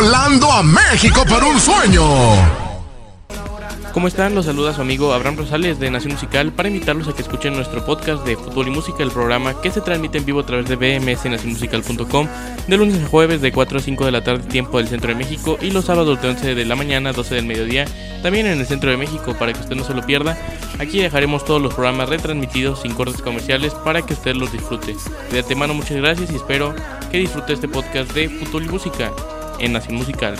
volando 0.00 0.50
a 0.50 0.62
México 0.62 1.26
por 1.28 1.44
un 1.44 1.60
sueño. 1.60 2.02
¿Cómo 3.92 4.08
están? 4.08 4.34
Los 4.34 4.46
saluda 4.46 4.72
su 4.72 4.80
amigo 4.80 5.12
Abraham 5.12 5.36
Rosales 5.36 5.78
de 5.78 5.90
Nación 5.90 6.14
Musical 6.14 6.52
para 6.52 6.68
invitarlos 6.68 7.08
a 7.08 7.12
que 7.12 7.20
escuchen 7.20 7.52
nuestro 7.52 7.84
podcast 7.84 8.24
de 8.24 8.36
fútbol 8.36 8.68
y 8.68 8.70
música, 8.70 9.02
el 9.02 9.10
programa 9.10 9.60
que 9.60 9.70
se 9.70 9.82
transmite 9.82 10.16
en 10.16 10.24
vivo 10.24 10.40
a 10.40 10.46
través 10.46 10.66
de 10.70 10.76
bmsnacionmusical.com 10.76 12.28
de 12.66 12.76
lunes 12.78 13.02
a 13.02 13.08
jueves 13.08 13.42
de 13.42 13.52
4 13.52 13.78
a 13.78 13.82
5 13.82 14.06
de 14.06 14.12
la 14.12 14.24
tarde 14.24 14.48
tiempo 14.48 14.78
del 14.78 14.88
centro 14.88 15.08
de 15.08 15.16
México 15.16 15.58
y 15.60 15.70
los 15.70 15.84
sábados 15.84 16.22
de 16.22 16.28
11 16.28 16.54
de 16.54 16.64
la 16.64 16.76
mañana 16.76 17.10
a 17.10 17.12
12 17.12 17.34
del 17.34 17.44
mediodía 17.44 17.84
también 18.22 18.46
en 18.46 18.58
el 18.58 18.66
centro 18.66 18.90
de 18.90 18.96
México 18.96 19.34
para 19.38 19.52
que 19.52 19.60
usted 19.60 19.76
no 19.76 19.84
se 19.84 19.92
lo 19.92 20.06
pierda. 20.06 20.38
Aquí 20.78 21.00
dejaremos 21.00 21.44
todos 21.44 21.60
los 21.60 21.74
programas 21.74 22.08
retransmitidos 22.08 22.80
sin 22.80 22.94
cortes 22.94 23.20
comerciales 23.20 23.74
para 23.74 24.00
que 24.00 24.14
usted 24.14 24.34
los 24.34 24.50
disfrute. 24.50 24.96
De 25.30 25.40
antemano 25.40 25.74
muchas 25.74 25.98
gracias 25.98 26.30
y 26.30 26.36
espero 26.36 26.74
que 27.10 27.18
disfrute 27.18 27.52
este 27.52 27.68
podcast 27.68 28.12
de 28.12 28.30
fútbol 28.30 28.64
y 28.64 28.68
música 28.68 29.12
en 29.60 29.72
Nación 29.72 29.96
Musical. 29.96 30.36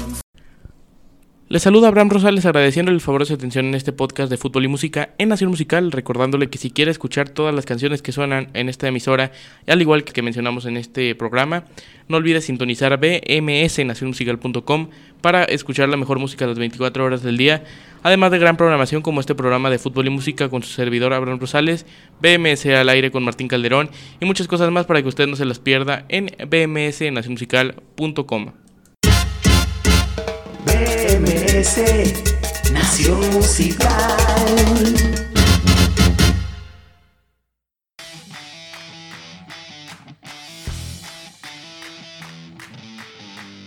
Les 1.51 1.63
saluda 1.63 1.89
Abraham 1.89 2.11
Rosales 2.11 2.47
agradeciéndole 2.47 2.95
el 2.95 3.01
favor 3.01 3.23
de 3.23 3.27
su 3.27 3.35
atención 3.35 3.67
en 3.67 3.75
este 3.75 3.93
podcast 3.93 4.31
de 4.31 4.37
fútbol 4.37 4.67
y 4.67 4.69
música 4.69 5.15
en 5.19 5.31
Nación 5.31 5.51
Musical, 5.51 5.91
recordándole 5.91 6.49
que 6.49 6.59
si 6.59 6.71
quiere 6.71 6.93
escuchar 6.93 7.29
todas 7.29 7.53
las 7.53 7.67
canciones 7.67 8.03
que 8.03 8.13
suenan 8.13 8.51
en 8.55 8.69
esta 8.69 8.87
emisora, 8.87 9.33
al 9.67 9.80
igual 9.80 10.05
que 10.05 10.13
que 10.13 10.23
mencionamos 10.23 10.65
en 10.67 10.77
este 10.77 11.13
programa, 11.17 11.65
no 12.07 12.19
olvide 12.19 12.41
sintonizar 12.41 13.01
bmsnacionmusical.com 13.01 14.91
para 15.21 15.43
escuchar 15.43 15.89
la 15.89 15.97
mejor 15.97 16.21
música 16.21 16.47
las 16.47 16.57
24 16.57 17.05
horas 17.05 17.25
del 17.25 17.37
día, 17.37 17.65
además 18.05 18.30
de 18.30 18.39
gran 18.39 18.57
programación 18.57 19.02
como 19.02 19.19
este 19.19 19.35
programa 19.35 19.71
de 19.71 19.80
fútbol 19.80 20.07
y 20.07 20.11
música 20.11 20.49
con 20.51 20.63
su 20.63 20.71
servidor 20.71 21.13
Abraham 21.13 21.41
Rosales, 21.41 21.85
BMS 22.23 22.66
al 22.66 22.91
aire 22.91 23.11
con 23.11 23.25
Martín 23.25 23.49
Calderón 23.49 23.91
y 24.21 24.25
muchas 24.25 24.47
cosas 24.47 24.71
más 24.71 24.87
para 24.87 25.02
que 25.02 25.09
usted 25.09 25.27
no 25.27 25.35
se 25.35 25.47
las 25.47 25.59
pierda 25.59 26.05
en 26.09 26.30
bmsnacionmusical.com. 26.49 28.52
BMS 30.65 31.83
Nación 32.73 33.30
Musical. 33.30 33.89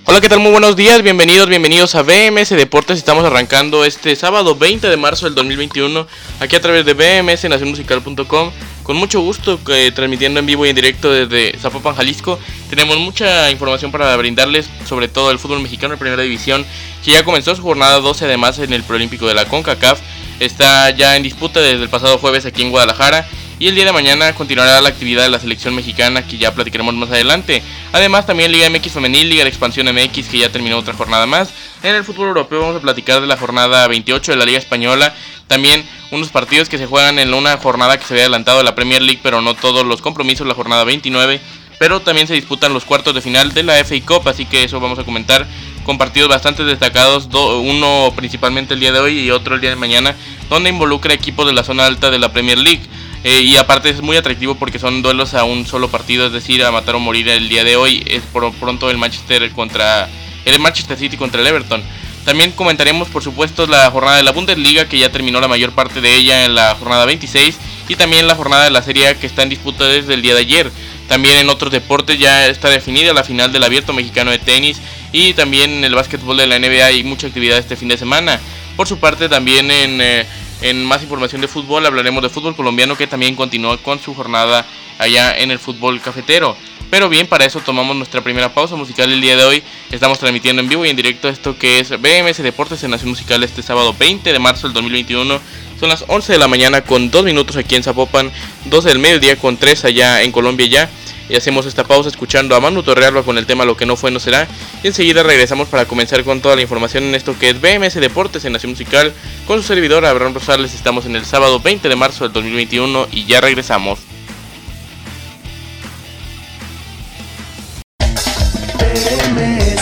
Hola, 0.06 0.22
¿qué 0.22 0.30
tal? 0.30 0.40
Muy 0.40 0.52
buenos 0.52 0.76
días, 0.76 1.02
bienvenidos, 1.02 1.50
bienvenidos 1.50 1.96
a 1.96 2.04
BMS 2.04 2.50
Deportes. 2.50 2.98
Estamos 2.98 3.26
arrancando 3.26 3.84
este 3.84 4.16
sábado 4.16 4.56
20 4.56 4.88
de 4.88 4.98
marzo 4.98 5.26
del 5.26 5.34
2021 5.34 6.06
aquí 6.40 6.56
a 6.56 6.62
través 6.62 6.86
de 6.86 6.94
bmsnacionmusical.com. 6.94 8.52
Con 8.84 8.98
mucho 8.98 9.22
gusto 9.22 9.60
eh, 9.70 9.92
transmitiendo 9.96 10.42
en 10.42 10.46
vivo 10.46 10.66
y 10.66 10.70
en 10.70 10.76
directo 10.76 11.12
desde 11.12 11.58
Zapopan, 11.58 11.96
Jalisco. 11.96 12.38
Tenemos 12.70 12.98
mucha 13.00 13.50
información 13.50 13.92
para 13.92 14.16
brindarles, 14.18 14.70
sobre 14.86 15.08
todo 15.08 15.32
el 15.32 15.40
fútbol 15.40 15.62
mexicano 15.62 15.94
en 15.94 16.00
primera 16.00 16.22
división, 16.22 16.66
que 17.04 17.12
ya 17.12 17.24
comenzó 17.24 17.56
su 17.56 17.62
jornada 17.62 18.00
12 18.00 18.26
además 18.26 18.60
en 18.60 18.74
el 18.74 18.84
Preolímpico 18.84 19.26
de 19.26 19.36
la 19.36 19.46
CONCACAF. 19.46 20.02
Está 20.42 20.90
ya 20.90 21.16
en 21.16 21.24
disputa 21.24 21.62
desde 21.62 21.84
el 21.84 21.90
pasado 21.90 22.18
jueves 22.18 22.46
aquí 22.46 22.62
en 22.62 22.72
Guadalajara 22.72 23.26
y 23.60 23.68
el 23.68 23.76
día 23.76 23.86
de 23.86 23.92
mañana 23.92 24.34
continuará 24.34 24.82
la 24.82 24.90
actividad 24.90 25.24
de 25.24 25.30
la 25.30 25.40
selección 25.40 25.76
mexicana 25.76 26.26
que 26.28 26.38
ya 26.38 26.54
platicaremos 26.54 26.94
más 26.96 27.10
adelante. 27.10 27.62
Además 27.92 28.26
también 28.26 28.52
Liga 28.52 28.70
MX 28.70 28.94
Femenil, 28.94 29.30
Liga 29.30 29.44
de 29.44 29.50
Expansión 29.50 29.88
MX 29.94 30.28
que 30.28 30.40
ya 30.40 30.52
terminó 30.52 30.78
otra 30.78 30.94
jornada 30.94 31.26
más. 31.26 31.54
En 31.84 31.96
el 31.96 32.04
fútbol 32.04 32.30
europeo 32.30 32.62
vamos 32.62 32.78
a 32.78 32.82
platicar 32.82 33.22
de 33.22 33.28
la 33.28 33.38
jornada 33.38 33.88
28 33.88 34.32
de 34.32 34.38
la 34.38 34.46
Liga 34.46 34.58
Española. 34.58 35.14
También 35.48 35.86
unos 36.12 36.30
partidos 36.30 36.70
que 36.70 36.78
se 36.78 36.88
juegan 36.88 37.20
en 37.20 37.34
una 37.34 37.58
jornada 37.58 37.98
que 37.98 38.06
se 38.06 38.14
había 38.14 38.24
adelantado 38.24 38.60
de 38.60 38.64
la 38.64 38.76
Premier 38.76 39.02
League, 39.02 39.20
pero 39.22 39.42
no 39.42 39.54
todos 39.54 39.86
los 39.86 40.02
compromisos, 40.02 40.48
la 40.48 40.56
jornada 40.56 40.84
29. 40.84 41.40
Pero 41.80 42.02
también 42.02 42.28
se 42.28 42.34
disputan 42.34 42.74
los 42.74 42.86
cuartos 42.86 43.14
de 43.14 43.22
final 43.22 43.54
de 43.54 43.64
la 43.64 43.84
FA 43.84 43.96
Cup, 44.06 44.28
así 44.28 44.46
que 44.46 44.64
eso 44.64 44.80
vamos 44.80 45.00
a 45.00 45.04
comentar 45.04 45.46
con 45.84 45.98
partidos 45.98 46.30
bastante 46.30 46.64
destacados, 46.64 47.28
uno 47.34 48.14
principalmente 48.16 48.74
el 48.74 48.80
día 48.80 48.94
de 48.94 49.00
hoy 49.00 49.20
y 49.20 49.32
otro 49.32 49.56
el 49.56 49.62
día 49.62 49.72
de 49.72 49.76
mañana, 49.76 50.16
donde 50.50 50.70
involucra 50.70 51.14
equipos 51.14 51.46
de 51.46 51.54
la 51.54 51.64
zona 51.64 51.86
alta 51.86 52.10
de 52.10 52.20
la 52.20 52.32
Premier 52.32 52.58
League. 52.58 52.82
Eh, 53.24 53.42
y 53.42 53.56
aparte 53.56 53.90
es 53.90 54.02
muy 54.02 54.18
atractivo 54.18 54.56
porque 54.56 54.80
son 54.80 55.02
duelos 55.02 55.34
a 55.34 55.46
un 55.46 55.66
solo 55.66 55.90
partido, 55.90 56.28
es 56.28 56.34
decir, 56.34 56.64
a 56.64 56.72
matar 56.72 56.96
o 56.96 57.00
morir 57.00 57.30
el 57.30 57.48
día 57.48 57.64
de 57.64 57.76
hoy. 57.76 58.04
Es 58.08 58.24
por 58.24 58.52
pronto 58.54 58.90
el 58.90 58.98
Manchester 58.98 59.50
contra 59.52 60.10
el 60.46 60.60
Manchester 60.60 60.98
City 60.98 61.16
contra 61.16 61.42
el 61.42 61.48
Everton. 61.48 61.82
También 62.26 62.52
comentaremos 62.52 63.10
por 63.10 63.22
supuesto 63.22 63.68
la 63.68 63.90
jornada 63.92 64.18
de 64.18 64.24
la 64.24 64.32
Bundesliga 64.32 64.86
que 64.86 64.98
ya 64.98 65.12
terminó 65.12 65.42
la 65.42 65.48
mayor 65.48 65.74
parte 65.74 66.00
de 66.00 66.16
ella 66.16 66.46
en 66.46 66.56
la 66.56 66.74
jornada 66.76 67.06
26 67.06 67.58
y 67.90 67.96
también 67.96 68.28
la 68.28 68.36
jornada 68.36 68.64
de 68.64 68.72
la 68.72 68.82
Serie 68.82 69.16
que 69.18 69.28
está 69.28 69.44
en 69.44 69.50
disputa 69.50 69.86
desde 69.86 70.14
el 70.14 70.22
día 70.22 70.34
de 70.34 70.42
ayer. 70.42 70.72
También 71.10 71.36
en 71.36 71.50
otros 71.50 71.72
deportes 71.72 72.18
ya 72.18 72.48
está 72.48 72.70
definida 72.70 73.14
la 73.14 73.26
final 73.26 73.52
del 73.52 73.64
Abierto 73.64 73.92
Mexicano 73.92 74.32
de 74.32 74.40
Tenis 74.40 74.82
y 75.12 75.34
también 75.34 75.72
en 75.72 75.84
el 75.84 75.96
básquetbol 75.96 76.38
de 76.38 76.48
la 76.48 76.60
NBA 76.60 76.86
hay 76.86 77.04
mucha 77.04 77.28
actividad 77.28 77.58
este 77.58 77.76
fin 77.76 77.90
de 77.90 77.98
semana. 77.98 78.40
Por 78.78 78.88
su 78.88 79.00
parte 79.00 79.28
también 79.28 79.70
en 79.70 80.02
eh, 80.02 80.26
en 80.64 80.86
más 80.86 81.04
información 81.04 81.42
de 81.42 81.48
fútbol 81.48 81.86
hablaremos 81.86 82.24
de 82.24 82.30
fútbol 82.30 82.56
colombiano 82.56 82.98
que 82.98 83.06
también 83.06 83.36
continúa 83.36 83.78
con 83.78 84.00
su 84.00 84.16
jornada 84.16 84.66
allá 84.98 85.38
en 85.38 85.52
el 85.52 85.60
fútbol 85.60 86.02
cafetero. 86.02 86.56
Pero 86.90 87.10
bien, 87.10 87.28
para 87.28 87.44
eso 87.44 87.60
tomamos 87.60 87.96
nuestra 87.96 88.22
primera 88.22 88.54
pausa 88.54 88.76
musical 88.76 89.12
el 89.12 89.20
día 89.20 89.36
de 89.36 89.44
hoy. 89.44 89.64
Estamos 89.92 90.20
transmitiendo 90.20 90.62
en 90.62 90.70
vivo 90.70 90.86
y 90.86 90.90
en 90.90 90.96
directo 90.96 91.28
esto 91.28 91.58
que 91.58 91.80
es 91.80 91.90
BMS 91.90 92.38
Deportes 92.38 92.84
en 92.84 92.92
Nación 92.92 93.10
Musical 93.10 93.44
este 93.44 93.62
sábado 93.62 93.94
20 93.98 94.32
de 94.32 94.40
marzo 94.40 94.68
del 94.68 94.74
2021. 94.74 95.42
Son 95.80 95.90
las 95.90 96.06
11 96.08 96.34
de 96.34 96.40
la 96.40 96.48
mañana 96.48 96.82
con 96.82 97.12
2 97.12 97.26
minutos 97.26 97.58
aquí 97.58 97.76
en 97.76 97.84
Zapopan, 97.84 98.32
12 98.66 98.88
del 98.88 99.00
mediodía 99.00 99.36
con 99.36 99.58
3 99.58 99.86
allá 99.86 100.22
en 100.22 100.32
Colombia 100.32 100.68
ya 100.68 100.90
y 101.30 101.36
hacemos 101.36 101.66
esta 101.66 101.84
pausa 101.84 102.10
escuchando 102.10 102.56
a 102.56 102.60
Manu 102.60 102.84
Torrealba 102.84 103.24
con 103.24 103.38
el 103.38 103.46
tema 103.46 103.66
Lo 103.66 103.78
que 103.78 103.86
no 103.86 103.96
fue 103.96 104.12
no 104.12 104.20
será 104.20 104.48
y 104.84 104.88
enseguida 104.88 105.24
regresamos 105.24 105.68
para 105.68 105.86
comenzar 105.86 106.24
con 106.24 106.42
toda 106.42 106.56
la 106.56 106.62
información 106.62 107.04
en 107.06 107.16
esto 107.16 107.38
que 107.38 107.50
es 107.50 107.62
BMS 107.62 107.96
Deportes 107.96 108.46
en 108.46 108.54
Nación 108.54 108.72
Musical 108.72 109.14
con 109.48 109.62
su 109.62 109.68
servidor 109.68 110.06
Abraham 110.06 110.34
Rosales 110.34 110.74
estamos 110.74 111.06
en 111.06 111.16
el 111.16 111.26
sábado 111.26 111.60
20 111.60 111.88
de 111.90 111.96
marzo 111.96 112.24
del 112.26 112.34
2021 112.34 113.08
y 113.12 113.26
ya 113.26 113.42
regresamos 113.42 114.00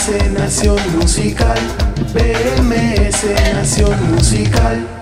BMS 0.02 0.32
Nación 0.32 0.98
Musical. 0.98 1.58
BMS 2.12 3.24
Nación 3.54 4.14
Musical. 4.14 5.01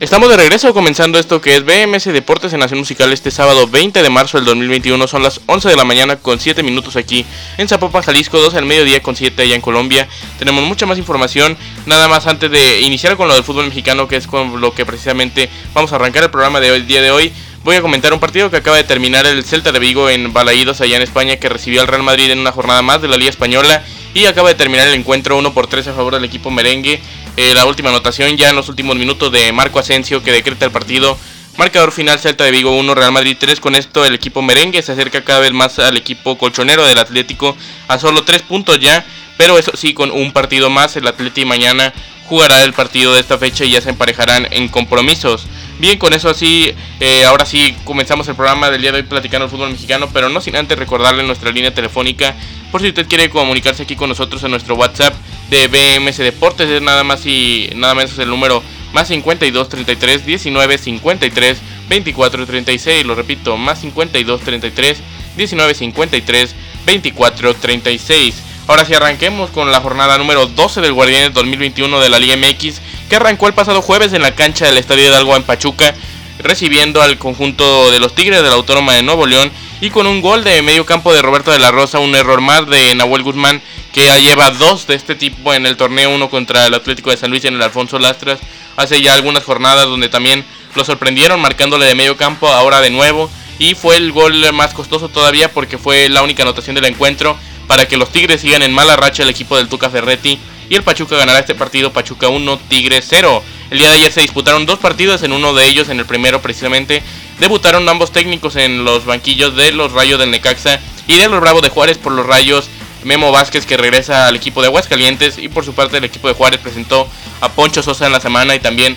Estamos 0.00 0.28
de 0.28 0.36
regreso 0.36 0.72
comenzando 0.72 1.18
esto 1.18 1.40
que 1.40 1.56
es 1.56 1.64
BMS 1.64 2.04
Deportes 2.04 2.52
en 2.52 2.60
Nación 2.60 2.78
Musical 2.78 3.12
este 3.12 3.32
sábado 3.32 3.66
20 3.66 4.00
de 4.00 4.08
marzo 4.08 4.38
del 4.38 4.44
2021. 4.44 5.08
Son 5.08 5.24
las 5.24 5.40
11 5.46 5.70
de 5.70 5.74
la 5.74 5.84
mañana 5.84 6.14
con 6.14 6.38
7 6.38 6.62
minutos 6.62 6.94
aquí 6.94 7.26
en 7.56 7.66
Zapopan, 7.66 8.02
Jalisco, 8.02 8.38
12 8.38 8.58
al 8.58 8.64
mediodía 8.64 9.02
con 9.02 9.16
7 9.16 9.42
allá 9.42 9.56
en 9.56 9.60
Colombia. 9.60 10.06
Tenemos 10.38 10.62
mucha 10.62 10.86
más 10.86 10.98
información. 10.98 11.56
Nada 11.86 12.06
más 12.06 12.28
antes 12.28 12.48
de 12.48 12.82
iniciar 12.82 13.16
con 13.16 13.26
lo 13.26 13.34
del 13.34 13.42
fútbol 13.42 13.64
mexicano, 13.64 14.06
que 14.06 14.14
es 14.14 14.28
con 14.28 14.60
lo 14.60 14.72
que 14.72 14.86
precisamente 14.86 15.50
vamos 15.74 15.92
a 15.92 15.96
arrancar 15.96 16.22
el 16.22 16.30
programa 16.30 16.60
de 16.60 16.70
hoy, 16.70 16.82
día 16.82 17.02
de 17.02 17.10
hoy. 17.10 17.32
Voy 17.64 17.74
a 17.74 17.82
comentar 17.82 18.12
un 18.12 18.20
partido 18.20 18.52
que 18.52 18.58
acaba 18.58 18.76
de 18.76 18.84
terminar 18.84 19.26
el 19.26 19.42
Celta 19.42 19.72
de 19.72 19.80
Vigo 19.80 20.08
en 20.08 20.32
Balaídos, 20.32 20.80
allá 20.80 20.94
en 20.94 21.02
España, 21.02 21.38
que 21.38 21.48
recibió 21.48 21.80
al 21.80 21.88
Real 21.88 22.04
Madrid 22.04 22.30
en 22.30 22.38
una 22.38 22.52
jornada 22.52 22.82
más 22.82 23.02
de 23.02 23.08
la 23.08 23.16
Liga 23.16 23.30
Española. 23.30 23.82
Y 24.14 24.26
acaba 24.26 24.48
de 24.48 24.54
terminar 24.54 24.86
el 24.86 24.94
encuentro 24.94 25.36
1 25.36 25.52
por 25.52 25.66
3 25.66 25.88
a 25.88 25.92
favor 25.92 26.14
del 26.14 26.24
equipo 26.24 26.50
merengue. 26.50 27.00
Eh, 27.40 27.54
la 27.54 27.66
última 27.66 27.90
anotación 27.90 28.36
ya 28.36 28.50
en 28.50 28.56
los 28.56 28.68
últimos 28.68 28.96
minutos 28.96 29.30
de 29.30 29.52
Marco 29.52 29.78
Asensio 29.78 30.24
que 30.24 30.32
decreta 30.32 30.64
el 30.64 30.72
partido. 30.72 31.16
Marcador 31.56 31.92
final 31.92 32.18
Celta 32.18 32.42
de 32.42 32.50
Vigo 32.50 32.76
1, 32.76 32.94
Real 32.96 33.12
Madrid 33.12 33.36
3. 33.38 33.60
Con 33.60 33.76
esto 33.76 34.04
el 34.04 34.12
equipo 34.12 34.42
merengue 34.42 34.82
se 34.82 34.90
acerca 34.90 35.22
cada 35.22 35.38
vez 35.38 35.52
más 35.52 35.78
al 35.78 35.96
equipo 35.96 36.36
colchonero 36.36 36.84
del 36.84 36.98
Atlético 36.98 37.56
a 37.86 37.96
solo 38.00 38.24
3 38.24 38.42
puntos 38.42 38.80
ya. 38.80 39.06
Pero 39.36 39.56
eso 39.56 39.70
sí, 39.76 39.94
con 39.94 40.10
un 40.10 40.32
partido 40.32 40.68
más, 40.68 40.96
el 40.96 41.06
Atlético 41.06 41.46
mañana 41.46 41.94
jugará 42.26 42.64
el 42.64 42.72
partido 42.72 43.14
de 43.14 43.20
esta 43.20 43.38
fecha 43.38 43.64
y 43.64 43.70
ya 43.70 43.80
se 43.80 43.90
emparejarán 43.90 44.48
en 44.50 44.66
compromisos. 44.66 45.46
Bien, 45.78 45.96
con 45.96 46.14
eso 46.14 46.28
así, 46.28 46.74
eh, 46.98 47.24
ahora 47.24 47.46
sí 47.46 47.76
comenzamos 47.84 48.26
el 48.26 48.34
programa 48.34 48.68
del 48.68 48.82
día 48.82 48.90
de 48.90 48.98
hoy 48.98 49.04
platicando 49.04 49.44
el 49.44 49.50
fútbol 49.52 49.70
mexicano, 49.70 50.10
pero 50.12 50.28
no 50.28 50.40
sin 50.40 50.56
antes 50.56 50.76
recordarle 50.76 51.22
nuestra 51.22 51.52
línea 51.52 51.72
telefónica 51.72 52.34
por 52.72 52.80
si 52.80 52.88
usted 52.88 53.06
quiere 53.06 53.30
comunicarse 53.30 53.84
aquí 53.84 53.94
con 53.94 54.08
nosotros 54.08 54.42
en 54.42 54.50
nuestro 54.50 54.74
WhatsApp 54.74 55.14
de 55.50 55.68
BMS 55.68 56.18
Deportes, 56.18 56.68
es 56.68 56.82
nada 56.82 57.04
más 57.04 57.24
y 57.26 57.70
nada 57.74 57.94
menos 57.94 58.18
el 58.18 58.28
número 58.28 58.62
más 58.92 59.08
52 59.08 59.68
33 59.68 60.26
19 60.26 60.78
53 60.78 61.58
24 61.88 62.46
36, 62.46 63.06
lo 63.06 63.14
repito, 63.14 63.56
más 63.56 63.80
52 63.80 64.40
33 64.40 64.98
19 65.36 65.74
53 65.74 66.54
24 66.84 67.54
36. 67.54 68.34
Ahora 68.66 68.84
sí 68.84 68.92
arranquemos 68.92 69.48
con 69.50 69.72
la 69.72 69.80
jornada 69.80 70.18
número 70.18 70.46
12 70.46 70.82
del 70.82 70.92
Guardianes 70.92 71.32
2021 71.32 72.00
de 72.00 72.08
la 72.10 72.18
Liga 72.18 72.36
MX, 72.36 72.80
que 73.08 73.16
arrancó 73.16 73.46
el 73.46 73.54
pasado 73.54 73.80
jueves 73.80 74.12
en 74.12 74.20
la 74.20 74.34
cancha 74.34 74.66
del 74.66 74.76
Estadio 74.76 75.08
Hidalgo 75.08 75.34
en 75.36 75.42
Pachuca, 75.42 75.94
recibiendo 76.38 77.00
al 77.00 77.16
conjunto 77.16 77.90
de 77.90 77.98
los 77.98 78.14
Tigres 78.14 78.42
de 78.42 78.48
la 78.48 78.56
Autónoma 78.56 78.92
de 78.92 79.02
Nuevo 79.02 79.26
León 79.26 79.50
y 79.80 79.88
con 79.90 80.06
un 80.06 80.20
gol 80.20 80.44
de 80.44 80.60
medio 80.60 80.84
campo 80.84 81.14
de 81.14 81.22
Roberto 81.22 81.50
de 81.50 81.58
la 81.58 81.70
Rosa, 81.70 81.98
un 81.98 82.14
error 82.14 82.40
más 82.42 82.68
de 82.68 82.94
Nahuel 82.94 83.22
Guzmán, 83.22 83.62
que 83.92 84.04
ya 84.04 84.18
lleva 84.18 84.50
dos 84.50 84.86
de 84.86 84.94
este 84.94 85.14
tipo 85.14 85.54
en 85.54 85.66
el 85.66 85.76
torneo, 85.76 86.10
uno 86.10 86.30
contra 86.30 86.66
el 86.66 86.74
Atlético 86.74 87.10
de 87.10 87.16
San 87.16 87.30
Luis 87.30 87.44
en 87.44 87.54
el 87.54 87.62
Alfonso 87.62 87.98
Lastras, 87.98 88.40
hace 88.76 89.00
ya 89.00 89.14
algunas 89.14 89.44
jornadas 89.44 89.86
donde 89.86 90.08
también 90.08 90.44
lo 90.74 90.84
sorprendieron 90.84 91.40
marcándole 91.40 91.86
de 91.86 91.94
medio 91.94 92.16
campo, 92.16 92.48
ahora 92.48 92.80
de 92.80 92.90
nuevo, 92.90 93.30
y 93.58 93.74
fue 93.74 93.96
el 93.96 94.12
gol 94.12 94.52
más 94.52 94.74
costoso 94.74 95.08
todavía 95.08 95.52
porque 95.52 95.78
fue 95.78 96.08
la 96.08 96.22
única 96.22 96.42
anotación 96.42 96.74
del 96.74 96.84
encuentro 96.84 97.36
para 97.66 97.86
que 97.86 97.96
los 97.96 98.10
Tigres 98.10 98.40
sigan 98.40 98.62
en 98.62 98.72
mala 98.72 98.96
racha 98.96 99.22
el 99.22 99.28
equipo 99.28 99.56
del 99.56 99.68
Tuca 99.68 99.90
Ferretti 99.90 100.38
y 100.70 100.74
el 100.74 100.82
Pachuca 100.82 101.16
ganará 101.16 101.38
este 101.38 101.54
partido 101.54 101.92
Pachuca 101.92 102.28
1 102.28 102.58
Tigres 102.68 103.06
0. 103.08 103.42
El 103.70 103.78
día 103.78 103.88
de 103.88 103.96
ayer 103.96 104.12
se 104.12 104.20
disputaron 104.20 104.66
dos 104.66 104.78
partidos, 104.78 105.22
en 105.22 105.32
uno 105.32 105.54
de 105.54 105.66
ellos, 105.66 105.88
en 105.88 105.98
el 105.98 106.06
primero 106.06 106.40
precisamente, 106.40 107.02
debutaron 107.38 107.88
ambos 107.88 108.12
técnicos 108.12 108.56
en 108.56 108.84
los 108.84 109.04
banquillos 109.04 109.56
de 109.56 109.72
los 109.72 109.92
Rayos 109.92 110.18
del 110.18 110.30
Necaxa 110.30 110.80
y 111.06 111.16
de 111.16 111.28
los 111.28 111.40
Bravos 111.40 111.62
de 111.62 111.68
Juárez 111.68 111.98
por 111.98 112.12
los 112.12 112.26
Rayos. 112.26 112.68
Memo 113.04 113.32
Vázquez 113.32 113.66
que 113.66 113.76
regresa 113.76 114.26
al 114.26 114.36
equipo 114.36 114.60
de 114.60 114.68
Aguascalientes 114.68 115.38
y 115.38 115.48
por 115.48 115.64
su 115.64 115.74
parte 115.74 115.98
el 115.98 116.04
equipo 116.04 116.28
de 116.28 116.34
Juárez 116.34 116.60
presentó 116.60 117.08
a 117.40 117.48
Poncho 117.50 117.82
Sosa 117.82 118.06
en 118.06 118.12
la 118.12 118.20
semana 118.20 118.54
y 118.54 118.60
también 118.60 118.96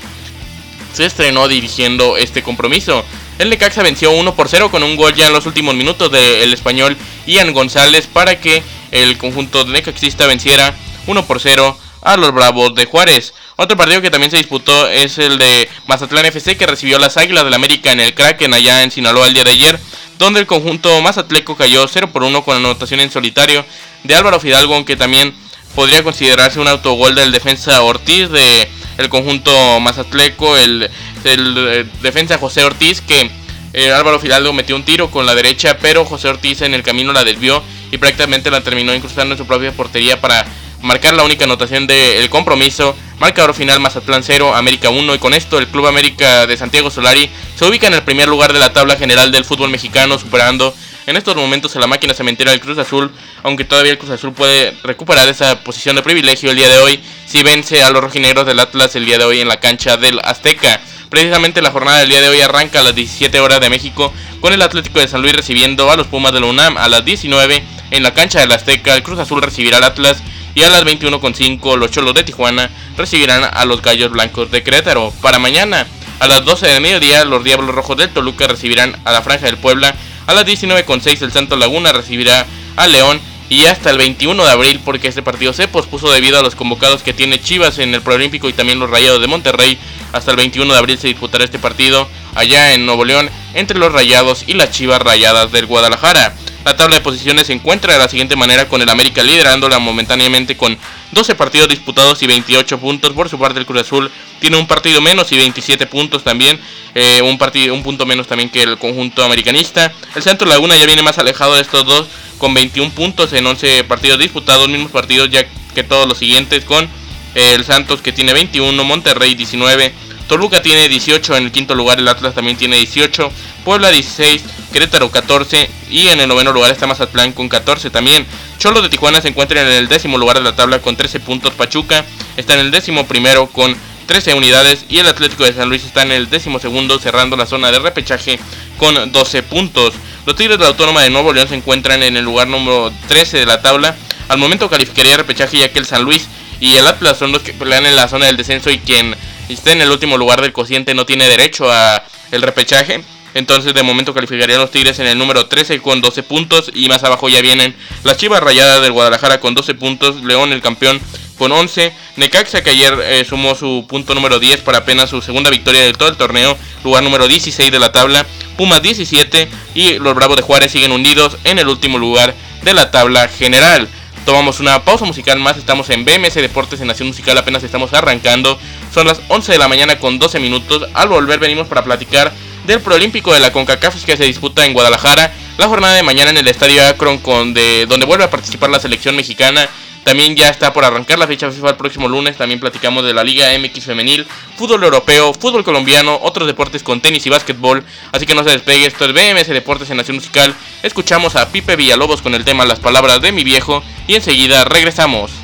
se 0.94 1.06
estrenó 1.06 1.48
dirigiendo 1.48 2.18
este 2.18 2.44
compromiso. 2.44 3.06
El 3.40 3.50
Necaxa 3.50 3.84
venció 3.84 4.12
1 4.12 4.36
por 4.36 4.50
0 4.50 4.70
con 4.70 4.84
un 4.84 4.96
gol 4.96 5.16
ya 5.16 5.28
en 5.28 5.34
los 5.34 5.46
últimos 5.46 5.76
minutos 5.76 6.12
del 6.12 6.54
español 6.54 6.98
Ian 7.26 7.54
González 7.54 8.08
para 8.08 8.40
que 8.40 8.62
el 8.92 9.18
conjunto 9.18 9.64
de 9.64 9.72
Necaxista 9.72 10.28
venciera 10.28 10.76
1 11.08 11.26
por 11.26 11.40
0 11.40 11.78
a 12.02 12.18
los 12.18 12.34
Bravos 12.34 12.76
de 12.76 12.86
Juárez. 12.86 13.34
Otro 13.56 13.78
partido 13.78 14.02
que 14.02 14.10
también 14.10 14.32
se 14.32 14.38
disputó 14.38 14.88
es 14.88 15.18
el 15.18 15.38
de 15.38 15.70
Mazatlán 15.88 16.26
FC 16.26 16.58
que 16.58 16.68
recibió 16.68 17.00
las 17.00 17.18
Águilas 17.18 17.44
del 17.44 17.54
América 17.54 17.92
en 17.92 18.00
el 18.00 18.14
Kraken 18.14 18.54
allá 18.54 18.84
en 18.84 18.92
Sinaloa 18.92 19.28
el 19.28 19.34
día 19.34 19.44
de 19.44 19.52
ayer, 19.52 19.80
donde 20.18 20.40
el 20.40 20.48
conjunto 20.48 21.02
mazatleco 21.02 21.56
cayó 21.56 21.88
0 21.88 22.12
por 22.12 22.24
1 22.24 22.44
con 22.44 22.58
anotación 22.58 23.00
en 23.00 23.12
solitario 23.12 23.66
de 24.04 24.16
Álvaro 24.16 24.40
Fidalgo, 24.40 24.76
aunque 24.76 24.96
también 24.96 25.34
podría 25.76 26.04
considerarse 26.04 26.60
un 26.60 26.68
autogol 26.68 27.16
del 27.16 27.32
defensa 27.32 27.82
Ortiz 27.82 28.30
de 28.30 28.68
el 28.98 29.10
conjunto 29.10 29.80
mazatleco, 29.80 30.58
el, 30.58 30.90
el, 31.24 31.90
defensa 32.02 32.38
José 32.38 32.64
Ortiz 32.64 33.02
que 33.02 33.32
eh, 33.74 33.92
Álvaro 33.92 34.20
Fidalgo 34.20 34.52
metió 34.54 34.76
un 34.76 34.84
tiro 34.84 35.10
con 35.10 35.26
la 35.26 35.34
derecha, 35.34 35.78
pero 35.78 36.04
José 36.04 36.28
Ortiz 36.28 36.62
en 36.62 36.74
el 36.74 36.84
camino 36.84 37.14
la 37.14 37.24
desvió 37.24 37.64
y 37.92 37.98
prácticamente 37.98 38.52
la 38.52 38.62
terminó 38.62 38.94
incrustando 38.94 39.34
en 39.34 39.38
su 39.38 39.48
propia 39.48 39.72
portería 39.72 40.20
para 40.20 40.46
marcar 40.82 41.14
la 41.14 41.24
única 41.24 41.46
anotación 41.46 41.88
del 41.88 42.30
compromiso. 42.30 42.96
Marcador 43.20 43.54
final 43.54 43.80
Mazatlán 43.80 44.24
0, 44.24 44.56
América 44.56 44.90
1 44.90 45.16
y 45.16 45.20
con 45.20 45.34
esto 45.34 45.60
el 45.60 45.68
Club 45.68 45.88
América 45.88 46.48
de 46.48 46.58
Santiago 46.58 46.90
Solari 46.90 47.30
se 47.56 47.66
ubica 47.66 47.88
en 47.88 47.94
el 47.94 48.04
primer 48.04 48.28
lugar 48.28 48.52
de 48.52 48.60
la 48.60 48.74
tabla 48.74 48.96
general 48.96 49.32
del 49.32 49.46
fútbol 49.46 49.70
mexicano 49.70 50.18
superando 50.18 50.76
en 51.06 51.18
estos 51.18 51.36
momentos 51.36 51.76
la 51.76 51.88
máquina 51.88 52.14
cementera 52.14 52.52
del 52.52 52.60
Cruz 52.60 52.78
Azul, 52.78 53.12
aunque 53.44 53.66
todavía 53.66 53.92
el 53.92 53.98
Cruz 53.98 54.12
Azul 54.12 54.34
puede 54.34 54.76
recuperar 54.84 55.28
esa 55.28 55.64
posición 55.64 55.96
de 55.96 56.04
privilegio 56.04 56.52
el 56.52 56.58
día 56.58 56.70
de 56.70 56.78
hoy 56.80 57.04
si 57.26 57.44
vence 57.44 57.82
a 57.82 57.90
los 57.90 58.02
rojinegros 58.02 58.46
del 58.46 58.60
Atlas 58.60 58.96
el 58.96 59.06
día 59.06 59.18
de 59.18 59.26
hoy 59.26 59.40
en 59.40 59.48
la 59.48 59.60
cancha 59.60 59.98
del 59.98 60.20
Azteca. 60.24 60.80
Precisamente 61.10 61.62
la 61.62 61.72
jornada 61.72 62.00
del 62.00 62.10
día 62.10 62.22
de 62.22 62.30
hoy 62.30 62.42
arranca 62.42 62.80
a 62.80 62.84
las 62.84 62.96
17 62.96 63.40
horas 63.40 63.60
de 63.60 63.70
México 63.70 64.14
con 64.40 64.54
el 64.54 64.62
Atlético 64.62 65.00
de 65.00 65.08
San 65.08 65.22
Luis 65.22 65.36
recibiendo 65.36 65.92
a 65.92 65.98
los 65.98 66.08
Pumas 66.08 66.34
de 66.34 66.40
la 66.40 66.46
UNAM 66.48 66.78
a 66.78 66.88
las 66.88 67.04
19 67.04 67.64
en 67.92 68.04
la 68.04 68.14
cancha 68.14 68.40
del 68.40 68.52
Azteca. 68.52 68.96
El 68.96 69.04
Cruz 69.04 69.20
Azul 69.20 69.42
recibirá 69.42 69.78
al 69.78 69.84
Atlas 69.84 70.22
y 70.56 70.64
a 70.64 70.70
las 70.70 70.84
21.5 70.84 71.78
los 71.78 71.92
Cholos 71.92 72.14
de 72.14 72.24
Tijuana 72.24 72.70
recibirán 72.98 73.44
a 73.44 73.66
los 73.66 73.82
Gallos 73.82 74.12
Blancos 74.12 74.52
de 74.52 74.64
Querétaro. 74.64 75.12
Para 75.22 75.40
mañana 75.40 75.88
a 76.20 76.28
las 76.28 76.46
12 76.46 76.68
de 76.68 76.80
mediodía 76.80 77.26
los 77.26 77.44
Diablos 77.44 77.74
Rojos 77.74 77.98
del 77.98 78.10
Toluca 78.10 78.48
recibirán 78.48 78.96
a 79.06 79.12
la 79.12 79.22
Franja 79.22 79.48
del 79.48 79.58
Puebla. 79.58 79.96
A 80.28 80.34
las 80.34 80.46
19.6 80.46 81.22
el 81.22 81.32
Santo 81.32 81.56
Laguna 81.56 81.92
recibirá 81.92 82.46
a 82.76 82.88
León 82.88 83.20
y 83.50 83.66
hasta 83.66 83.90
el 83.90 83.98
21 83.98 84.46
de 84.46 84.50
abril 84.50 84.80
porque 84.86 85.10
este 85.10 85.22
partido 85.22 85.52
se 85.52 85.68
pospuso 85.68 86.10
debido 86.10 86.40
a 86.40 86.42
los 86.42 86.56
convocados 86.56 87.04
que 87.04 87.14
tiene 87.14 87.42
Chivas 87.42 87.80
en 87.80 87.94
el 87.94 88.02
Preolímpico 88.02 88.48
y 88.48 88.54
también 88.54 88.80
los 88.80 88.90
Rayados 88.90 89.20
de 89.20 89.28
Monterrey. 89.28 89.78
Hasta 90.14 90.32
el 90.32 90.38
21 90.38 90.72
de 90.72 90.80
abril 90.80 90.98
se 90.98 91.08
disputará 91.08 91.44
este 91.44 91.60
partido 91.60 92.08
allá 92.34 92.74
en 92.74 92.86
Nuevo 92.86 93.04
León 93.04 93.30
entre 93.54 93.78
los 93.78 93.92
Rayados 93.92 94.46
y 94.48 94.54
las 94.54 94.72
Chivas 94.72 95.02
Rayadas 95.02 95.52
del 95.52 95.66
Guadalajara. 95.66 96.34
La 96.64 96.76
tabla 96.76 96.96
de 96.96 97.02
posiciones 97.02 97.48
se 97.48 97.54
encuentra 97.54 97.94
de 97.94 98.00
la 98.00 98.08
siguiente 98.08 98.36
manera 98.36 98.68
con 98.68 98.82
el 98.82 98.90
América 98.90 99.24
liderándola 99.24 99.80
momentáneamente 99.80 100.56
con 100.56 100.78
12 101.12 101.34
partidos 101.34 101.70
disputados 101.70 102.22
y 102.22 102.28
28 102.28 102.78
puntos. 102.80 103.14
Por 103.14 103.30
su 103.30 103.40
parte 103.40 103.60
el 103.60 103.66
Cruz 103.66 103.82
Azul 103.82 104.12
tiene 104.40 104.58
un 104.58 104.68
partido 104.68 105.02
menos 105.02 105.32
y 105.32 105.38
27 105.38 105.88
puntos 105.88 106.24
también. 106.24 106.60
Eh, 106.94 107.22
un, 107.24 107.40
partido, 107.40 107.74
un 107.74 107.82
punto 107.82 108.06
menos 108.06 108.28
también 108.28 108.50
que 108.50 108.62
el 108.62 108.78
conjunto 108.78 109.24
americanista. 109.24 109.92
El 110.14 110.22
Santos 110.22 110.48
Laguna 110.48 110.78
ya 110.78 110.86
viene 110.86 111.02
más 111.02 111.18
alejado 111.18 111.56
de 111.56 111.62
estos 111.62 111.84
dos 111.86 112.08
con 112.38 112.54
21 112.54 112.92
puntos 112.92 113.34
en 113.34 113.46
11 113.48 113.84
partidos 113.86 114.20
disputados. 114.20 114.70
Mismos 114.70 114.92
partidos 114.92 115.32
ya 115.32 115.44
que 115.74 115.84
todos 115.84 116.08
los 116.08 116.20
siguientes 116.20 116.64
con 116.64 116.88
el 117.34 117.66
Santos 117.66 118.02
que 118.02 118.12
tiene 118.12 118.34
21, 118.34 118.84
Monterrey 118.84 119.34
19. 119.34 119.94
Toluca 120.32 120.62
tiene 120.62 120.88
18 120.88 121.36
en 121.36 121.44
el 121.44 121.52
quinto 121.52 121.76
lugar, 121.76 122.00
el 122.00 122.08
Atlas 122.08 122.34
también 122.34 122.56
tiene 122.56 122.78
18, 122.78 123.30
Puebla 123.66 123.92
16, 123.92 124.42
Querétaro 124.72 125.12
14 125.12 125.70
y 125.90 126.08
en 126.08 126.22
el 126.22 126.30
noveno 126.30 126.54
lugar 126.54 126.72
está 126.72 126.88
Mazatlán 126.88 127.34
con 127.34 127.50
14 127.50 127.90
también. 127.90 128.26
Cholo 128.58 128.82
de 128.82 128.88
Tijuana 128.88 129.20
se 129.20 129.28
encuentra 129.28 129.60
en 129.60 129.68
el 129.68 129.90
décimo 129.90 130.18
lugar 130.18 130.38
de 130.38 130.44
la 130.44 130.56
tabla 130.56 130.80
con 130.80 130.96
13 130.96 131.20
puntos. 131.20 131.54
Pachuca 131.54 132.06
está 132.38 132.54
en 132.54 132.62
el 132.62 132.72
décimo 132.72 133.06
primero 133.08 133.48
con 133.48 133.76
13 134.06 134.36
unidades 134.36 134.86
y 134.88 135.00
el 135.00 135.08
Atlético 135.10 135.44
de 135.44 135.52
San 135.52 135.68
Luis 135.68 135.84
está 135.84 136.04
en 136.04 136.14
el 136.14 136.30
décimo 136.30 136.60
segundo 136.60 136.98
cerrando 136.98 137.36
la 137.36 137.46
zona 137.46 137.70
de 137.70 137.80
repechaje 137.80 138.40
con 138.78 139.12
12 139.12 139.44
puntos. 139.44 139.96
Los 140.26 140.38
Tigres 140.38 140.58
de 140.60 140.64
la 140.64 140.70
Autónoma 140.70 141.02
de 141.02 141.10
Nuevo 141.10 141.34
León 141.34 141.50
se 141.50 141.56
encuentran 141.56 142.04
en 142.04 142.16
el 142.16 142.24
lugar 142.24 142.48
número 142.48 142.90
13 143.10 143.38
de 143.38 143.46
la 143.46 143.62
tabla. 143.62 143.98
Al 144.30 144.38
momento 144.38 144.70
calificaría 144.70 145.18
repechaje 145.18 145.58
ya 145.58 145.74
que 145.74 145.80
el 145.80 145.86
San 145.86 146.04
Luis 146.04 146.30
y 146.62 146.76
el 146.76 146.88
Atlas 146.88 147.18
son 147.18 147.34
los 147.34 147.42
que 147.42 147.52
pelean 147.52 147.86
en 147.86 147.98
la 147.98 148.08
zona 148.08 148.28
del 148.28 148.38
descenso 148.38 148.70
y 148.70 148.80
quien 148.80 149.14
esté 149.54 149.72
en 149.74 149.82
el 149.82 149.92
último 149.92 150.18
lugar 150.18 150.42
del 150.42 150.54
cociente 150.54 150.94
no 150.94 151.06
tiene 151.06 151.28
derecho 151.28 151.72
a 151.72 152.04
el 152.32 152.42
repechaje. 152.42 153.04
Entonces 153.34 153.74
de 153.74 153.84
momento 153.84 154.14
calificarían 154.14 154.60
los 154.60 154.72
Tigres 154.72 155.00
en 155.00 155.08
el 155.08 155.18
número 155.18 155.46
13 155.48 155.82
con 155.82 156.02
12 156.02 156.24
puntos 156.24 156.70
y 156.74 156.90
más 156.90 157.04
abajo 157.04 157.30
ya 157.30 157.42
vienen 157.42 157.76
las 158.04 158.18
Chivas 158.18 158.44
Rayadas 158.44 158.82
del 158.82 158.92
Guadalajara 158.92 159.40
con 159.40 159.56
12 159.56 159.74
puntos, 159.76 160.22
León 160.24 160.52
el 160.52 160.62
campeón 160.62 161.00
con 161.38 161.52
11, 161.52 161.94
Necaxa 162.18 162.62
que 162.62 162.72
ayer 162.72 162.94
eh, 163.04 163.26
sumó 163.28 163.56
su 163.56 163.86
punto 163.88 164.14
número 164.14 164.38
10 164.38 164.62
para 164.62 164.80
apenas 164.80 165.10
su 165.10 165.22
segunda 165.22 165.50
victoria 165.50 165.82
de 165.82 165.94
todo 165.94 166.10
el 166.10 166.18
torneo, 166.18 166.58
lugar 166.84 167.04
número 167.04 167.28
16 167.28 167.72
de 167.72 167.80
la 167.80 167.92
tabla, 167.92 168.26
Pumas 168.58 168.82
17 168.84 169.48
y 169.74 169.98
los 169.98 170.14
Bravos 170.14 170.36
de 170.36 170.44
Juárez 170.44 170.72
siguen 170.72 170.92
hundidos 170.92 171.38
en 171.46 171.58
el 171.58 171.68
último 171.68 171.98
lugar 171.98 172.36
de 172.62 172.74
la 172.74 172.92
tabla 172.92 173.28
general. 173.28 173.88
Tomamos 174.26 174.60
una 174.60 174.84
pausa 174.86 175.06
musical 175.06 175.40
más, 175.40 175.58
estamos 175.58 175.90
en 175.90 176.06
BMS 176.06 176.36
Deportes 176.36 176.80
en 176.80 176.88
Nación 176.88 177.08
Musical, 177.08 177.38
apenas 177.40 177.64
estamos 177.64 177.92
arrancando, 177.94 178.60
son 178.94 179.08
las 179.08 179.22
11 179.28 179.52
de 179.54 179.58
la 179.58 179.68
mañana 179.68 179.98
con 180.00 180.20
12 180.20 180.40
minutos, 180.40 180.88
al 180.94 181.10
volver 181.10 181.40
venimos 181.40 181.68
para 181.68 181.84
platicar 181.84 182.34
del 182.66 182.82
Proolímpico 182.82 183.34
de 183.34 183.40
la 183.40 183.52
CONCACAF 183.52 184.04
que 184.04 184.18
se 184.18 184.24
disputa 184.24 184.66
en 184.66 184.74
Guadalajara. 184.74 185.34
La 185.58 185.68
jornada 185.68 185.96
de 185.96 186.04
mañana 186.04 186.32
en 186.32 186.38
el 186.38 186.48
Estadio 186.48 186.86
Akron 186.88 187.22
donde 187.24 188.06
vuelve 188.06 188.24
a 188.24 188.30
participar 188.30 188.70
la 188.70 188.80
selección 188.80 189.16
mexicana. 189.16 189.68
También 190.04 190.36
ya 190.36 190.50
está 190.50 190.74
por 190.74 190.84
arrancar 190.84 191.20
la 191.20 191.28
fecha 191.28 191.52
FIFA 191.52 191.70
el 191.70 191.76
próximo 191.76 192.08
lunes. 192.08 192.36
También 192.36 192.60
platicamos 192.60 193.04
de 193.04 193.14
la 193.14 193.24
Liga 193.24 193.50
MX 193.58 193.86
femenil, 193.86 194.26
fútbol 194.58 194.84
europeo, 194.84 195.34
fútbol 195.34 195.64
colombiano, 195.64 196.20
otros 196.24 196.48
deportes 196.48 196.82
con 196.82 197.02
tenis 197.02 197.26
y 197.28 197.30
básquetbol. 197.30 197.84
Así 198.12 198.26
que 198.26 198.34
no 198.34 198.44
se 198.44 198.50
despegue, 198.50 198.88
esto 198.88 199.06
es 199.06 199.14
BMS 199.14 199.48
Deportes 199.48 199.90
en 199.92 199.98
Nación 199.98 200.16
Musical. 200.16 200.56
Escuchamos 200.82 201.36
a 201.36 201.52
Pipe 201.52 201.76
Villalobos 201.76 202.24
con 202.24 202.34
el 202.34 202.46
tema 202.46 202.66
Las 202.66 202.80
palabras 202.80 203.22
de 203.22 203.32
mi 203.32 203.44
viejo 203.44 203.84
y 204.08 204.16
enseguida 204.16 204.66
regresamos. 204.66 205.41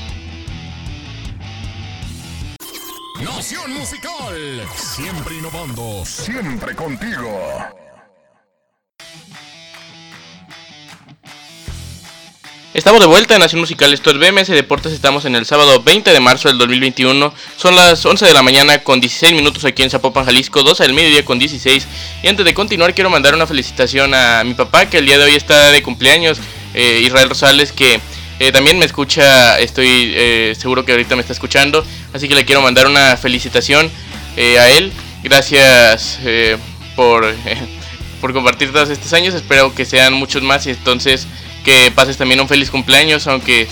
Nación 3.23 3.73
Musical, 3.73 4.61
siempre 4.75 5.37
innovando, 5.37 6.05
siempre 6.05 6.75
contigo. 6.75 7.57
Estamos 12.75 13.01
de 13.01 13.07
vuelta 13.07 13.33
en 13.33 13.39
Nación 13.39 13.61
Musical, 13.61 13.91
esto 13.91 14.11
es 14.11 14.19
BMS 14.19 14.49
Deportes, 14.49 14.93
estamos 14.93 15.25
en 15.25 15.35
el 15.35 15.47
sábado 15.47 15.81
20 15.81 16.13
de 16.13 16.19
marzo 16.19 16.47
del 16.47 16.59
2021, 16.59 17.33
son 17.55 17.75
las 17.75 18.05
11 18.05 18.23
de 18.23 18.33
la 18.33 18.43
mañana 18.43 18.83
con 18.83 19.01
16 19.01 19.33
minutos 19.33 19.65
aquí 19.65 19.81
en 19.81 19.89
Zapopan, 19.89 20.25
Jalisco, 20.25 20.61
12 20.61 20.83
del 20.83 20.93
mediodía 20.93 21.25
con 21.25 21.39
16 21.39 21.87
y 22.21 22.27
antes 22.27 22.45
de 22.45 22.53
continuar 22.53 22.93
quiero 22.93 23.09
mandar 23.09 23.33
una 23.33 23.47
felicitación 23.47 24.13
a 24.13 24.43
mi 24.43 24.53
papá 24.53 24.91
que 24.91 24.99
el 24.99 25.07
día 25.07 25.17
de 25.17 25.23
hoy 25.23 25.35
está 25.35 25.71
de 25.71 25.81
cumpleaños, 25.81 26.39
eh, 26.75 27.01
Israel 27.03 27.29
Rosales, 27.29 27.71
que 27.71 27.99
eh, 28.39 28.51
también 28.51 28.77
me 28.77 28.85
escucha, 28.85 29.59
estoy 29.59 30.13
eh, 30.15 30.55
seguro 30.57 30.85
que 30.85 30.91
ahorita 30.91 31.15
me 31.15 31.21
está 31.21 31.33
escuchando, 31.33 31.83
así 32.13 32.27
que 32.27 32.35
le 32.35 32.45
quiero 32.45 32.61
mandar 32.61 32.85
una 32.85 33.17
felicitación 33.17 33.89
eh, 34.35 34.59
a 34.59 34.69
él. 34.69 34.91
Gracias 35.23 36.19
por, 36.95 37.25
por 38.21 38.33
compartir 38.33 38.71
todos 38.71 38.89
estos 38.89 39.11
años, 39.13 39.33
espero 39.33 39.73
que 39.73 39.85
sean 39.85 40.13
muchos 40.13 40.43
más 40.43 40.67
y 40.67 40.69
entonces 40.69 41.27
que 41.63 41.91
pases 41.91 42.17
también 42.17 42.39
un 42.39 42.47
feliz 42.47 42.69
cumpleaños, 42.69 43.27
aunque 43.27 43.67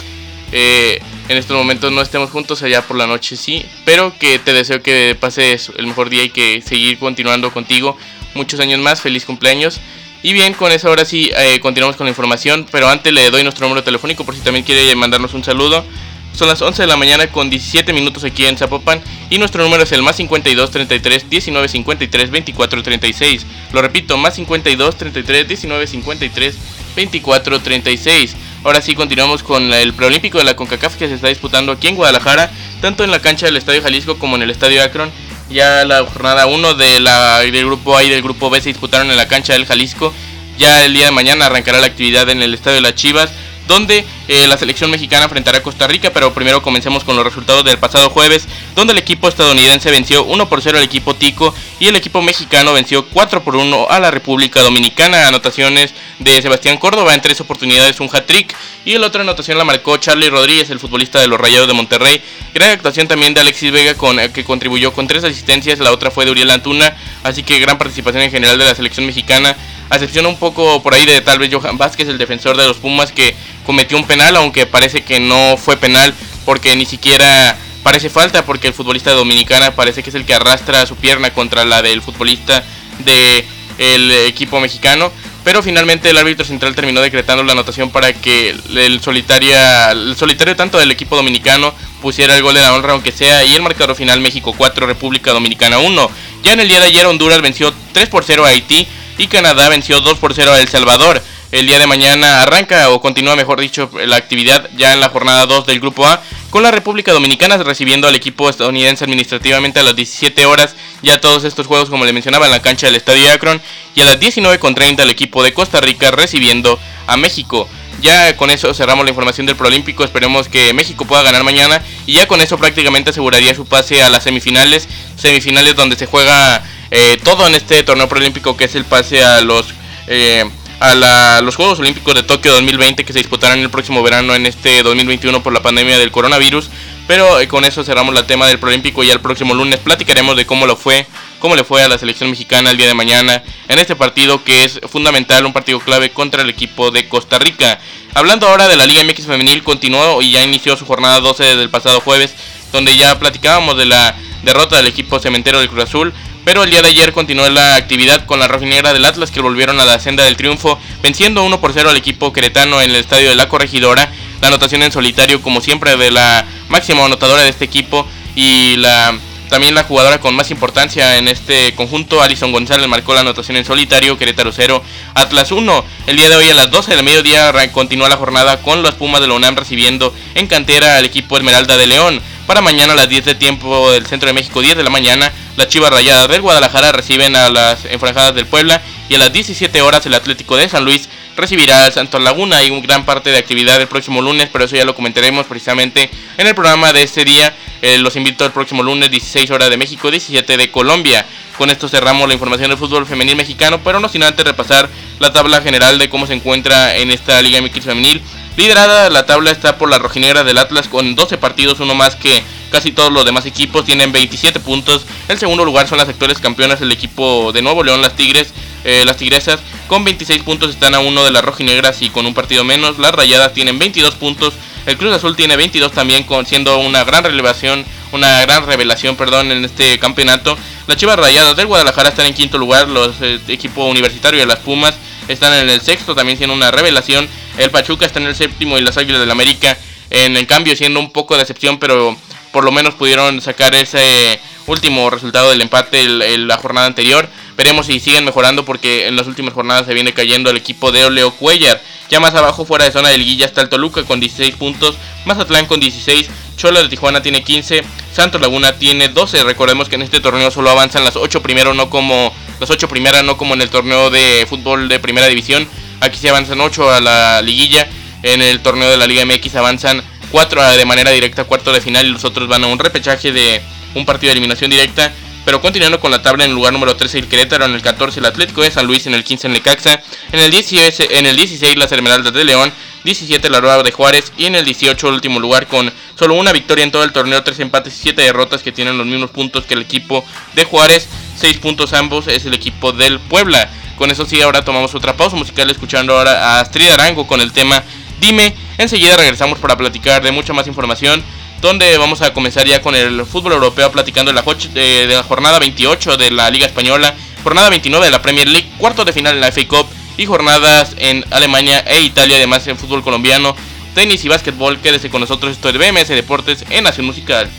en 0.51 1.37
estos 1.37 1.55
momentos 1.55 1.91
no 1.91 2.01
estemos 2.01 2.29
juntos, 2.29 2.63
allá 2.63 2.81
por 2.81 2.97
la 2.97 3.07
noche 3.07 3.35
sí, 3.37 3.65
pero 3.85 4.17
que 4.17 4.39
te 4.39 4.53
deseo 4.53 4.81
que 4.81 5.15
pases 5.19 5.71
el 5.77 5.87
mejor 5.87 6.09
día 6.09 6.23
y 6.23 6.29
que 6.29 6.61
seguir 6.61 6.97
continuando 6.97 7.51
contigo 7.51 7.97
muchos 8.33 8.59
años 8.59 8.79
más, 8.79 9.01
feliz 9.01 9.25
cumpleaños. 9.25 9.79
Y 10.25 10.33
bien, 10.33 10.55
con 10.55 10.71
eso 10.71 10.87
ahora 10.87 11.05
sí 11.05 11.29
eh, 11.37 11.59
continuamos 11.59 11.97
con 11.97 12.05
la 12.05 12.09
información, 12.09 12.65
pero 12.71 12.89
antes 12.89 13.13
le 13.13 13.29
doy 13.29 13.43
nuestro 13.43 13.67
número 13.67 13.83
telefónico 13.83 14.25
por 14.25 14.33
si 14.33 14.41
también 14.41 14.65
quiere 14.65 14.95
mandarnos 14.95 15.35
un 15.35 15.43
saludo. 15.43 15.85
Son 16.33 16.47
las 16.47 16.59
11 16.63 16.81
de 16.81 16.87
la 16.87 16.97
mañana 16.97 17.27
con 17.27 17.51
17 17.51 17.93
minutos 17.93 18.23
aquí 18.23 18.43
en 18.47 18.57
Zapopan 18.57 19.03
y 19.29 19.37
nuestro 19.37 19.63
número 19.63 19.83
es 19.83 19.91
el 19.91 20.01
más 20.01 20.15
52 20.15 20.71
33 20.71 21.29
19 21.29 21.67
53 21.67 22.31
24 22.31 22.81
36. 22.81 23.45
Lo 23.71 23.83
repito, 23.83 24.17
más 24.17 24.33
52 24.33 24.97
33 24.97 25.47
19 25.47 25.85
53 25.85 26.55
24 26.95 27.61
36. 27.61 28.35
Ahora 28.63 28.81
sí 28.81 28.95
continuamos 28.95 29.43
con 29.43 29.71
el 29.71 29.93
preolímpico 29.93 30.39
de 30.39 30.45
la 30.45 30.55
CONCACAF 30.55 30.95
que 30.95 31.07
se 31.07 31.13
está 31.13 31.27
disputando 31.27 31.71
aquí 31.71 31.87
en 31.87 31.97
Guadalajara, 31.97 32.49
tanto 32.81 33.03
en 33.03 33.11
la 33.11 33.21
cancha 33.21 33.45
del 33.45 33.57
Estadio 33.57 33.83
Jalisco 33.83 34.17
como 34.17 34.37
en 34.37 34.41
el 34.41 34.49
Estadio 34.49 34.81
Akron. 34.81 35.11
Ya 35.49 35.85
la 35.85 36.05
jornada 36.05 36.47
1 36.47 36.73
de 36.73 37.51
del 37.51 37.65
grupo 37.65 37.95
A 37.95 38.03
y 38.03 38.09
del 38.09 38.21
grupo 38.23 38.49
B 38.49 38.61
se 38.61 38.69
disputaron 38.69 39.11
en 39.11 39.17
la 39.17 39.27
cancha 39.27 39.53
del 39.53 39.65
Jalisco. 39.65 40.13
Ya 40.57 40.83
el 40.85 40.93
día 40.93 41.05
de 41.05 41.11
mañana 41.11 41.45
arrancará 41.45 41.79
la 41.79 41.87
actividad 41.87 42.29
en 42.29 42.41
el 42.41 42.53
Estadio 42.53 42.75
de 42.75 42.81
las 42.81 42.95
Chivas 42.95 43.31
donde 43.67 44.05
eh, 44.27 44.47
la 44.47 44.57
selección 44.57 44.91
mexicana 44.91 45.25
enfrentará 45.25 45.59
a 45.59 45.63
Costa 45.63 45.87
Rica, 45.87 46.11
pero 46.13 46.33
primero 46.33 46.61
comencemos 46.61 47.03
con 47.03 47.15
los 47.15 47.25
resultados 47.25 47.63
del 47.63 47.77
pasado 47.77 48.09
jueves, 48.09 48.47
donde 48.75 48.93
el 48.93 48.99
equipo 48.99 49.27
estadounidense 49.27 49.89
venció 49.89 50.23
1 50.23 50.49
por 50.49 50.61
0 50.61 50.77
al 50.77 50.83
equipo 50.83 51.15
Tico 51.15 51.53
y 51.79 51.87
el 51.87 51.95
equipo 51.95 52.21
mexicano 52.21 52.73
venció 52.73 53.05
4 53.07 53.43
por 53.43 53.55
1 53.55 53.87
a 53.89 53.99
la 53.99 54.11
República 54.11 54.61
Dominicana. 54.61 55.27
Anotaciones 55.27 55.93
de 56.19 56.41
Sebastián 56.41 56.77
Córdoba 56.77 57.13
en 57.13 57.21
tres 57.21 57.39
oportunidades, 57.41 57.99
un 57.99 58.09
hat-trick, 58.11 58.55
y 58.83 58.97
la 58.97 59.07
otra 59.07 59.21
anotación 59.21 59.57
la 59.57 59.63
marcó 59.63 59.97
Charlie 59.97 60.29
Rodríguez, 60.29 60.69
el 60.69 60.79
futbolista 60.79 61.19
de 61.19 61.27
los 61.27 61.39
Rayados 61.39 61.67
de 61.67 61.73
Monterrey. 61.73 62.21
Gran 62.53 62.71
actuación 62.71 63.07
también 63.07 63.33
de 63.33 63.41
Alexis 63.41 63.71
Vega, 63.71 63.95
con, 63.95 64.19
eh, 64.19 64.31
que 64.31 64.43
contribuyó 64.43 64.93
con 64.93 65.07
tres 65.07 65.23
asistencias, 65.23 65.79
la 65.79 65.91
otra 65.91 66.11
fue 66.11 66.25
de 66.25 66.31
Uriel 66.31 66.51
Antuna, 66.51 66.95
así 67.23 67.43
que 67.43 67.59
gran 67.59 67.77
participación 67.77 68.23
en 68.23 68.31
general 68.31 68.57
de 68.57 68.65
la 68.65 68.75
selección 68.75 69.05
mexicana 69.05 69.55
a 69.89 69.95
excepción 69.95 70.25
un 70.25 70.37
poco 70.37 70.81
por 70.81 70.93
ahí 70.93 71.05
de 71.05 71.21
tal 71.21 71.39
vez 71.39 71.53
Johan 71.53 71.77
Vázquez, 71.77 72.07
el 72.07 72.17
defensor 72.17 72.57
de 72.57 72.67
los 72.67 72.77
Pumas, 72.77 73.11
que 73.11 73.35
cometió 73.65 73.97
un 73.97 74.05
penal, 74.05 74.35
aunque 74.35 74.65
parece 74.65 75.03
que 75.03 75.19
no 75.19 75.57
fue 75.57 75.77
penal 75.77 76.13
porque 76.43 76.75
ni 76.75 76.85
siquiera 76.85 77.57
parece 77.85 78.09
falta, 78.09 78.43
porque 78.43 78.67
el 78.67 78.73
futbolista 78.73 79.11
dominicana 79.11 79.75
parece 79.75 80.01
que 80.01 80.09
es 80.09 80.15
el 80.15 80.25
que 80.25 80.33
arrastra 80.33 80.87
su 80.87 80.95
pierna 80.95 81.35
contra 81.35 81.63
la 81.65 81.83
del 81.83 82.01
futbolista 82.01 82.63
del 82.97 84.11
equipo 84.25 84.59
mexicano. 84.59 85.11
Pero 85.43 85.61
finalmente 85.61 86.09
el 86.09 86.17
árbitro 86.17 86.43
central 86.43 86.73
terminó 86.73 86.99
decretando 87.01 87.43
la 87.43 87.51
anotación 87.51 87.91
para 87.91 88.11
que 88.11 88.49
el, 88.49 89.01
solitaria, 89.01 89.91
el 89.91 90.15
solitario 90.17 90.55
tanto 90.55 90.79
del 90.79 90.89
equipo 90.89 91.15
dominicano 91.15 91.75
pusiera 92.01 92.35
el 92.35 92.41
gol 92.41 92.55
de 92.55 92.61
la 92.61 92.73
honra 92.73 92.93
aunque 92.93 93.11
sea 93.11 93.45
y 93.45 93.53
el 93.53 93.61
marcador 93.61 93.95
final 93.95 94.19
México 94.19 94.55
4, 94.57 94.87
República 94.87 95.31
Dominicana 95.31 95.77
1. 95.77 96.09
Ya 96.41 96.53
en 96.53 96.61
el 96.61 96.67
día 96.67 96.79
de 96.79 96.87
ayer 96.87 97.05
Honduras 97.05 97.39
venció 97.41 97.71
3 97.91 98.09
por 98.09 98.23
0 98.23 98.45
a 98.45 98.47
Haití 98.47 98.87
y 99.17 99.27
Canadá 99.27 99.69
venció 99.69 100.01
2 100.01 100.17
por 100.19 100.33
0 100.33 100.53
a 100.53 100.59
El 100.59 100.67
Salvador. 100.67 101.21
El 101.51 101.67
día 101.67 101.79
de 101.79 101.87
mañana 101.87 102.41
arranca 102.41 102.89
o 102.89 102.99
continúa, 102.99 103.35
mejor 103.35 103.61
dicho, 103.61 103.89
la 104.05 104.17
actividad 104.17 104.69
ya 104.75 104.93
en 104.93 104.99
la 104.99 105.09
jornada 105.09 105.45
2 105.45 105.65
del 105.65 105.79
Grupo 105.79 106.05
A 106.05 106.21
con 106.49 106.63
la 106.63 106.71
República 106.71 107.11
Dominicana 107.11 107.57
recibiendo 107.57 108.07
al 108.07 108.15
equipo 108.15 108.49
estadounidense 108.49 109.03
administrativamente 109.03 109.79
a 109.79 109.83
las 109.83 109.95
17 109.95 110.45
horas. 110.45 110.75
Ya 111.01 111.21
todos 111.21 111.43
estos 111.43 111.67
juegos, 111.67 111.89
como 111.89 112.05
le 112.05 112.13
mencionaba, 112.13 112.45
en 112.45 112.51
la 112.51 112.61
cancha 112.61 112.87
del 112.87 112.95
Estadio 112.95 113.31
Akron. 113.31 113.61
Y 113.93 114.01
a 114.01 114.05
las 114.05 114.19
19.30 114.19 115.01
el 115.01 115.09
equipo 115.09 115.43
de 115.43 115.53
Costa 115.53 115.81
Rica 115.81 116.11
recibiendo 116.11 116.79
a 117.07 117.17
México. 117.17 117.69
Ya 118.01 118.35
con 118.35 118.51
eso 118.51 118.73
cerramos 118.73 119.05
la 119.05 119.11
información 119.11 119.45
del 119.45 119.55
Proolímpico. 119.55 120.03
Esperemos 120.03 120.49
que 120.49 120.73
México 120.73 121.05
pueda 121.05 121.23
ganar 121.23 121.43
mañana. 121.43 121.81
Y 122.05 122.13
ya 122.13 122.27
con 122.27 122.41
eso 122.41 122.57
prácticamente 122.57 123.09
aseguraría 123.11 123.53
su 123.53 123.65
pase 123.65 124.01
a 124.01 124.09
las 124.09 124.23
semifinales. 124.23 124.87
Semifinales 125.15 125.75
donde 125.75 125.95
se 125.95 126.05
juega 126.05 126.63
eh, 126.91 127.17
todo 127.23 127.47
en 127.47 127.55
este 127.55 127.83
torneo 127.83 128.07
preolímpico 128.07 128.55
que 128.55 128.65
es 128.65 128.75
el 128.75 128.85
pase 128.85 129.23
a 129.23 129.41
los 129.41 129.67
eh, 130.07 130.49
a 130.79 131.41
los 131.41 131.55
Juegos 131.55 131.79
Olímpicos 131.79 132.13
de 132.13 132.23
Tokio 132.23 132.51
2020 132.51 133.05
que 133.05 133.13
se 133.13 133.19
disputarán 133.19 133.59
el 133.59 133.69
próximo 133.69 134.03
verano 134.03 134.35
en 134.35 134.45
este 134.45 134.83
2021 134.83 135.41
por 135.41 135.53
la 135.53 135.61
pandemia 135.61 135.97
del 135.97 136.11
coronavirus. 136.11 136.69
Pero 137.07 137.39
eh, 137.39 137.47
con 137.47 137.65
eso 137.65 137.83
cerramos 137.83 138.17
el 138.17 138.25
tema 138.25 138.47
del 138.47 138.59
preolímpico 138.59 139.03
y 139.03 139.09
el 139.09 139.19
próximo 139.19 139.53
lunes 139.53 139.79
platicaremos 139.79 140.35
de 140.35 140.45
cómo 140.45 140.65
lo 140.65 140.75
fue, 140.75 141.05
cómo 141.39 141.55
le 141.55 141.63
fue 141.63 141.83
a 141.83 141.87
la 141.87 141.97
selección 141.97 142.31
mexicana 142.31 142.71
el 142.71 142.77
día 142.77 142.87
de 142.87 142.95
mañana 142.95 143.43
en 143.67 143.79
este 143.79 143.95
partido 143.95 144.43
que 144.43 144.63
es 144.63 144.79
fundamental, 144.89 145.45
un 145.45 145.53
partido 145.53 145.79
clave 145.79 146.09
contra 146.09 146.41
el 146.41 146.49
equipo 146.49 146.91
de 146.91 147.07
Costa 147.07 147.37
Rica. 147.37 147.79
Hablando 148.15 148.47
ahora 148.47 148.67
de 148.67 148.75
la 148.75 148.85
Liga 148.85 149.03
MX 149.03 149.27
femenil, 149.27 149.63
continuó 149.63 150.21
y 150.21 150.31
ya 150.31 150.43
inició 150.43 150.77
su 150.77 150.85
jornada 150.85 151.19
12 151.19 151.43
desde 151.43 151.61
el 151.61 151.69
pasado 151.69 152.01
jueves, 152.01 152.33
donde 152.71 152.95
ya 152.97 153.19
platicábamos 153.19 153.77
de 153.77 153.85
la 153.85 154.15
derrota 154.43 154.77
del 154.77 154.87
equipo 154.87 155.19
cementero 155.19 155.59
del 155.59 155.69
Cruz 155.69 155.83
Azul, 155.83 156.13
pero 156.45 156.63
el 156.63 156.69
día 156.69 156.81
de 156.81 156.89
ayer 156.89 157.11
continuó 157.11 157.49
la 157.49 157.75
actividad 157.75 158.25
con 158.25 158.39
la 158.39 158.47
rojinegra 158.47 158.93
del 158.93 159.03
Atlas 159.03 159.31
que 159.31 159.41
volvieron 159.41 159.79
a 159.79 159.85
la 159.85 159.99
senda 159.99 160.23
del 160.23 160.37
triunfo, 160.37 160.79
venciendo 161.01 161.43
1 161.43 161.59
por 161.59 161.73
0 161.73 161.89
al 161.89 161.97
equipo 161.97 162.31
queretano 162.31 162.81
en 162.81 162.91
el 162.91 162.95
estadio 162.95 163.29
de 163.29 163.35
la 163.35 163.49
Corregidora. 163.49 164.11
La 164.41 164.49
anotación 164.49 164.83
en 164.83 164.91
solitario, 164.91 165.41
como 165.41 165.59
siempre, 165.59 165.97
de 165.97 166.11
la 166.11 166.45
máxima 166.69 167.03
anotadora 167.03 167.41
de 167.41 167.49
este 167.49 167.65
equipo 167.65 168.07
y 168.35 168.75
la 168.77 169.17
también 169.49 169.75
la 169.75 169.83
jugadora 169.83 170.19
con 170.19 170.35
más 170.35 170.49
importancia 170.49 171.17
en 171.17 171.27
este 171.27 171.73
conjunto, 171.75 172.21
Alison 172.21 172.51
González, 172.51 172.87
marcó 172.87 173.13
la 173.13 173.19
anotación 173.21 173.57
en 173.57 173.65
solitario, 173.65 174.17
Querétaro 174.17 174.51
0, 174.51 174.83
Atlas 175.13 175.51
1. 175.51 175.85
El 176.07 176.17
día 176.17 176.29
de 176.29 176.35
hoy 176.35 176.49
a 176.49 176.55
las 176.55 176.71
12 176.71 176.95
del 176.95 177.05
mediodía 177.05 177.53
continúa 177.71 178.09
la 178.09 178.17
jornada 178.17 178.61
con 178.61 178.81
los 178.81 178.95
Pumas 178.95 179.21
de 179.21 179.27
la 179.27 179.35
UNAM 179.35 179.55
recibiendo 179.55 180.13
en 180.33 180.47
cantera 180.47 180.97
al 180.97 181.05
equipo 181.05 181.37
Esmeralda 181.37 181.77
de 181.77 181.85
León. 181.85 182.21
Para 182.47 182.61
mañana 182.61 182.93
a 182.93 182.95
las 182.95 183.09
10 183.09 183.25
de 183.25 183.35
tiempo 183.35 183.91
del 183.91 184.05
Centro 184.05 184.27
de 184.27 184.33
México, 184.33 184.61
10 184.61 184.77
de 184.77 184.83
la 184.83 184.91
mañana, 184.91 185.31
las 185.57 185.67
Chivas 185.67 185.89
Rayadas 185.89 186.27
del 186.27 186.41
Guadalajara 186.41 186.91
reciben 186.91 187.35
a 187.35 187.49
las 187.49 187.85
Enfranjadas 187.85 188.35
del 188.35 188.45
Puebla 188.45 188.83
y 189.09 189.15
a 189.15 189.17
las 189.17 189.33
17 189.33 189.81
horas 189.81 190.05
el 190.05 190.13
Atlético 190.13 190.55
de 190.55 190.69
San 190.69 190.85
Luis 190.85 191.09
recibirá 191.35 191.85
al 191.85 191.91
Santos 191.91 192.21
Laguna. 192.21 192.57
Hay 192.57 192.69
un 192.69 192.83
gran 192.83 193.03
parte 193.03 193.31
de 193.31 193.39
actividad 193.39 193.81
el 193.81 193.87
próximo 193.87 194.21
lunes, 194.21 194.47
pero 194.51 194.65
eso 194.65 194.75
ya 194.75 194.85
lo 194.85 194.93
comentaremos 194.93 195.47
precisamente 195.47 196.11
en 196.37 196.45
el 196.45 196.53
programa 196.53 196.93
de 196.93 197.01
este 197.01 197.25
día. 197.25 197.55
Eh, 197.81 197.97
los 197.97 198.15
invito 198.15 198.45
al 198.45 198.51
próximo 198.51 198.83
lunes, 198.83 199.09
16 199.09 199.49
horas 199.49 199.71
de 199.71 199.77
México, 199.77 200.11
17 200.11 200.55
de 200.55 200.69
Colombia. 200.69 201.25
Con 201.57 201.71
esto 201.71 201.89
cerramos 201.89 202.27
la 202.27 202.35
información 202.35 202.69
del 202.69 202.77
fútbol 202.77 203.07
femenil 203.07 203.35
mexicano, 203.37 203.81
pero 203.83 203.99
no 203.99 204.07
sin 204.07 204.21
antes 204.21 204.45
repasar 204.45 204.87
la 205.19 205.33
tabla 205.33 205.61
general 205.61 205.97
de 205.97 206.09
cómo 206.09 206.27
se 206.27 206.33
encuentra 206.33 206.95
en 206.97 207.09
esta 207.09 207.41
Liga 207.41 207.59
MX 207.59 207.85
femenil. 207.85 208.21
Liderada 208.57 209.09
la 209.09 209.25
tabla 209.25 209.51
está 209.51 209.77
por 209.77 209.89
la 209.89 209.99
rojinegra 209.99 210.43
del 210.43 210.57
Atlas 210.57 210.87
con 210.87 211.15
12 211.15 211.37
partidos, 211.37 211.81
uno 211.81 211.93
más 211.93 212.15
que 212.15 212.41
casi 212.71 212.91
todos 212.91 213.11
los 213.11 213.25
demás 213.25 213.45
equipos, 213.45 213.83
tienen 213.83 214.11
27 214.11 214.59
puntos. 214.61 215.05
El 215.27 215.37
segundo 215.37 215.65
lugar 215.65 215.87
son 215.87 215.97
las 215.97 216.07
actuales 216.07 216.39
campeonas, 216.39 216.81
el 216.81 216.91
equipo 216.91 217.51
de 217.51 217.61
Nuevo 217.61 217.83
León, 217.83 218.01
las 218.01 218.15
Tigres, 218.15 218.53
eh, 218.85 219.03
las 219.05 219.17
Tigresas, 219.17 219.59
con 219.87 220.03
26 220.03 220.43
puntos 220.43 220.69
están 220.69 220.95
a 220.95 220.99
uno 220.99 221.25
de 221.25 221.31
las 221.31 221.43
rojinegras 221.43 222.01
y 222.01 222.09
con 222.09 222.25
un 222.25 222.33
partido 222.33 222.63
menos. 222.63 222.97
Las 222.97 223.13
Rayadas 223.13 223.53
tienen 223.53 223.77
22 223.77 224.15
puntos, 224.15 224.53
el 224.85 224.97
Cruz 224.97 225.13
Azul 225.13 225.35
tiene 225.35 225.57
22 225.57 225.91
también, 225.91 226.23
con, 226.23 226.45
siendo 226.45 226.77
una 226.77 227.03
gran 227.03 227.23
revelación, 227.23 227.83
una 228.13 228.41
gran 228.41 228.65
revelación, 228.65 229.17
perdón, 229.17 229.51
en 229.51 229.65
este 229.65 229.99
campeonato. 229.99 230.57
Las 230.87 230.97
Chivas 230.97 231.17
Rayadas 231.17 231.57
del 231.57 231.67
Guadalajara 231.67 232.09
están 232.09 232.25
en 232.25 232.33
quinto 232.33 232.57
lugar, 232.57 232.87
los 232.87 233.15
eh, 233.21 233.39
equipos 233.49 233.89
universitarios 233.89 234.41
de 234.41 234.47
las 234.47 234.59
Pumas 234.59 234.95
están 235.27 235.53
en 235.53 235.69
el 235.69 235.81
sexto, 235.81 236.15
también 236.15 236.37
siendo 236.37 236.53
una 236.53 236.71
revelación. 236.71 237.27
El 237.57 237.71
Pachuca 237.71 238.05
está 238.05 238.19
en 238.19 238.27
el 238.27 238.35
séptimo 238.35 238.77
y 238.77 238.81
las 238.81 238.97
Águilas 238.97 239.21
del 239.21 239.31
América 239.31 239.77
en 240.09 240.37
el 240.37 240.47
cambio 240.47 240.75
siendo 240.75 240.99
un 240.99 241.11
poco 241.11 241.35
de 241.35 241.41
excepción, 241.41 241.79
pero 241.79 242.15
por 242.51 242.63
lo 242.63 242.71
menos 242.71 242.93
pudieron 242.95 243.41
sacar 243.41 243.75
ese 243.75 244.39
último 244.67 245.09
resultado 245.09 245.49
del 245.49 245.61
empate 245.61 246.01
en 246.01 246.47
la 246.47 246.57
jornada 246.57 246.87
anterior. 246.87 247.29
Veremos 247.57 247.85
si 247.85 247.99
siguen 247.99 248.25
mejorando 248.25 248.65
porque 248.65 249.07
en 249.07 249.15
las 249.15 249.27
últimas 249.27 249.53
jornadas 249.53 249.85
se 249.85 249.93
viene 249.93 250.13
cayendo 250.13 250.49
el 250.49 250.57
equipo 250.57 250.91
de 250.91 251.05
Oleo 251.05 251.31
Cuellar. 251.31 251.81
Ya 252.09 252.19
más 252.19 252.35
abajo, 252.35 252.65
fuera 252.65 252.85
de 252.85 252.91
zona 252.91 253.09
del 253.09 253.23
Guilla, 253.23 253.45
está 253.45 253.61
el 253.61 253.69
Toluca 253.69 254.03
con 254.03 254.19
16 254.19 254.55
puntos, 254.55 254.95
Mazatlán 255.25 255.65
con 255.65 255.79
16, 255.79 256.29
Chola 256.55 256.83
de 256.83 256.89
Tijuana 256.89 257.21
tiene 257.21 257.43
15, 257.43 257.83
Santos 258.13 258.39
Laguna 258.39 258.73
tiene 258.77 259.09
12. 259.09 259.43
Recordemos 259.43 259.89
que 259.89 259.95
en 259.95 260.03
este 260.03 260.19
torneo 260.19 260.51
solo 260.51 260.69
avanzan 260.69 261.03
las 261.03 261.15
8 261.15 261.41
primeros, 261.41 261.75
no 261.75 261.89
como 261.89 262.33
las 262.59 262.69
8 262.69 262.87
primeras, 262.87 263.23
no 263.23 263.37
como 263.37 263.53
en 263.55 263.61
el 263.61 263.69
torneo 263.69 264.09
de 264.11 264.45
fútbol 264.47 264.87
de 264.87 264.99
primera 264.99 265.27
división. 265.27 265.67
Aquí 266.05 266.19
se 266.19 266.29
avanzan 266.29 266.61
8 266.61 266.91
a 266.91 267.01
la 267.01 267.41
liguilla. 267.41 267.87
En 268.21 268.39
el 268.39 268.59
torneo 268.59 268.89
de 268.91 268.97
la 268.97 269.07
Liga 269.07 269.25
MX 269.25 269.55
avanzan 269.55 270.03
4 270.29 270.77
de 270.77 270.85
manera 270.85 271.09
directa 271.09 271.45
cuarto 271.45 271.73
de 271.73 271.81
final 271.81 272.05
y 272.05 272.09
los 272.09 272.23
otros 272.23 272.47
van 272.47 272.63
a 272.63 272.67
un 272.67 272.77
repechaje 272.77 273.31
de 273.31 273.59
un 273.95 274.05
partido 274.05 274.29
de 274.29 274.33
eliminación 274.33 274.69
directa. 274.69 275.11
Pero 275.45 275.61
continuando 275.61 275.99
con 275.99 276.11
la 276.11 276.21
tabla 276.21 276.43
en 276.43 276.51
el 276.51 276.55
lugar 276.55 276.73
número 276.73 276.95
13 276.95 277.19
el 277.19 277.27
Querétaro, 277.27 277.65
en 277.65 277.73
el 277.73 277.81
14 277.81 278.19
el 278.19 278.25
Atlético 278.27 278.61
de 278.61 278.69
San 278.69 278.85
Luis, 278.85 279.07
en 279.07 279.15
el 279.15 279.23
15 279.23 279.47
el 279.47 279.53
Necaxa, 279.53 279.99
en 280.31 280.39
el 280.39 280.51
16, 280.51 281.09
en 281.09 281.25
el 281.25 281.35
16 281.35 281.75
las 281.75 281.91
Esmeraldas 281.91 282.33
de 282.33 282.43
León, 282.43 282.71
17 283.03 283.49
la 283.49 283.59
Rueda 283.59 283.81
de 283.81 283.91
Juárez 283.91 284.31
y 284.37 284.45
en 284.45 284.55
el 284.55 284.65
18 284.65 285.07
el 285.07 285.15
último 285.15 285.39
lugar 285.39 285.65
con 285.65 285.91
solo 286.19 286.35
una 286.35 286.51
victoria 286.51 286.83
en 286.83 286.91
todo 286.91 287.03
el 287.03 287.13
torneo, 287.13 287.43
3 287.43 287.59
empates 287.61 287.95
y 287.95 288.01
7 288.03 288.21
derrotas 288.21 288.61
que 288.61 288.71
tienen 288.71 288.97
los 288.97 289.07
mismos 289.07 289.31
puntos 289.31 289.65
que 289.65 289.73
el 289.73 289.81
equipo 289.81 290.23
de 290.53 290.65
Juárez, 290.65 291.07
6 291.37 291.57
puntos 291.57 291.93
ambos 291.93 292.27
es 292.27 292.45
el 292.45 292.53
equipo 292.53 292.91
del 292.91 293.19
Puebla. 293.19 293.71
Con 293.97 294.11
eso 294.11 294.25
sí, 294.25 294.41
ahora 294.41 294.63
tomamos 294.63 294.93
otra 294.93 295.15
pausa 295.15 295.35
musical 295.35 295.69
escuchando 295.69 296.17
ahora 296.17 296.57
a 296.57 296.59
Astrid 296.61 296.89
Arango 296.89 297.25
con 297.27 297.41
el 297.41 297.51
tema 297.51 297.83
Dime. 298.19 298.55
Enseguida 298.77 299.15
regresamos 299.15 299.59
para 299.59 299.77
platicar 299.77 300.21
de 300.21 300.31
mucha 300.31 300.53
más 300.53 300.67
información 300.67 301.23
donde 301.61 301.97
vamos 301.97 302.21
a 302.21 302.33
comenzar 302.33 302.67
ya 302.67 302.81
con 302.81 302.95
el 302.95 303.25
fútbol 303.25 303.53
europeo 303.53 303.91
platicando 303.91 304.31
de 304.31 304.41
la, 304.41 304.43
de 304.73 305.07
la 305.07 305.23
jornada 305.23 305.59
28 305.59 306.17
de 306.17 306.31
la 306.31 306.49
Liga 306.49 306.67
Española, 306.67 307.15
jornada 307.43 307.69
29 307.69 308.05
de 308.05 308.11
la 308.11 308.21
Premier 308.21 308.47
League, 308.47 308.69
cuarto 308.77 309.05
de 309.05 309.13
final 309.13 309.35
en 309.35 309.41
la 309.41 309.51
FA 309.51 309.67
Cup 309.67 309.87
y 310.17 310.25
jornadas 310.25 310.95
en 310.97 311.25
Alemania 311.31 311.79
e 311.87 312.01
Italia, 312.01 312.37
además 312.37 312.67
en 312.67 312.77
fútbol 312.77 313.03
colombiano, 313.03 313.55
tenis 313.93 314.23
y 314.25 314.27
básquetbol. 314.27 314.79
Quédese 314.79 315.09
con 315.09 315.21
nosotros, 315.21 315.53
esto 315.53 315.69
es 315.69 315.77
BMS 315.77 316.09
Deportes 316.09 316.65
en 316.69 316.83
Nación 316.83 317.05
Musical. 317.05 317.49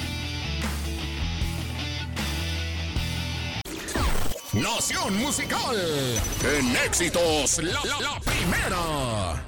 Nación 4.62 5.18
Musical. 5.18 5.76
En 6.42 6.76
éxitos, 6.76 7.58
la, 7.58 7.84
la, 7.84 8.00
la 8.00 8.20
primera. 8.20 9.44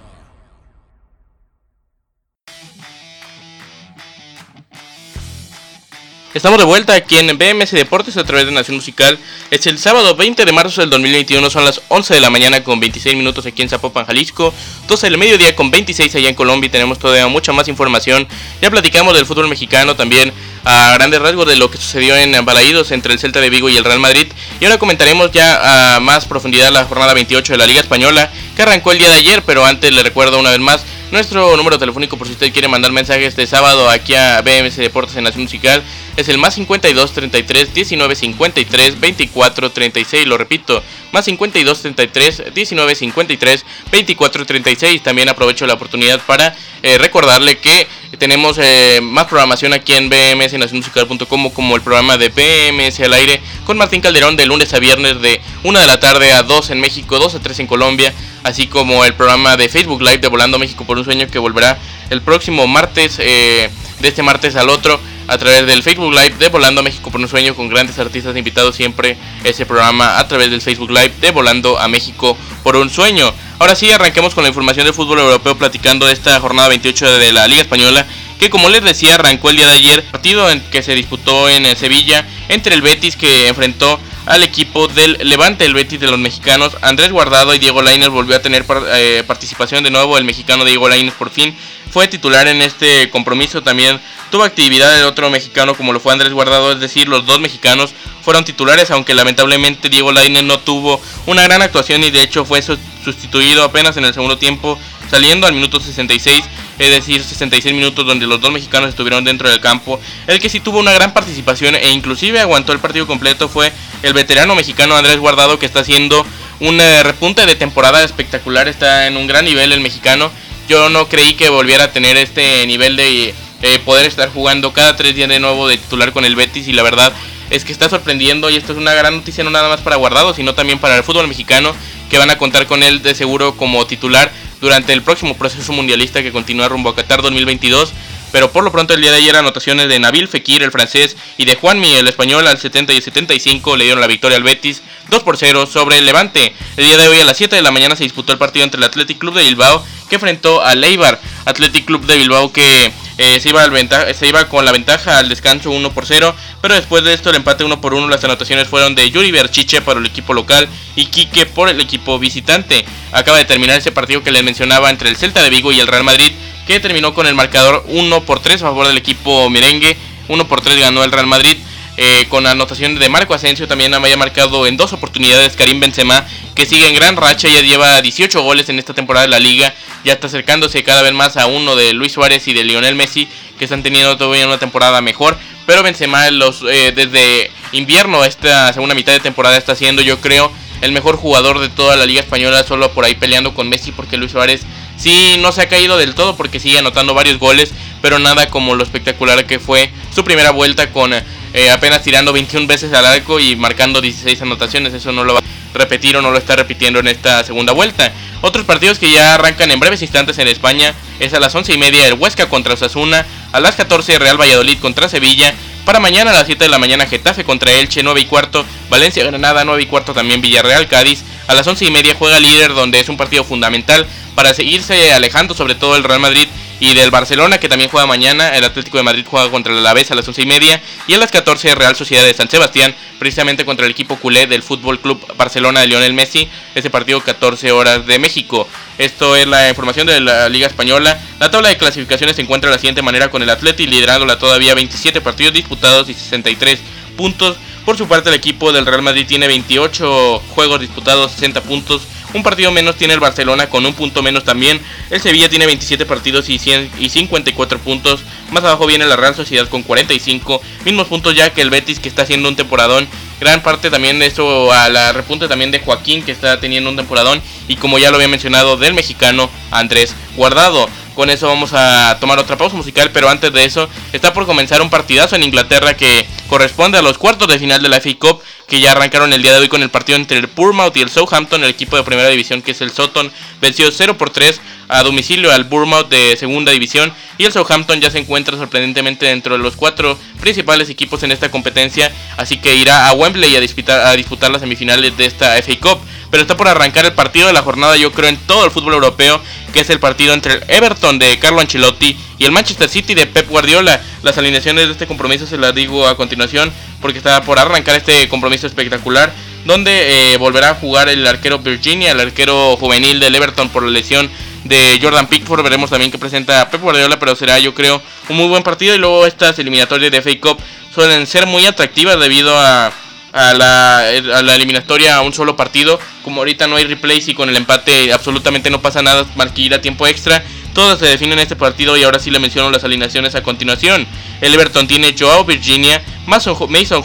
Estamos 6.34 6.58
de 6.58 6.66
vuelta 6.66 6.92
aquí 6.92 7.16
en 7.16 7.38
BMS 7.38 7.70
Deportes 7.70 8.18
a 8.18 8.24
través 8.24 8.44
de 8.44 8.52
Nación 8.52 8.76
Musical. 8.76 9.18
Es 9.50 9.66
el 9.66 9.78
sábado 9.78 10.14
20 10.14 10.44
de 10.44 10.52
marzo 10.52 10.82
del 10.82 10.90
2021, 10.90 11.48
son 11.48 11.64
las 11.64 11.80
11 11.88 12.12
de 12.12 12.20
la 12.20 12.28
mañana 12.28 12.62
con 12.62 12.78
26 12.78 13.16
minutos 13.16 13.46
aquí 13.46 13.62
en 13.62 13.70
Zapopan, 13.70 14.04
Jalisco, 14.04 14.52
12 14.88 15.06
del 15.08 15.16
mediodía 15.16 15.56
con 15.56 15.70
26 15.70 16.14
allá 16.16 16.28
en 16.28 16.34
Colombia 16.34 16.70
tenemos 16.70 16.98
todavía 16.98 17.26
mucha 17.28 17.52
más 17.52 17.66
información. 17.68 18.28
Ya 18.60 18.70
platicamos 18.70 19.14
del 19.14 19.24
fútbol 19.24 19.48
mexicano 19.48 19.96
también 19.96 20.32
a 20.64 20.92
grandes 20.94 21.20
rasgos 21.20 21.46
de 21.46 21.56
lo 21.56 21.70
que 21.70 21.78
sucedió 21.78 22.16
en 22.16 22.44
Balaídos 22.44 22.90
entre 22.90 23.12
el 23.12 23.18
Celta 23.18 23.40
de 23.40 23.50
Vigo 23.50 23.68
y 23.68 23.76
el 23.76 23.84
Real 23.84 24.00
Madrid. 24.00 24.26
Y 24.60 24.64
ahora 24.64 24.78
comentaremos 24.78 25.30
ya 25.32 25.96
a 25.96 26.00
más 26.00 26.26
profundidad 26.26 26.70
la 26.70 26.84
jornada 26.84 27.14
28 27.14 27.52
de 27.52 27.58
la 27.58 27.66
Liga 27.66 27.80
Española 27.80 28.30
que 28.56 28.62
arrancó 28.62 28.92
el 28.92 28.98
día 28.98 29.08
de 29.08 29.14
ayer, 29.14 29.42
pero 29.44 29.64
antes 29.64 29.92
le 29.92 30.02
recuerdo 30.02 30.38
una 30.38 30.50
vez 30.50 30.60
más 30.60 30.84
nuestro 31.10 31.56
número 31.56 31.78
telefónico 31.78 32.18
por 32.18 32.26
si 32.26 32.34
usted 32.34 32.52
quiere 32.52 32.68
mandar 32.68 32.92
mensajes 32.92 33.34
de 33.34 33.46
sábado 33.46 33.88
aquí 33.88 34.14
a 34.14 34.42
BMS 34.42 34.76
Deportes 34.76 35.16
en 35.16 35.24
Nación 35.24 35.44
Musical 35.44 35.82
es 36.18 36.28
el 36.28 36.36
más 36.36 36.54
52 36.54 37.12
33 37.12 37.74
19 37.74 38.16
53 38.16 39.00
24 39.00 39.70
36. 39.70 40.26
Lo 40.26 40.36
repito, 40.36 40.82
más 41.12 41.24
52 41.24 41.82
33 41.82 42.54
19 42.54 42.94
53 42.94 43.64
24 43.90 44.46
36. 44.46 45.02
También 45.02 45.28
aprovecho 45.28 45.66
la 45.66 45.74
oportunidad 45.74 46.20
para 46.26 46.54
eh, 46.82 46.98
recordarle 46.98 47.58
que 47.58 47.86
tenemos 48.18 48.58
eh, 48.60 49.00
más 49.02 49.26
programación 49.26 49.72
aquí 49.72 49.94
en 49.94 50.08
BMS 50.08 50.54
en 50.54 50.60
Musical.com 50.60 51.50
como 51.50 51.76
el 51.76 51.82
programa 51.82 52.16
de 52.16 52.28
BMS 52.28 53.00
al 53.00 53.14
aire 53.14 53.40
con 53.64 53.76
Martín 53.76 54.00
Calderón 54.00 54.36
de 54.36 54.46
lunes 54.46 54.72
a 54.74 54.78
viernes 54.78 55.20
de 55.20 55.40
1 55.64 55.80
de 55.80 55.86
la 55.86 56.00
tarde 56.00 56.32
a 56.32 56.42
2 56.42 56.70
en 56.70 56.80
México, 56.80 57.18
2 57.18 57.34
a 57.34 57.40
3 57.40 57.60
en 57.60 57.66
Colombia 57.66 58.14
así 58.44 58.66
como 58.66 59.04
el 59.04 59.14
programa 59.14 59.56
de 59.56 59.68
Facebook 59.68 60.02
Live 60.02 60.18
de 60.18 60.28
Volando 60.28 60.58
México 60.58 60.84
por 60.84 60.98
un 60.98 61.04
Sueño 61.04 61.26
que 61.28 61.38
volverá 61.38 61.78
el 62.10 62.22
próximo 62.22 62.66
martes, 62.66 63.18
eh, 63.18 63.70
de 64.00 64.08
este 64.08 64.22
martes 64.22 64.56
al 64.56 64.70
otro, 64.70 65.00
a 65.28 65.38
través 65.38 65.66
del 65.66 65.82
Facebook 65.82 66.12
Live 66.12 66.36
de 66.38 66.48
Volando 66.48 66.82
México 66.82 67.10
por 67.10 67.20
un 67.20 67.28
Sueño 67.28 67.54
con 67.54 67.68
grandes 67.68 67.98
artistas 67.98 68.36
invitados 68.36 68.74
siempre 68.74 69.16
ese 69.44 69.66
programa 69.66 70.18
a 70.18 70.26
través 70.26 70.50
del 70.50 70.62
Facebook 70.62 70.90
Live 70.90 71.12
de 71.20 71.30
Volando 71.30 71.78
a 71.78 71.86
México 71.86 72.36
por 72.62 72.76
un 72.76 72.90
Sueño. 72.90 73.32
Ahora 73.58 73.74
sí, 73.74 73.90
arranquemos 73.90 74.34
con 74.34 74.42
la 74.42 74.48
información 74.48 74.86
del 74.86 74.94
fútbol 74.94 75.18
europeo 75.18 75.56
platicando 75.56 76.06
de 76.06 76.14
esta 76.14 76.40
jornada 76.40 76.68
28 76.68 77.18
de 77.18 77.32
la 77.32 77.46
Liga 77.46 77.60
Española 77.60 78.06
que 78.38 78.50
como 78.50 78.68
les 78.68 78.82
decía 78.82 79.16
arrancó 79.16 79.50
el 79.50 79.56
día 79.56 79.66
de 79.66 79.72
ayer, 79.74 80.04
partido 80.04 80.48
en 80.50 80.60
que 80.70 80.82
se 80.82 80.94
disputó 80.94 81.48
en 81.48 81.76
Sevilla 81.76 82.26
entre 82.48 82.74
el 82.74 82.82
Betis 82.82 83.16
que 83.16 83.48
enfrentó 83.48 83.98
al 84.26 84.42
equipo 84.42 84.88
del 84.88 85.18
Levante, 85.22 85.64
el 85.64 85.74
Betis 85.74 85.98
de 85.98 86.06
los 86.06 86.18
mexicanos. 86.18 86.76
Andrés 86.82 87.10
Guardado 87.10 87.54
y 87.54 87.58
Diego 87.58 87.82
Lainez 87.82 88.10
volvió 88.10 88.36
a 88.36 88.42
tener 88.42 88.64
eh, 88.92 89.24
participación 89.26 89.82
de 89.82 89.90
nuevo. 89.90 90.18
El 90.18 90.24
mexicano 90.24 90.64
Diego 90.64 90.88
Lainez 90.88 91.14
por 91.14 91.30
fin 91.30 91.56
fue 91.90 92.08
titular 92.08 92.46
en 92.48 92.62
este 92.62 93.10
compromiso. 93.10 93.62
También 93.62 94.00
tuvo 94.30 94.44
actividad 94.44 94.98
el 94.98 95.04
otro 95.04 95.30
mexicano 95.30 95.74
como 95.74 95.92
lo 95.92 96.00
fue 96.00 96.12
Andrés 96.12 96.32
Guardado. 96.32 96.72
Es 96.72 96.80
decir, 96.80 97.08
los 97.08 97.26
dos 97.26 97.40
mexicanos 97.40 97.94
fueron 98.22 98.44
titulares, 98.44 98.90
aunque 98.90 99.14
lamentablemente 99.14 99.88
Diego 99.88 100.12
Lainez 100.12 100.44
no 100.44 100.58
tuvo 100.60 101.00
una 101.26 101.42
gran 101.42 101.62
actuación 101.62 102.04
y 102.04 102.10
de 102.10 102.22
hecho 102.22 102.44
fue 102.44 102.62
sustituido 102.62 103.64
apenas 103.64 103.96
en 103.96 104.04
el 104.04 104.14
segundo 104.14 104.38
tiempo, 104.38 104.78
saliendo 105.10 105.46
al 105.46 105.54
minuto 105.54 105.80
66 105.80 106.44
es 106.78 106.90
decir, 106.90 107.22
66 107.22 107.74
minutos 107.74 108.06
donde 108.06 108.26
los 108.26 108.40
dos 108.40 108.52
mexicanos 108.52 108.90
estuvieron 108.90 109.24
dentro 109.24 109.50
del 109.50 109.60
campo. 109.60 110.00
El 110.26 110.38
que 110.38 110.48
sí 110.48 110.60
tuvo 110.60 110.78
una 110.78 110.92
gran 110.92 111.12
participación 111.12 111.74
e 111.74 111.90
inclusive 111.90 112.40
aguantó 112.40 112.72
el 112.72 112.78
partido 112.78 113.06
completo 113.06 113.48
fue 113.48 113.72
el 114.02 114.12
veterano 114.12 114.54
mexicano 114.54 114.96
Andrés 114.96 115.18
Guardado 115.18 115.58
que 115.58 115.66
está 115.66 115.80
haciendo 115.80 116.24
un 116.60 116.78
repunte 117.02 117.46
de 117.46 117.56
temporada 117.56 118.02
espectacular, 118.04 118.68
está 118.68 119.06
en 119.06 119.16
un 119.16 119.26
gran 119.26 119.44
nivel 119.44 119.72
el 119.72 119.80
mexicano. 119.80 120.30
Yo 120.68 120.90
no 120.90 121.08
creí 121.08 121.32
que 121.32 121.48
volviera 121.48 121.84
a 121.84 121.92
tener 121.92 122.18
este 122.18 122.66
nivel 122.66 122.94
de 122.94 123.34
eh, 123.62 123.78
poder 123.86 124.04
estar 124.04 124.28
jugando 124.28 124.74
cada 124.74 124.96
tres 124.96 125.14
días 125.14 125.28
de 125.30 125.40
nuevo 125.40 125.66
de 125.66 125.78
titular 125.78 126.12
con 126.12 126.26
el 126.26 126.36
Betis 126.36 126.68
y 126.68 126.72
la 126.72 126.82
verdad 126.82 127.10
es 127.48 127.64
que 127.64 127.72
está 127.72 127.88
sorprendiendo 127.88 128.50
y 128.50 128.56
esto 128.56 128.72
es 128.72 128.78
una 128.78 128.92
gran 128.92 129.16
noticia 129.16 129.42
no 129.42 129.50
nada 129.50 129.70
más 129.70 129.80
para 129.80 129.96
Guardado, 129.96 130.34
sino 130.34 130.54
también 130.54 130.78
para 130.78 130.98
el 130.98 131.04
fútbol 131.04 131.26
mexicano 131.26 131.74
que 132.10 132.18
van 132.18 132.28
a 132.28 132.36
contar 132.36 132.66
con 132.66 132.82
él 132.82 133.00
de 133.02 133.14
seguro 133.14 133.56
como 133.56 133.86
titular 133.86 134.30
durante 134.60 134.92
el 134.92 135.00
próximo 135.02 135.38
proceso 135.38 135.72
mundialista 135.72 136.22
que 136.22 136.32
continúa 136.32 136.68
rumbo 136.68 136.90
a 136.90 136.94
Qatar 136.96 137.22
2022. 137.22 137.94
Pero 138.30 138.52
por 138.52 138.62
lo 138.62 138.70
pronto 138.70 138.92
el 138.92 139.00
día 139.00 139.10
de 139.10 139.16
ayer 139.16 139.36
anotaciones 139.36 139.88
de 139.88 139.98
Nabil 139.98 140.28
Fekir, 140.28 140.62
el 140.62 140.70
francés, 140.70 141.16
y 141.38 141.46
de 141.46 141.54
Juanmi, 141.54 141.94
el 141.94 142.08
español, 142.08 142.46
al 142.46 142.58
70 142.58 142.92
y 142.92 143.00
75 143.00 143.74
le 143.78 143.84
dieron 143.84 144.02
la 144.02 144.06
victoria 144.06 144.36
al 144.36 144.42
Betis 144.42 144.82
2 145.08 145.22
por 145.22 145.38
0 145.38 145.64
sobre 145.64 145.96
el 145.96 146.04
Levante. 146.04 146.52
El 146.76 146.84
día 146.84 146.98
de 146.98 147.08
hoy 147.08 147.18
a 147.20 147.24
las 147.24 147.38
7 147.38 147.56
de 147.56 147.62
la 147.62 147.70
mañana 147.70 147.96
se 147.96 148.04
disputó 148.04 148.32
el 148.32 148.38
partido 148.38 148.64
entre 148.64 148.78
el 148.78 148.84
Athletic 148.84 149.16
Club 149.16 149.34
de 149.34 149.44
Bilbao 149.44 149.82
que 150.08 150.16
enfrentó 150.16 150.62
al 150.62 150.82
Eibar. 150.82 151.20
Athletic 151.44 151.86
Club 151.86 152.04
de 152.04 152.16
Bilbao 152.16 152.52
que 152.52 152.92
eh, 153.16 153.40
se, 153.40 153.48
iba 153.48 153.62
al 153.62 154.14
se, 154.14 154.28
iba 154.28 154.48
con 154.48 154.64
la 154.64 154.72
ventaja 154.72 155.18
al 155.18 155.28
descanso 155.28 155.70
1 155.70 155.92
por 155.92 156.06
0, 156.06 156.34
pero 156.60 156.74
después 156.74 157.02
de 157.04 157.14
esto 157.14 157.30
el 157.30 157.36
empate 157.36 157.64
1 157.64 157.80
por 157.80 157.94
1 157.94 158.08
las 158.08 158.22
anotaciones 158.22 158.68
fueron 158.68 158.94
de 158.94 159.10
Yuri 159.10 159.30
Berchiche 159.30 159.80
para 159.80 159.98
el 159.98 160.06
equipo 160.06 160.34
local 160.34 160.68
y 160.94 161.06
Quique 161.06 161.46
por 161.46 161.68
el 161.68 161.80
equipo 161.80 162.18
visitante. 162.18 162.84
Acaba 163.12 163.38
de 163.38 163.44
terminar 163.44 163.78
ese 163.78 163.92
partido 163.92 164.22
que 164.22 164.30
les 164.30 164.44
mencionaba 164.44 164.90
entre 164.90 165.08
el 165.08 165.16
Celta 165.16 165.42
de 165.42 165.50
Vigo 165.50 165.72
y 165.72 165.80
el 165.80 165.86
Real 165.86 166.04
Madrid 166.04 166.32
que 166.68 166.80
terminó 166.80 167.14
con 167.14 167.26
el 167.26 167.34
marcador 167.34 167.82
1 167.88 168.24
por 168.24 168.40
3 168.40 168.62
a 168.62 168.66
favor 168.66 168.86
del 168.86 168.98
equipo 168.98 169.48
merengue. 169.48 169.96
1 170.28 170.48
por 170.48 170.60
3 170.60 170.78
ganó 170.78 171.02
el 171.02 171.10
Real 171.10 171.26
Madrid. 171.26 171.56
Eh, 172.00 172.26
con 172.28 172.46
anotación 172.46 172.94
de 172.94 173.08
Marco 173.08 173.34
Asensio 173.34 173.66
también 173.66 173.92
había 173.92 174.16
marcado 174.16 174.68
en 174.68 174.76
dos 174.76 174.92
oportunidades 174.92 175.56
Karim 175.56 175.80
Benzema 175.80 176.24
que 176.54 176.64
sigue 176.64 176.86
en 176.86 176.94
gran 176.94 177.16
racha 177.16 177.48
ya 177.48 177.60
lleva 177.60 178.00
18 178.00 178.40
goles 178.40 178.68
en 178.68 178.78
esta 178.78 178.94
temporada 178.94 179.26
de 179.26 179.32
la 179.32 179.40
liga 179.40 179.74
ya 180.04 180.12
está 180.12 180.28
acercándose 180.28 180.84
cada 180.84 181.02
vez 181.02 181.12
más 181.12 181.36
a 181.36 181.46
uno 181.46 181.74
de 181.74 181.94
Luis 181.94 182.12
Suárez 182.12 182.46
y 182.46 182.54
de 182.54 182.62
Lionel 182.62 182.94
Messi 182.94 183.26
que 183.58 183.64
están 183.64 183.82
teniendo 183.82 184.16
todavía 184.16 184.46
una 184.46 184.58
temporada 184.58 185.00
mejor 185.00 185.36
pero 185.66 185.82
Benzema 185.82 186.30
los, 186.30 186.62
eh, 186.70 186.92
desde 186.94 187.50
invierno 187.72 188.24
esta 188.24 188.72
segunda 188.72 188.94
mitad 188.94 189.12
de 189.12 189.18
temporada 189.18 189.56
está 189.56 189.74
siendo 189.74 190.00
yo 190.00 190.20
creo 190.20 190.52
el 190.82 190.92
mejor 190.92 191.16
jugador 191.16 191.58
de 191.58 191.68
toda 191.68 191.96
la 191.96 192.06
liga 192.06 192.20
española 192.20 192.62
solo 192.62 192.92
por 192.92 193.06
ahí 193.06 193.16
peleando 193.16 193.54
con 193.54 193.68
Messi 193.68 193.90
porque 193.90 194.16
Luis 194.16 194.30
Suárez 194.30 194.64
Sí, 194.98 195.36
no 195.38 195.52
se 195.52 195.62
ha 195.62 195.68
caído 195.68 195.96
del 195.96 196.16
todo 196.16 196.36
porque 196.36 196.58
sigue 196.58 196.78
anotando 196.78 197.14
varios 197.14 197.38
goles, 197.38 197.72
pero 198.02 198.18
nada 198.18 198.50
como 198.50 198.74
lo 198.74 198.82
espectacular 198.82 199.46
que 199.46 199.60
fue 199.60 199.92
su 200.12 200.24
primera 200.24 200.50
vuelta 200.50 200.90
con 200.90 201.14
eh, 201.52 201.70
apenas 201.70 202.02
tirando 202.02 202.32
21 202.32 202.66
veces 202.66 202.92
al 202.92 203.06
arco 203.06 203.40
y 203.40 203.56
marcando 203.56 204.00
16 204.00 204.42
anotaciones. 204.42 204.94
Eso 204.94 205.12
no 205.12 205.24
lo 205.24 205.34
va 205.34 205.40
a 205.40 205.78
repetir 205.78 206.16
o 206.16 206.22
no 206.22 206.30
lo 206.30 206.38
está 206.38 206.56
repitiendo 206.56 206.98
en 206.98 207.08
esta 207.08 207.44
segunda 207.44 207.72
vuelta. 207.72 208.12
Otros 208.40 208.64
partidos 208.64 208.98
que 208.98 209.10
ya 209.10 209.34
arrancan 209.34 209.70
en 209.70 209.80
breves 209.80 210.02
instantes 210.02 210.38
en 210.38 210.48
España 210.48 210.94
es 211.18 211.34
a 211.34 211.40
las 211.40 211.54
11 211.54 211.74
y 211.74 211.78
media 211.78 212.06
el 212.06 212.14
Huesca 212.14 212.48
contra 212.48 212.74
Osasuna, 212.74 213.26
a 213.52 213.60
las 213.60 213.74
14 213.74 214.18
Real 214.18 214.40
Valladolid 214.40 214.78
contra 214.78 215.08
Sevilla, 215.08 215.54
para 215.84 216.00
mañana 216.00 216.30
a 216.30 216.34
las 216.34 216.46
7 216.46 216.64
de 216.64 216.70
la 216.70 216.78
mañana 216.78 217.06
Getafe 217.06 217.44
contra 217.44 217.72
Elche 217.72 218.02
9 218.02 218.20
y 218.20 218.26
cuarto, 218.26 218.64
Valencia 218.90 219.24
Granada 219.24 219.64
9 219.64 219.82
y 219.82 219.86
cuarto 219.86 220.12
también 220.12 220.40
Villarreal 220.40 220.86
Cádiz, 220.86 221.24
a 221.46 221.54
las 221.54 221.66
11 221.66 221.86
y 221.86 221.90
media 221.90 222.14
juega 222.14 222.38
líder 222.38 222.74
donde 222.74 223.00
es 223.00 223.08
un 223.08 223.16
partido 223.16 223.42
fundamental 223.42 224.06
para 224.34 224.54
seguirse 224.54 225.12
alejando 225.12 225.54
sobre 225.54 225.74
todo 225.74 225.96
el 225.96 226.04
Real 226.04 226.20
Madrid 226.20 226.46
y 226.80 226.94
del 226.94 227.10
Barcelona 227.10 227.58
que 227.58 227.68
también 227.68 227.90
juega 227.90 228.06
mañana. 228.06 228.56
El 228.56 228.64
Atlético 228.64 228.98
de 228.98 229.02
Madrid 229.02 229.24
juega 229.28 229.50
contra 229.50 229.72
el 229.72 229.78
Alavés 229.78 230.10
a 230.10 230.14
las 230.14 230.26
11 230.26 230.42
y 230.42 230.46
media 230.46 230.82
y 231.06 231.14
a 231.14 231.18
las 231.18 231.30
14 231.30 231.74
Real 231.74 231.96
Sociedad 231.96 232.24
de 232.24 232.34
San 232.34 232.48
Sebastián 232.48 232.94
precisamente 233.18 233.64
contra 233.64 233.86
el 233.86 233.92
equipo 233.92 234.16
culé 234.16 234.46
del 234.46 234.62
Fútbol 234.62 235.00
Club 235.00 235.20
Barcelona 235.36 235.80
de 235.80 235.88
Lionel 235.88 236.12
Messi. 236.12 236.48
Ese 236.74 236.90
partido 236.90 237.20
14 237.20 237.72
horas 237.72 238.06
de 238.06 238.18
México. 238.18 238.68
Esto 238.98 239.36
es 239.36 239.46
la 239.46 239.68
información 239.68 240.06
de 240.06 240.20
la 240.20 240.48
Liga 240.48 240.66
Española. 240.66 241.20
La 241.38 241.50
tabla 241.50 241.68
de 241.68 241.76
clasificaciones 241.76 242.36
se 242.36 242.42
encuentra 242.42 242.70
de 242.70 242.76
la 242.76 242.80
siguiente 242.80 243.02
manera 243.02 243.30
con 243.30 243.42
el 243.42 243.50
Atlético 243.50 243.90
liderándola 243.90 244.38
todavía 244.38 244.74
27 244.74 245.20
partidos 245.20 245.52
disputados 245.52 246.08
y 246.08 246.14
63 246.14 246.80
puntos. 247.16 247.56
Por 247.84 247.96
su 247.96 248.06
parte 248.06 248.28
el 248.28 248.34
equipo 248.34 248.72
del 248.72 248.84
Real 248.84 249.02
Madrid 249.02 249.26
tiene 249.26 249.46
28 249.46 250.42
juegos 250.50 250.80
disputados, 250.80 251.32
60 251.32 251.62
puntos 251.62 252.02
un 252.34 252.42
partido 252.42 252.70
menos 252.70 252.96
tiene 252.96 253.14
el 253.14 253.20
Barcelona 253.20 253.68
con 253.68 253.86
un 253.86 253.94
punto 253.94 254.22
menos 254.22 254.44
también. 254.44 254.80
El 255.10 255.20
Sevilla 255.20 255.48
tiene 255.48 255.66
27 255.66 256.04
partidos 256.06 256.48
y, 256.48 256.58
100, 256.58 256.90
y 256.98 257.08
54 257.08 257.78
puntos. 257.78 258.20
Más 258.50 258.62
abajo 258.64 258.86
viene 258.86 259.06
la 259.06 259.16
Real 259.16 259.34
Sociedad 259.34 259.68
con 259.68 259.82
45. 259.82 260.60
Mismos 260.84 261.08
puntos 261.08 261.34
ya 261.34 261.50
que 261.50 261.62
el 261.62 261.70
Betis 261.70 262.00
que 262.00 262.08
está 262.08 262.22
haciendo 262.22 262.48
un 262.48 262.56
temporadón. 262.56 263.08
Gran 263.40 263.62
parte 263.62 263.90
también 263.90 264.18
de 264.18 264.26
eso 264.26 264.72
a 264.72 264.88
la 264.88 265.12
repunte 265.12 265.48
también 265.48 265.70
de 265.70 265.80
Joaquín 265.80 266.22
que 266.22 266.32
está 266.32 266.60
teniendo 266.60 266.90
un 266.90 266.96
temporadón. 266.96 267.40
Y 267.66 267.76
como 267.76 267.98
ya 267.98 268.10
lo 268.10 268.16
había 268.16 268.28
mencionado 268.28 268.76
del 268.76 268.94
mexicano 268.94 269.50
Andrés 269.70 270.14
Guardado. 270.36 270.88
Con 271.18 271.30
eso 271.30 271.48
vamos 271.48 271.72
a 271.72 272.16
tomar 272.20 272.38
otra 272.38 272.56
pausa 272.56 272.76
musical, 272.76 273.10
pero 273.12 273.28
antes 273.28 273.52
de 273.52 273.64
eso 273.64 273.88
está 274.12 274.32
por 274.32 274.46
comenzar 274.46 274.80
un 274.80 274.88
partidazo 274.88 275.34
en 275.34 275.42
Inglaterra 275.42 275.94
que 275.94 276.24
corresponde 276.48 276.96
a 276.96 277.02
los 277.02 277.18
cuartos 277.18 277.48
de 277.48 277.58
final 277.58 277.82
de 277.82 277.88
la 277.88 278.00
FA 278.00 278.10
Cup 278.20 278.40
que 278.68 278.78
ya 278.78 278.92
arrancaron 278.92 279.32
el 279.32 279.42
día 279.42 279.52
de 279.52 279.58
hoy 279.58 279.68
con 279.68 279.82
el 279.82 279.90
partido 279.90 280.16
entre 280.16 280.38
el 280.38 280.46
Bournemouth 280.46 280.96
y 280.96 281.00
el 281.00 281.08
Southampton, 281.08 281.64
el 281.64 281.70
equipo 281.70 281.96
de 281.96 282.04
primera 282.04 282.28
división 282.28 282.62
que 282.62 282.70
es 282.70 282.80
el 282.82 282.92
Soton, 282.92 283.32
venció 283.60 283.90
0 283.90 284.16
por 284.16 284.30
3 284.30 284.60
a 284.86 285.02
domicilio 285.02 285.50
al 285.50 285.64
Bournemouth 285.64 286.08
de 286.08 286.36
segunda 286.36 286.70
división 286.70 287.12
y 287.36 287.46
el 287.46 287.52
Southampton 287.52 288.00
ya 288.00 288.12
se 288.12 288.18
encuentra 288.18 288.56
sorprendentemente 288.56 289.26
dentro 289.26 289.56
de 289.56 289.62
los 289.62 289.74
cuatro 289.74 290.16
principales 290.40 290.88
equipos 290.88 291.24
en 291.24 291.32
esta 291.32 291.50
competencia, 291.50 292.12
así 292.36 292.58
que 292.58 292.76
irá 292.76 293.08
a 293.08 293.12
Wembley 293.14 293.56
a 293.56 293.60
disputar, 293.60 294.06
a 294.06 294.12
disputar 294.12 294.52
las 294.52 294.60
semifinales 294.60 295.16
de 295.16 295.26
esta 295.26 295.60
FA 295.62 295.80
Cup. 295.80 295.98
Pero 296.30 296.42
está 296.42 296.56
por 296.56 296.68
arrancar 296.68 297.04
el 297.04 297.12
partido 297.12 297.46
de 297.46 297.52
la 297.52 297.62
jornada, 297.62 297.96
yo 297.96 298.12
creo, 298.12 298.28
en 298.28 298.36
todo 298.36 298.64
el 298.64 298.70
fútbol 298.70 298.94
europeo, 298.94 299.40
que 299.72 299.80
es 299.80 299.90
el 299.90 300.00
partido 300.00 300.34
entre 300.34 300.54
el 300.54 300.64
Everton 300.68 301.18
de 301.18 301.38
Carlo 301.38 301.60
Ancelotti 301.60 302.16
y 302.38 302.44
el 302.44 302.52
Manchester 302.52 302.88
City 302.88 303.14
de 303.14 303.26
Pep 303.26 303.48
Guardiola. 303.48 304.00
Las 304.22 304.36
alineaciones 304.38 304.86
de 304.86 304.92
este 304.92 305.06
compromiso 305.06 305.46
se 305.46 305.56
las 305.56 305.74
digo 305.74 306.06
a 306.06 306.16
continuación, 306.16 306.72
porque 307.00 307.18
está 307.18 307.42
por 307.42 307.58
arrancar 307.58 307.96
este 307.96 308.28
compromiso 308.28 308.66
espectacular 308.66 309.32
donde 309.64 310.32
eh, 310.32 310.36
volverá 310.38 310.70
a 310.70 310.74
jugar 310.74 311.08
el 311.08 311.26
arquero 311.26 311.58
Virginia, 311.58 312.12
el 312.12 312.20
arquero 312.20 312.76
juvenil 312.76 313.20
del 313.20 313.34
Everton 313.34 313.68
por 313.68 313.82
la 313.82 313.90
lesión 313.90 314.30
de 314.64 314.98
Jordan 315.00 315.26
Pickford. 315.26 315.62
Veremos 315.62 315.90
también 315.90 316.10
que 316.10 316.18
presenta 316.18 316.70
Pep 316.70 316.80
Guardiola, 316.80 317.18
pero 317.18 317.36
será 317.36 317.58
yo 317.58 317.74
creo 317.74 318.00
un 318.28 318.36
muy 318.36 318.46
buen 318.46 318.62
partido. 318.62 318.94
Y 318.94 318.98
luego 318.98 319.26
estas 319.26 319.58
eliminatorias 319.58 320.10
de 320.10 320.22
FA 320.22 320.30
Cup 320.40 320.58
suelen 320.94 321.26
ser 321.26 321.46
muy 321.46 321.66
atractivas 321.66 322.18
debido 322.18 322.58
a, 322.58 322.92
a, 323.32 323.54
la, 323.54 323.98
a 324.00 324.42
la 324.42 324.54
eliminatoria 324.54 325.16
a 325.16 325.22
un 325.22 325.32
solo 325.32 325.56
partido. 325.56 325.98
Como 326.22 326.40
ahorita 326.40 326.66
no 326.66 326.76
hay 326.76 326.84
replays 326.84 327.28
y 327.28 327.34
con 327.34 327.48
el 327.48 327.56
empate 327.56 328.12
absolutamente 328.12 328.70
no 328.70 328.80
pasa 328.80 329.02
nada 329.02 329.26
más 329.36 329.52
que 329.52 329.62
ir 329.62 329.74
a 329.74 329.80
tiempo 329.80 330.06
extra. 330.06 330.42
Todas 330.74 330.98
se 330.98 331.06
definen 331.06 331.38
en 331.38 331.42
este 331.42 331.56
partido 331.56 331.96
y 331.96 332.04
ahora 332.04 332.18
sí 332.18 332.30
le 332.30 332.38
menciono 332.38 332.70
las 332.70 332.84
alineaciones 332.84 333.34
a 333.34 333.42
continuación. 333.42 334.06
El 334.40 334.54
Everton 334.54 334.86
tiene 334.86 335.14
Joao 335.18 335.44
Virginia, 335.44 336.02
Mason, 336.26 336.56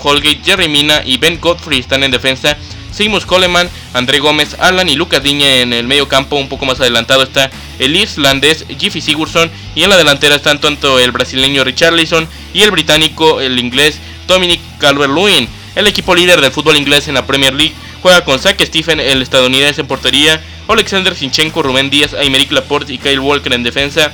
Holgate, 0.02 0.42
Jerry 0.44 0.68
Mina 0.68 1.02
y 1.04 1.18
Ben 1.18 1.40
Godfrey 1.40 1.80
están 1.80 2.04
en 2.04 2.12
defensa. 2.12 2.58
Sigmus 2.92 3.26
Coleman, 3.26 3.68
André 3.94 4.20
Gómez, 4.20 4.56
Alan 4.60 4.88
y 4.88 4.96
Lucas 4.96 5.24
Diña 5.24 5.62
en 5.62 5.74
el 5.74 5.88
medio 5.88 6.08
campo. 6.08 6.36
Un 6.36 6.50
poco 6.50 6.68
más 6.68 6.80
adelantado 6.80 7.24
está 7.24 7.50
el 7.80 7.96
irlandés 7.96 8.66
Jiffy 8.78 9.02
Sigurdsson. 9.02 9.50
Y 9.74 9.84
en 9.84 9.90
la 9.90 9.98
delantera 9.98 10.36
están 10.36 10.62
tanto 10.62 11.00
el 11.00 11.12
brasileño 11.12 11.64
Richarlison 11.64 12.28
y 12.54 12.62
el 12.62 12.70
británico, 12.70 13.42
el 13.42 13.58
inglés 13.58 13.98
Dominic 14.28 14.62
Calvert-Lewin. 14.80 15.48
El 15.76 15.88
equipo 15.88 16.14
líder 16.16 16.42
del 16.42 16.52
fútbol 16.52 16.78
inglés 16.78 17.08
en 17.08 17.16
la 17.16 17.26
Premier 17.26 17.54
League 17.54 17.74
juega 18.02 18.24
con 18.24 18.40
Zach 18.40 18.62
Stephen, 18.62 19.00
el 19.00 19.22
estadounidense 19.22 19.82
en 19.82 19.88
portería, 19.88 20.42
Alexander 20.68 21.16
Sinchenko, 21.16 21.64
Rubén 21.64 21.90
Díaz, 21.90 22.14
Aymeric 22.14 22.52
Laporte 22.52 22.94
y 22.94 22.98
Kyle 22.98 23.20
Walker 23.20 23.54
en 23.54 23.64
defensa. 23.64 24.12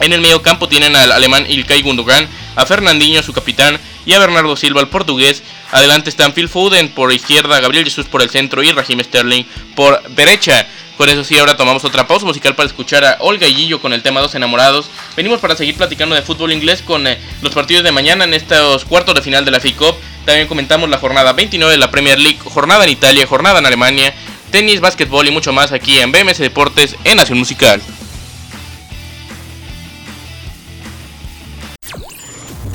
En 0.00 0.12
el 0.12 0.20
medio 0.20 0.42
campo 0.42 0.68
tienen 0.68 0.94
al 0.96 1.12
alemán 1.12 1.46
Ilkay 1.48 1.82
Gundogan, 1.82 2.28
a 2.56 2.66
Fernandinho, 2.66 3.22
su 3.22 3.32
capitán, 3.32 3.78
y 4.06 4.12
a 4.12 4.18
Bernardo 4.18 4.56
Silva, 4.56 4.80
el 4.80 4.88
portugués. 4.88 5.42
Adelante 5.72 6.10
están 6.10 6.32
Phil 6.32 6.48
Foden 6.48 6.88
por 6.88 7.12
izquierda, 7.12 7.60
Gabriel 7.60 7.84
Jesús 7.84 8.06
por 8.06 8.22
el 8.22 8.30
centro 8.30 8.62
y 8.62 8.70
Raheem 8.72 9.02
Sterling 9.02 9.44
por 9.74 10.02
derecha. 10.10 10.66
Con 10.96 11.10
eso 11.10 11.24
sí, 11.24 11.36
ahora 11.36 11.58
tomamos 11.58 11.84
otra 11.84 12.06
pausa 12.06 12.24
musical 12.24 12.54
para 12.54 12.68
escuchar 12.68 13.04
a 13.04 13.18
Olga 13.20 13.46
y 13.46 13.70
con 13.72 13.92
el 13.92 14.02
tema 14.02 14.20
Dos 14.20 14.34
Enamorados. 14.34 14.88
Venimos 15.14 15.40
para 15.40 15.54
seguir 15.54 15.76
platicando 15.76 16.14
de 16.14 16.22
fútbol 16.22 16.52
inglés 16.52 16.80
con 16.80 17.06
eh, 17.06 17.18
los 17.42 17.52
partidos 17.52 17.84
de 17.84 17.92
mañana 17.92 18.24
en 18.24 18.32
estos 18.32 18.86
cuartos 18.86 19.14
de 19.14 19.20
final 19.20 19.44
de 19.44 19.50
la 19.50 19.60
FA 19.60 19.68
Cup. 19.76 19.96
También 20.26 20.48
comentamos 20.48 20.90
la 20.90 20.98
jornada 20.98 21.32
29 21.32 21.72
de 21.72 21.78
la 21.78 21.92
Premier 21.92 22.18
League, 22.18 22.40
jornada 22.42 22.82
en 22.82 22.90
Italia, 22.90 23.28
jornada 23.28 23.60
en 23.60 23.66
Alemania, 23.66 24.12
tenis, 24.50 24.80
básquetbol 24.80 25.28
y 25.28 25.30
mucho 25.30 25.52
más 25.52 25.70
aquí 25.70 26.00
en 26.00 26.10
BMS 26.10 26.38
Deportes 26.38 26.96
en 27.04 27.16
Nación 27.16 27.38
Musical. 27.38 27.80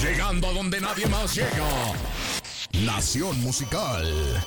Llegando 0.01 0.47
a 0.47 0.53
donde 0.53 0.79
nadie 0.79 1.05
más 1.07 1.35
llega. 1.35 1.67
Nación 2.71 3.37
Musical. 3.41 4.41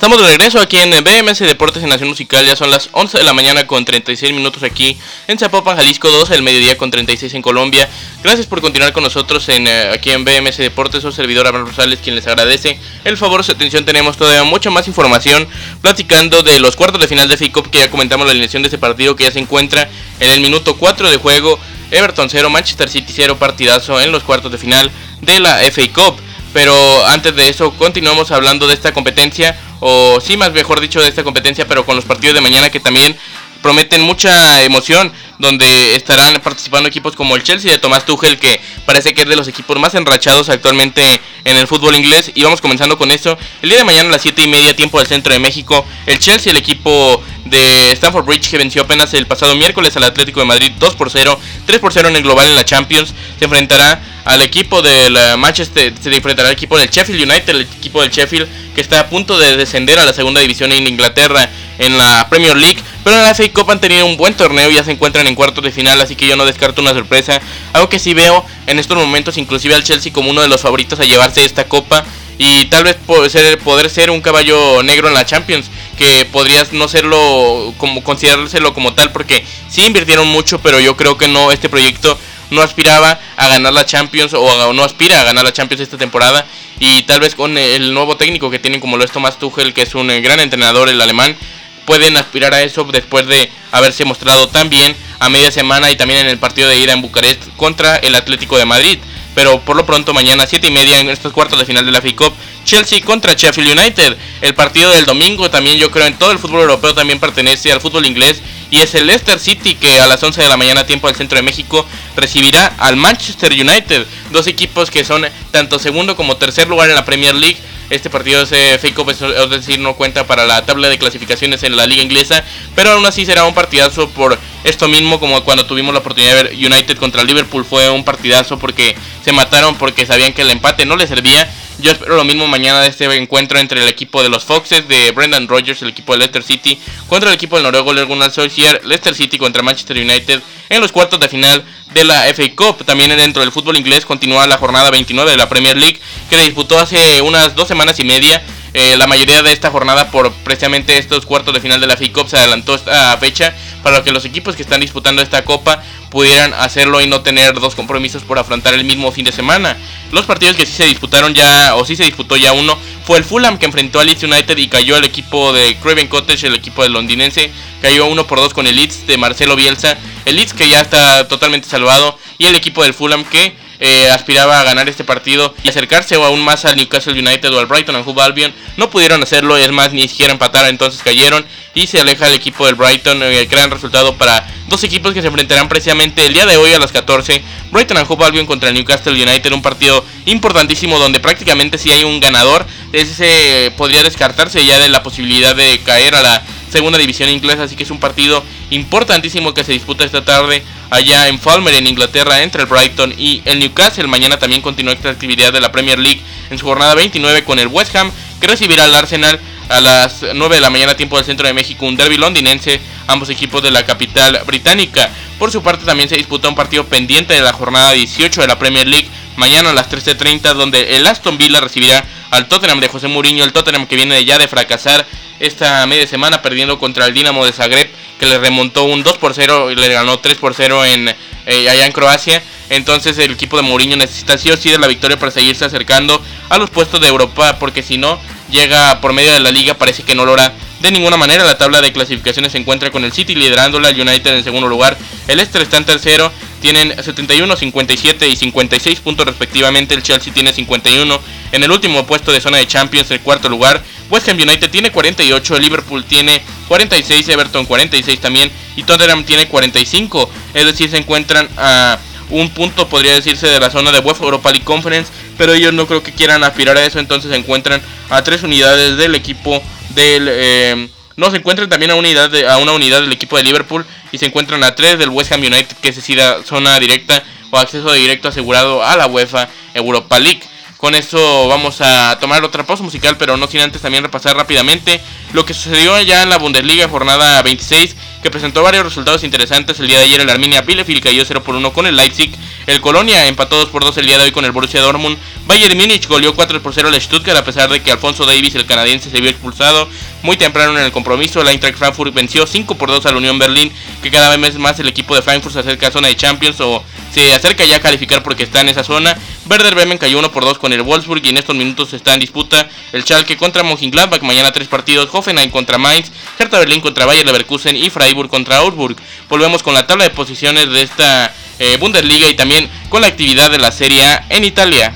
Estamos 0.00 0.18
de 0.18 0.28
regreso 0.28 0.58
aquí 0.58 0.78
en 0.78 0.92
BMS 1.04 1.40
Deportes 1.40 1.82
en 1.82 1.90
Nación 1.90 2.08
Musical. 2.08 2.46
Ya 2.46 2.56
son 2.56 2.70
las 2.70 2.88
11 2.92 3.18
de 3.18 3.22
la 3.22 3.34
mañana 3.34 3.66
con 3.66 3.84
36 3.84 4.32
minutos 4.32 4.62
aquí 4.62 4.96
en 5.28 5.38
Zapopan, 5.38 5.76
Jalisco, 5.76 6.08
12 6.08 6.32
del 6.32 6.42
mediodía 6.42 6.78
con 6.78 6.90
36 6.90 7.34
en 7.34 7.42
Colombia. 7.42 7.86
Gracias 8.22 8.46
por 8.46 8.62
continuar 8.62 8.94
con 8.94 9.02
nosotros 9.02 9.46
en, 9.50 9.66
eh, 9.66 9.90
aquí 9.92 10.10
en 10.10 10.24
BMS 10.24 10.56
Deportes. 10.56 11.02
Soy 11.02 11.12
servidor 11.12 11.46
Abraham 11.46 11.66
Rosales 11.66 11.98
quien 12.02 12.16
les 12.16 12.26
agradece 12.26 12.78
el 13.04 13.18
favor, 13.18 13.44
su 13.44 13.52
atención. 13.52 13.84
Tenemos 13.84 14.16
todavía 14.16 14.42
mucha 14.42 14.70
más 14.70 14.88
información 14.88 15.46
platicando 15.82 16.42
de 16.42 16.60
los 16.60 16.76
cuartos 16.76 16.98
de 17.02 17.06
final 17.06 17.28
de 17.28 17.36
FICOP 17.36 17.66
que 17.66 17.80
ya 17.80 17.90
comentamos 17.90 18.24
la 18.24 18.30
alineación 18.30 18.62
de 18.62 18.68
ese 18.68 18.78
partido 18.78 19.14
que 19.16 19.24
ya 19.24 19.30
se 19.30 19.38
encuentra 19.38 19.86
en 20.18 20.30
el 20.30 20.40
minuto 20.40 20.78
4 20.78 21.10
de 21.10 21.18
juego. 21.18 21.58
Everton 21.90 22.30
0, 22.30 22.48
Manchester 22.48 22.88
City 22.88 23.12
0, 23.14 23.36
partidazo 23.38 24.00
en 24.00 24.12
los 24.12 24.22
cuartos 24.22 24.50
de 24.50 24.56
final 24.56 24.90
de 25.20 25.40
la 25.40 25.58
FA 25.70 25.82
Cup. 25.92 26.29
Pero 26.52 27.06
antes 27.06 27.34
de 27.36 27.48
eso, 27.48 27.70
continuamos 27.72 28.30
hablando 28.30 28.66
de 28.66 28.74
esta 28.74 28.92
competencia, 28.92 29.58
o 29.80 30.20
sí, 30.20 30.36
más 30.36 30.52
mejor 30.52 30.80
dicho, 30.80 31.00
de 31.00 31.08
esta 31.08 31.22
competencia, 31.22 31.66
pero 31.66 31.86
con 31.86 31.96
los 31.96 32.04
partidos 32.04 32.34
de 32.34 32.40
mañana 32.40 32.70
que 32.70 32.80
también 32.80 33.16
prometen 33.62 34.00
mucha 34.00 34.62
emoción, 34.62 35.12
donde 35.38 35.94
estarán 35.94 36.40
participando 36.40 36.88
equipos 36.88 37.14
como 37.14 37.36
el 37.36 37.42
Chelsea 37.42 37.70
de 37.70 37.78
Tomás 37.78 38.04
Tuchel, 38.04 38.38
que 38.38 38.60
parece 38.84 39.14
que 39.14 39.22
es 39.22 39.28
de 39.28 39.36
los 39.36 39.48
equipos 39.48 39.78
más 39.78 39.94
enrachados 39.94 40.48
actualmente 40.48 41.20
en 41.44 41.56
el 41.56 41.66
fútbol 41.66 41.96
inglés. 41.96 42.30
Y 42.34 42.42
vamos 42.42 42.60
comenzando 42.60 42.98
con 42.98 43.10
esto. 43.10 43.38
El 43.62 43.70
día 43.70 43.78
de 43.78 43.84
mañana 43.84 44.08
a 44.08 44.12
las 44.12 44.22
7 44.22 44.42
y 44.42 44.48
media, 44.48 44.74
tiempo 44.74 44.98
del 44.98 45.06
centro 45.06 45.32
de 45.32 45.38
México, 45.38 45.84
el 46.06 46.18
Chelsea, 46.18 46.50
el 46.50 46.58
equipo 46.58 47.22
de 47.44 47.92
Stamford 47.92 48.26
Bridge, 48.26 48.50
que 48.50 48.58
venció 48.58 48.82
apenas 48.82 49.14
el 49.14 49.26
pasado 49.26 49.54
miércoles 49.56 49.96
al 49.96 50.04
Atlético 50.04 50.40
de 50.40 50.46
Madrid 50.46 50.72
2 50.78 50.94
por 50.96 51.10
0, 51.10 51.38
3 51.66 51.78
por 51.78 51.92
0 51.92 52.08
en 52.08 52.16
el 52.16 52.22
global 52.22 52.46
en 52.46 52.54
la 52.54 52.64
Champions, 52.64 53.14
se 53.38 53.44
enfrentará 53.44 54.02
al 54.30 54.42
equipo 54.42 54.80
del 54.80 55.18
Manchester, 55.38 55.92
se 56.00 56.14
enfrentará 56.14 56.48
al 56.48 56.54
equipo 56.54 56.78
del 56.78 56.88
Sheffield 56.88 57.28
United, 57.28 57.48
el 57.48 57.60
equipo 57.62 58.00
del 58.00 58.10
Sheffield 58.10 58.48
que 58.74 58.80
está 58.80 59.00
a 59.00 59.08
punto 59.08 59.36
de 59.36 59.56
descender 59.56 59.98
a 59.98 60.06
la 60.06 60.12
segunda 60.12 60.40
división 60.40 60.70
en 60.70 60.86
Inglaterra 60.86 61.50
en 61.78 61.98
la 61.98 62.28
Premier 62.30 62.56
League, 62.56 62.80
pero 63.02 63.16
en 63.16 63.22
la 63.22 63.34
FA 63.34 63.50
Cup 63.52 63.70
han 63.72 63.80
tenido 63.80 64.06
un 64.06 64.16
buen 64.16 64.34
torneo 64.34 64.70
y 64.70 64.74
ya 64.74 64.84
se 64.84 64.92
encuentran 64.92 65.26
en 65.26 65.34
cuartos 65.34 65.64
de 65.64 65.72
final, 65.72 66.00
así 66.00 66.14
que 66.14 66.28
yo 66.28 66.36
no 66.36 66.44
descarto 66.44 66.80
una 66.80 66.92
sorpresa, 66.92 67.40
algo 67.72 67.88
que 67.88 67.98
sí 67.98 68.14
veo 68.14 68.44
en 68.68 68.78
estos 68.78 68.96
momentos 68.96 69.36
inclusive 69.36 69.74
al 69.74 69.82
Chelsea 69.82 70.12
como 70.12 70.30
uno 70.30 70.42
de 70.42 70.48
los 70.48 70.60
favoritos 70.60 71.00
a 71.00 71.04
llevarse 71.04 71.44
esta 71.44 71.64
copa 71.64 72.04
y 72.38 72.66
tal 72.66 72.84
vez 72.84 72.96
poder 72.96 73.90
ser, 73.90 74.10
un 74.10 74.20
caballo 74.20 74.82
negro 74.84 75.08
en 75.08 75.14
la 75.14 75.26
Champions, 75.26 75.70
que 75.98 76.24
podrías 76.24 76.72
no 76.72 76.86
serlo 76.86 77.74
como 77.76 78.04
considerárselo 78.04 78.72
como 78.74 78.94
tal 78.94 79.10
porque 79.10 79.44
sí 79.68 79.84
invirtieron 79.84 80.28
mucho, 80.28 80.60
pero 80.60 80.78
yo 80.78 80.96
creo 80.96 81.18
que 81.18 81.28
no 81.28 81.52
este 81.52 81.68
proyecto 81.68 82.18
no 82.50 82.62
aspiraba 82.62 83.18
a 83.36 83.48
ganar 83.48 83.72
la 83.72 83.86
Champions 83.86 84.34
o 84.34 84.72
no 84.72 84.84
aspira 84.84 85.20
a 85.20 85.24
ganar 85.24 85.44
la 85.44 85.52
Champions 85.52 85.80
esta 85.80 85.98
temporada 85.98 86.46
y 86.80 87.02
tal 87.02 87.20
vez 87.20 87.34
con 87.34 87.58
el 87.58 87.92
nuevo 87.92 88.16
técnico 88.16 88.50
que 88.50 88.58
tienen 88.58 88.80
como 88.80 88.96
lo 88.96 89.04
es 89.04 89.12
Thomas 89.12 89.38
Tuchel, 89.38 89.74
que 89.74 89.82
es 89.82 89.94
un 89.94 90.10
eh, 90.10 90.20
gran 90.22 90.40
entrenador 90.40 90.88
el 90.88 91.00
alemán, 91.00 91.36
pueden 91.84 92.16
aspirar 92.16 92.54
a 92.54 92.62
eso 92.62 92.84
después 92.84 93.26
de 93.26 93.50
haberse 93.70 94.04
mostrado 94.04 94.48
tan 94.48 94.70
bien 94.70 94.96
a 95.18 95.28
media 95.28 95.50
semana 95.50 95.90
y 95.90 95.96
también 95.96 96.20
en 96.20 96.26
el 96.28 96.38
partido 96.38 96.68
de 96.68 96.78
ida 96.78 96.94
en 96.94 97.02
Bucarest 97.02 97.48
contra 97.56 97.96
el 97.96 98.14
Atlético 98.14 98.56
de 98.56 98.64
Madrid. 98.64 98.98
Pero 99.34 99.60
por 99.60 99.76
lo 99.76 99.86
pronto 99.86 100.14
mañana 100.14 100.46
7 100.46 100.68
y 100.68 100.70
media 100.70 101.00
en 101.00 101.10
estos 101.10 101.32
cuartos 101.32 101.58
de 101.58 101.66
final 101.66 101.84
de 101.84 101.92
la 101.92 102.00
FA 102.00 102.16
Cup, 102.16 102.34
Chelsea 102.70 103.00
contra 103.00 103.34
Sheffield 103.34 103.76
United. 103.76 104.16
El 104.40 104.54
partido 104.54 104.92
del 104.92 105.04
domingo 105.04 105.50
también 105.50 105.76
yo 105.76 105.90
creo 105.90 106.06
en 106.06 106.16
todo 106.16 106.30
el 106.30 106.38
fútbol 106.38 106.60
europeo 106.60 106.94
también 106.94 107.18
pertenece 107.18 107.72
al 107.72 107.80
fútbol 107.80 108.06
inglés 108.06 108.42
y 108.70 108.78
es 108.78 108.94
el 108.94 109.08
Leicester 109.08 109.40
City 109.40 109.74
que 109.74 109.98
a 109.98 110.06
las 110.06 110.22
11 110.22 110.40
de 110.40 110.48
la 110.48 110.56
mañana 110.56 110.86
tiempo 110.86 111.08
del 111.08 111.16
centro 111.16 111.34
de 111.34 111.42
México 111.42 111.84
recibirá 112.14 112.66
al 112.78 112.94
Manchester 112.94 113.50
United. 113.50 114.06
Dos 114.30 114.46
equipos 114.46 114.88
que 114.88 115.04
son 115.04 115.26
tanto 115.50 115.80
segundo 115.80 116.14
como 116.14 116.36
tercer 116.36 116.68
lugar 116.68 116.88
en 116.88 116.94
la 116.94 117.04
Premier 117.04 117.34
League 117.34 117.58
este 117.90 118.08
partido 118.08 118.42
es 118.42 118.50
FA 118.80 118.94
Cup, 118.94 119.10
es 119.10 119.50
decir, 119.50 119.80
no 119.80 119.94
cuenta 119.94 120.24
para 120.24 120.46
la 120.46 120.64
tabla 120.64 120.88
de 120.88 120.96
clasificaciones 120.96 121.64
en 121.64 121.76
la 121.76 121.86
liga 121.86 122.02
inglesa, 122.04 122.44
pero 122.76 122.92
aún 122.92 123.04
así 123.04 123.26
será 123.26 123.44
un 123.44 123.52
partidazo 123.52 124.08
por 124.10 124.38
esto 124.62 124.86
mismo 124.86 125.18
como 125.18 125.42
cuando 125.42 125.66
tuvimos 125.66 125.92
la 125.92 125.98
oportunidad 125.98 126.36
de 126.36 126.42
ver 126.44 126.54
United 126.54 126.96
contra 126.98 127.24
Liverpool 127.24 127.64
fue 127.64 127.90
un 127.90 128.04
partidazo 128.04 128.60
porque 128.60 128.96
se 129.24 129.32
mataron 129.32 129.74
porque 129.74 130.06
sabían 130.06 130.32
que 130.32 130.42
el 130.42 130.50
empate 130.50 130.86
no 130.86 130.96
les 130.96 131.08
servía. 131.08 131.50
Yo 131.80 131.92
espero 131.92 132.16
lo 132.16 132.24
mismo 132.24 132.46
mañana 132.46 132.80
de 132.82 132.88
este 132.88 133.06
encuentro 133.16 133.58
entre 133.58 133.80
el 133.80 133.88
equipo 133.88 134.22
de 134.22 134.28
los 134.28 134.44
Foxes 134.44 134.86
de 134.86 135.12
Brendan 135.12 135.48
Rodgers, 135.48 135.80
el 135.80 135.88
equipo 135.88 136.12
de 136.12 136.18
Leicester 136.18 136.42
City, 136.42 136.78
contra 137.08 137.30
el 137.30 137.34
equipo 137.34 137.56
del 137.56 137.62
noruego 137.62 137.94
Gunnar 138.06 138.30
Solskjaer, 138.30 138.84
Leicester 138.84 139.14
City 139.14 139.38
contra 139.38 139.62
Manchester 139.62 139.96
United 139.96 140.42
en 140.68 140.80
los 140.80 140.92
cuartos 140.92 141.18
de 141.20 141.28
final 141.28 141.64
de 141.94 142.04
la 142.04 142.24
FA 142.34 142.42
Cup. 142.54 142.84
También 142.84 143.08
dentro 143.16 143.40
del 143.40 143.50
fútbol 143.50 143.78
inglés 143.78 144.04
continúa 144.04 144.46
la 144.46 144.58
jornada 144.58 144.90
29 144.90 145.30
de 145.30 145.36
la 145.38 145.48
Premier 145.48 145.76
League 145.76 145.98
que 146.28 146.36
se 146.36 146.42
disputó 146.42 146.78
hace 146.78 147.22
unas 147.22 147.54
dos 147.54 147.66
semanas 147.66 147.98
y 147.98 148.04
media. 148.04 148.42
Eh, 148.72 148.96
la 148.96 149.06
mayoría 149.06 149.42
de 149.42 149.52
esta 149.52 149.70
jornada 149.70 150.10
por 150.10 150.32
precisamente 150.32 150.96
estos 150.96 151.26
cuartos 151.26 151.52
de 151.52 151.60
final 151.60 151.80
de 151.80 151.88
la 151.88 151.96
FA 151.96 152.12
Cup 152.12 152.28
se 152.28 152.36
adelantó 152.36 152.74
esta 152.74 153.16
fecha 153.18 153.54
para 153.82 154.04
que 154.04 154.12
los 154.12 154.24
equipos 154.24 154.54
que 154.54 154.62
están 154.62 154.80
disputando 154.80 155.22
esta 155.22 155.44
copa 155.44 155.82
pudieran 156.10 156.54
hacerlo 156.54 157.00
y 157.00 157.06
no 157.06 157.22
tener 157.22 157.54
dos 157.54 157.74
compromisos 157.74 158.22
por 158.22 158.38
afrontar 158.38 158.74
el 158.74 158.84
mismo 158.84 159.10
fin 159.12 159.24
de 159.24 159.32
semana. 159.32 159.76
Los 160.12 160.26
partidos 160.26 160.56
que 160.56 160.66
sí 160.66 160.72
se 160.72 160.86
disputaron 160.86 161.34
ya, 161.34 161.74
o 161.76 161.84
sí 161.84 161.96
se 161.96 162.04
disputó 162.04 162.36
ya 162.36 162.52
uno, 162.52 162.76
fue 163.04 163.18
el 163.18 163.24
Fulham 163.24 163.58
que 163.58 163.66
enfrentó 163.66 164.00
al 164.00 164.06
Leeds 164.06 164.24
United 164.24 164.56
y 164.56 164.68
cayó 164.68 164.96
el 164.96 165.04
equipo 165.04 165.52
de 165.52 165.76
Craven 165.76 166.08
Cottage, 166.08 166.46
el 166.46 166.54
equipo 166.54 166.82
del 166.82 166.92
londinense, 166.92 167.50
cayó 167.80 168.06
uno 168.06 168.26
por 168.26 168.38
dos 168.38 168.54
con 168.54 168.66
el 168.66 168.76
Leeds 168.76 169.06
de 169.06 169.16
Marcelo 169.16 169.56
Bielsa, 169.56 169.96
el 170.24 170.36
Leeds 170.36 170.52
que 170.52 170.68
ya 170.68 170.80
está 170.80 171.26
totalmente 171.28 171.68
salvado 171.68 172.18
y 172.38 172.46
el 172.46 172.56
equipo 172.56 172.82
del 172.82 172.94
Fulham 172.94 173.24
que 173.24 173.54
eh, 173.80 174.10
aspiraba 174.10 174.60
a 174.60 174.64
ganar 174.64 174.88
este 174.88 175.04
partido 175.04 175.54
y 175.64 175.68
acercarse 175.68 176.14
aún 176.14 176.44
más 176.44 176.66
al 176.66 176.76
Newcastle 176.76 177.18
United 177.18 177.52
o 177.54 177.58
al 177.58 177.66
Brighton 177.66 177.96
and 177.96 178.06
Hove 178.06 178.22
Albion. 178.22 178.52
No 178.76 178.90
pudieron 178.90 179.22
hacerlo, 179.22 179.56
es 179.56 179.72
más, 179.72 179.92
ni 179.92 180.06
siquiera 180.06 180.32
empatar, 180.32 180.68
entonces 180.68 181.02
cayeron 181.02 181.46
y 181.74 181.86
se 181.86 181.98
aleja 181.98 182.26
el 182.26 182.34
equipo 182.34 182.66
del 182.66 182.74
Brighton. 182.74 183.22
El 183.22 183.46
gran 183.46 183.70
resultado 183.70 184.16
para 184.16 184.46
dos 184.68 184.84
equipos 184.84 185.14
que 185.14 185.22
se 185.22 185.28
enfrentarán 185.28 185.68
precisamente 185.68 186.26
el 186.26 186.34
día 186.34 186.46
de 186.46 186.56
hoy 186.56 186.72
a 186.74 186.78
las 186.78 186.92
14. 186.92 187.42
Brighton 187.70 187.96
and 187.96 188.06
Hove 188.08 188.24
Albion 188.24 188.46
contra 188.46 188.68
el 188.68 188.74
Newcastle 188.74 189.12
United, 189.12 189.52
un 189.52 189.62
partido 189.62 190.04
importantísimo 190.26 190.98
donde 190.98 191.20
prácticamente 191.20 191.78
si 191.78 191.90
hay 191.90 192.04
un 192.04 192.20
ganador, 192.20 192.66
ese 192.92 193.72
podría 193.76 194.02
descartarse 194.02 194.64
ya 194.64 194.78
de 194.78 194.88
la 194.88 195.02
posibilidad 195.02 195.56
de 195.56 195.80
caer 195.84 196.14
a 196.14 196.22
la 196.22 196.42
segunda 196.70 196.98
división 196.98 197.28
inglesa, 197.28 197.64
así 197.64 197.76
que 197.76 197.82
es 197.82 197.90
un 197.90 198.00
partido 198.00 198.44
importantísimo 198.70 199.52
que 199.52 199.64
se 199.64 199.72
disputa 199.72 200.04
esta 200.04 200.24
tarde 200.24 200.62
allá 200.90 201.28
en 201.28 201.38
Falmer 201.38 201.74
en 201.74 201.86
Inglaterra 201.86 202.42
entre 202.42 202.62
el 202.62 202.68
Brighton 202.68 203.14
y 203.16 203.42
el 203.44 203.58
Newcastle. 203.58 204.06
Mañana 204.06 204.38
también 204.38 204.62
continúa 204.62 204.94
esta 204.94 205.10
actividad 205.10 205.52
de 205.52 205.60
la 205.60 205.72
Premier 205.72 205.98
League 205.98 206.22
en 206.50 206.58
su 206.58 206.66
jornada 206.66 206.94
29 206.94 207.44
con 207.44 207.58
el 207.58 207.68
West 207.68 207.94
Ham 207.96 208.10
que 208.40 208.46
recibirá 208.46 208.84
al 208.84 208.94
Arsenal 208.94 209.38
a 209.68 209.80
las 209.80 210.24
9 210.34 210.56
de 210.56 210.60
la 210.60 210.70
mañana 210.70 210.96
tiempo 210.96 211.16
del 211.16 211.24
centro 211.24 211.46
de 211.46 211.52
México, 211.52 211.86
un 211.86 211.96
derby 211.96 212.16
londinense, 212.16 212.80
ambos 213.06 213.30
equipos 213.30 213.62
de 213.62 213.70
la 213.70 213.84
capital 213.84 214.40
británica. 214.46 215.10
Por 215.38 215.52
su 215.52 215.62
parte 215.62 215.84
también 215.84 216.08
se 216.08 216.16
disputa 216.16 216.48
un 216.48 216.54
partido 216.54 216.86
pendiente 216.86 217.34
de 217.34 217.40
la 217.40 217.52
jornada 217.52 217.92
18 217.92 218.40
de 218.40 218.46
la 218.48 218.58
Premier 218.58 218.86
League 218.88 219.08
mañana 219.36 219.70
a 219.70 219.72
las 219.72 219.88
13.30 219.88 220.54
donde 220.54 220.96
el 220.96 221.06
Aston 221.06 221.38
Villa 221.38 221.60
recibirá 221.60 222.04
al 222.30 222.46
Tottenham 222.46 222.80
de 222.80 222.88
José 222.88 223.08
Mourinho, 223.08 223.42
el 223.42 223.52
Tottenham 223.52 223.86
que 223.86 223.96
viene 223.96 224.24
ya 224.24 224.38
de 224.38 224.48
fracasar 224.48 225.06
esta 225.40 225.84
media 225.86 226.06
semana 226.06 226.42
perdiendo 226.42 226.78
contra 226.78 227.06
el 227.06 227.14
Dinamo 227.14 227.44
de 227.44 227.52
Zagreb 227.52 227.90
que 228.18 228.26
le 228.26 228.38
remontó 228.38 228.84
un 228.84 229.02
2 229.02 229.16
por 229.16 229.34
0 229.34 229.70
y 229.70 229.74
le 229.74 229.88
ganó 229.88 230.18
3 230.18 230.36
por 230.36 230.54
0 230.54 230.84
en, 230.84 231.08
eh, 231.08 231.68
allá 231.68 231.86
en 231.86 231.92
Croacia. 231.92 232.42
Entonces 232.68 233.18
el 233.18 233.32
equipo 233.32 233.56
de 233.56 233.62
Mourinho 233.62 233.96
necesita 233.96 234.38
sí 234.38 234.50
o 234.50 234.56
sí 234.56 234.70
de 234.70 234.78
la 234.78 234.86
victoria 234.86 235.18
para 235.18 235.32
seguirse 235.32 235.64
acercando 235.64 236.22
a 236.50 236.58
los 236.58 236.70
puestos 236.70 237.00
de 237.00 237.08
Europa 237.08 237.58
porque 237.58 237.82
si 237.82 237.96
no 237.96 238.20
llega 238.50 239.00
por 239.00 239.12
medio 239.12 239.32
de 239.32 239.40
la 239.40 239.50
liga 239.50 239.74
parece 239.74 240.02
que 240.02 240.14
no 240.14 240.24
lo 240.24 240.34
hará 240.34 240.52
de 240.80 240.90
ninguna 240.90 241.16
manera. 241.16 241.44
La 241.44 241.56
tabla 241.56 241.80
de 241.80 241.92
clasificaciones 241.92 242.52
se 242.52 242.58
encuentra 242.58 242.90
con 242.90 243.04
el 243.04 243.12
City 243.12 243.34
liderándola, 243.34 243.88
el 243.88 244.00
United 244.00 244.36
en 244.36 244.44
segundo 244.44 244.68
lugar, 244.68 244.96
el 245.26 245.36
Leicester 245.38 245.62
está 245.62 245.78
en 245.78 245.86
tercero 245.86 246.30
tienen 246.60 247.02
71, 247.02 247.56
57 247.56 248.28
y 248.28 248.36
56 248.36 249.00
puntos 249.00 249.26
respectivamente. 249.26 249.94
El 249.94 250.02
Chelsea 250.02 250.32
tiene 250.32 250.52
51 250.52 251.20
en 251.52 251.64
el 251.64 251.70
último 251.70 252.06
puesto 252.06 252.32
de 252.32 252.40
zona 252.40 252.58
de 252.58 252.66
Champions, 252.66 253.10
el 253.10 253.20
cuarto 253.20 253.48
lugar. 253.48 253.82
West 254.10 254.28
Ham 254.28 254.36
United 254.36 254.70
tiene 254.70 254.90
48, 254.90 255.58
Liverpool 255.58 256.04
tiene 256.04 256.42
46, 256.68 257.28
Everton 257.28 257.64
46 257.64 258.20
también 258.20 258.50
y 258.76 258.82
Tottenham 258.82 259.24
tiene 259.24 259.48
45. 259.48 260.30
Es 260.54 260.64
decir, 260.64 260.90
se 260.90 260.98
encuentran 260.98 261.48
a 261.56 261.98
un 262.30 262.50
punto, 262.50 262.88
podría 262.88 263.12
decirse, 263.12 263.48
de 263.48 263.60
la 263.60 263.70
zona 263.70 263.92
de 263.92 263.98
UEFA 263.98 264.24
Europa 264.24 264.50
League 264.50 264.64
Conference, 264.64 265.10
pero 265.36 265.52
ellos 265.52 265.72
no 265.72 265.86
creo 265.86 266.02
que 266.02 266.12
quieran 266.12 266.44
aspirar 266.44 266.76
a 266.76 266.84
eso, 266.84 266.98
entonces 266.98 267.30
se 267.30 267.36
encuentran 267.36 267.82
a 268.08 268.22
tres 268.22 268.42
unidades 268.42 268.96
del 268.96 269.14
equipo 269.14 269.62
del... 269.90 270.28
Eh, 270.30 270.88
no, 271.16 271.30
se 271.30 271.36
encuentran 271.36 271.68
también 271.68 271.90
a, 271.90 271.96
unidad 271.96 272.34
a 272.48 272.56
una 272.58 272.72
unidad 272.72 273.02
del 273.02 273.12
equipo 273.12 273.36
de 273.36 273.42
Liverpool 273.42 273.84
y 274.12 274.18
se 274.18 274.26
encuentran 274.26 274.64
a 274.64 274.74
tres 274.74 274.98
del 274.98 275.10
West 275.10 275.32
Ham 275.32 275.40
United 275.40 275.76
que 275.80 275.92
se 275.92 276.00
decida 276.00 276.42
zona 276.44 276.78
directa 276.78 277.22
o 277.50 277.58
acceso 277.58 277.92
directo 277.92 278.28
asegurado 278.28 278.84
a 278.84 278.96
la 278.96 279.06
UEFA 279.06 279.48
Europa 279.74 280.18
League. 280.18 280.42
Con 280.80 280.94
eso 280.94 281.46
vamos 281.46 281.82
a 281.82 282.16
tomar 282.20 282.42
otra 282.42 282.64
pausa 282.64 282.82
musical, 282.82 283.18
pero 283.18 283.36
no 283.36 283.46
sin 283.46 283.60
antes 283.60 283.82
también 283.82 284.02
repasar 284.02 284.34
rápidamente 284.34 284.98
lo 285.34 285.44
que 285.44 285.52
sucedió 285.52 286.00
ya 286.00 286.22
en 286.22 286.30
la 286.30 286.38
Bundesliga 286.38 286.88
jornada 286.88 287.42
26, 287.42 287.94
que 288.22 288.30
presentó 288.30 288.62
varios 288.62 288.84
resultados 288.84 289.22
interesantes. 289.22 289.78
El 289.78 289.88
día 289.88 289.98
de 289.98 290.04
ayer 290.04 290.22
el 290.22 290.30
Arminia 290.30 290.62
Bielefeld 290.62 291.02
cayó 291.02 291.22
0 291.22 291.42
por 291.42 291.54
1 291.54 291.72
con 291.74 291.86
el 291.86 291.96
Leipzig. 291.96 292.32
El 292.66 292.80
Colonia 292.80 293.26
empató 293.26 293.58
2 293.58 293.68
por 293.68 293.84
2 293.84 293.98
el 293.98 294.06
día 294.06 294.16
de 294.16 294.24
hoy 294.24 294.32
con 294.32 294.46
el 294.46 294.52
Borussia 294.52 294.80
Dortmund. 294.80 295.18
Bayern 295.46 295.76
Múnich 295.76 296.08
goleó 296.08 296.34
4 296.34 296.62
por 296.62 296.72
0 296.72 296.88
al 296.88 296.98
Stuttgart 296.98 297.38
a 297.38 297.44
pesar 297.44 297.68
de 297.68 297.82
que 297.82 297.92
Alfonso 297.92 298.24
Davis, 298.24 298.54
el 298.54 298.64
canadiense, 298.64 299.10
se 299.10 299.20
vio 299.20 299.28
expulsado 299.28 299.86
muy 300.22 300.38
temprano 300.38 300.78
en 300.78 300.84
el 300.84 300.92
compromiso. 300.92 301.42
El 301.42 301.48
Eintracht 301.48 301.76
Frankfurt 301.76 302.14
venció 302.14 302.46
5 302.46 302.76
por 302.76 302.88
2 302.88 303.04
a 303.04 303.12
la 303.12 303.18
Unión 303.18 303.38
Berlín, 303.38 303.70
que 304.02 304.10
cada 304.10 304.34
vez 304.34 304.58
más 304.58 304.78
el 304.80 304.88
equipo 304.88 305.14
de 305.14 305.20
Frankfurt 305.20 305.52
se 305.52 305.60
acerca 305.60 305.88
a 305.88 305.90
zona 305.90 306.08
de 306.08 306.16
Champions 306.16 306.58
o 306.60 306.82
se 307.12 307.32
acerca 307.34 307.64
ya 307.66 307.76
a 307.76 307.80
calificar 307.80 308.22
porque 308.22 308.44
está 308.44 308.62
en 308.62 308.70
esa 308.70 308.82
zona. 308.82 309.16
Werder 309.50 309.74
Bremen 309.74 309.98
cayó 309.98 310.20
1 310.20 310.30
por 310.30 310.44
2 310.44 310.58
con 310.60 310.72
el 310.72 310.82
Wolfsburg 310.82 311.24
y 311.24 311.30
en 311.30 311.38
estos 311.38 311.56
minutos 311.56 311.92
está 311.92 312.14
en 312.14 312.20
disputa 312.20 312.68
el 312.92 313.02
Schalke 313.02 313.36
contra 313.36 313.64
Mönchengladbach. 313.64 314.22
Mañana 314.22 314.52
tres 314.52 314.68
partidos, 314.68 315.08
Hoffenheim 315.12 315.50
contra 315.50 315.76
Mainz, 315.76 316.12
Hertha 316.38 316.60
Berlín 316.60 316.80
contra 316.80 317.04
Bayer 317.04 317.26
Leverkusen 317.26 317.74
y 317.74 317.90
Freiburg 317.90 318.30
contra 318.30 318.58
Augsburg. 318.58 318.94
Volvemos 319.28 319.64
con 319.64 319.74
la 319.74 319.88
tabla 319.88 320.04
de 320.04 320.10
posiciones 320.10 320.70
de 320.70 320.82
esta 320.82 321.34
eh, 321.58 321.76
Bundesliga 321.78 322.28
y 322.28 322.36
también 322.36 322.70
con 322.88 323.00
la 323.00 323.08
actividad 323.08 323.50
de 323.50 323.58
la 323.58 323.72
Serie 323.72 324.06
A 324.06 324.26
en 324.28 324.44
Italia. 324.44 324.94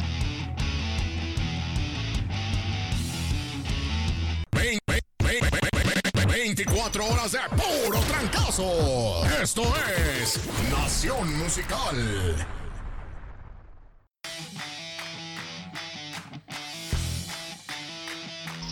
24 6.29 7.07
horas 7.07 7.33
de 7.33 7.39
puro 7.51 7.99
trancazo. 8.03 9.25
Esto 9.43 9.65
es 10.21 10.39
Nación 10.71 11.39
Musical. 11.39 12.64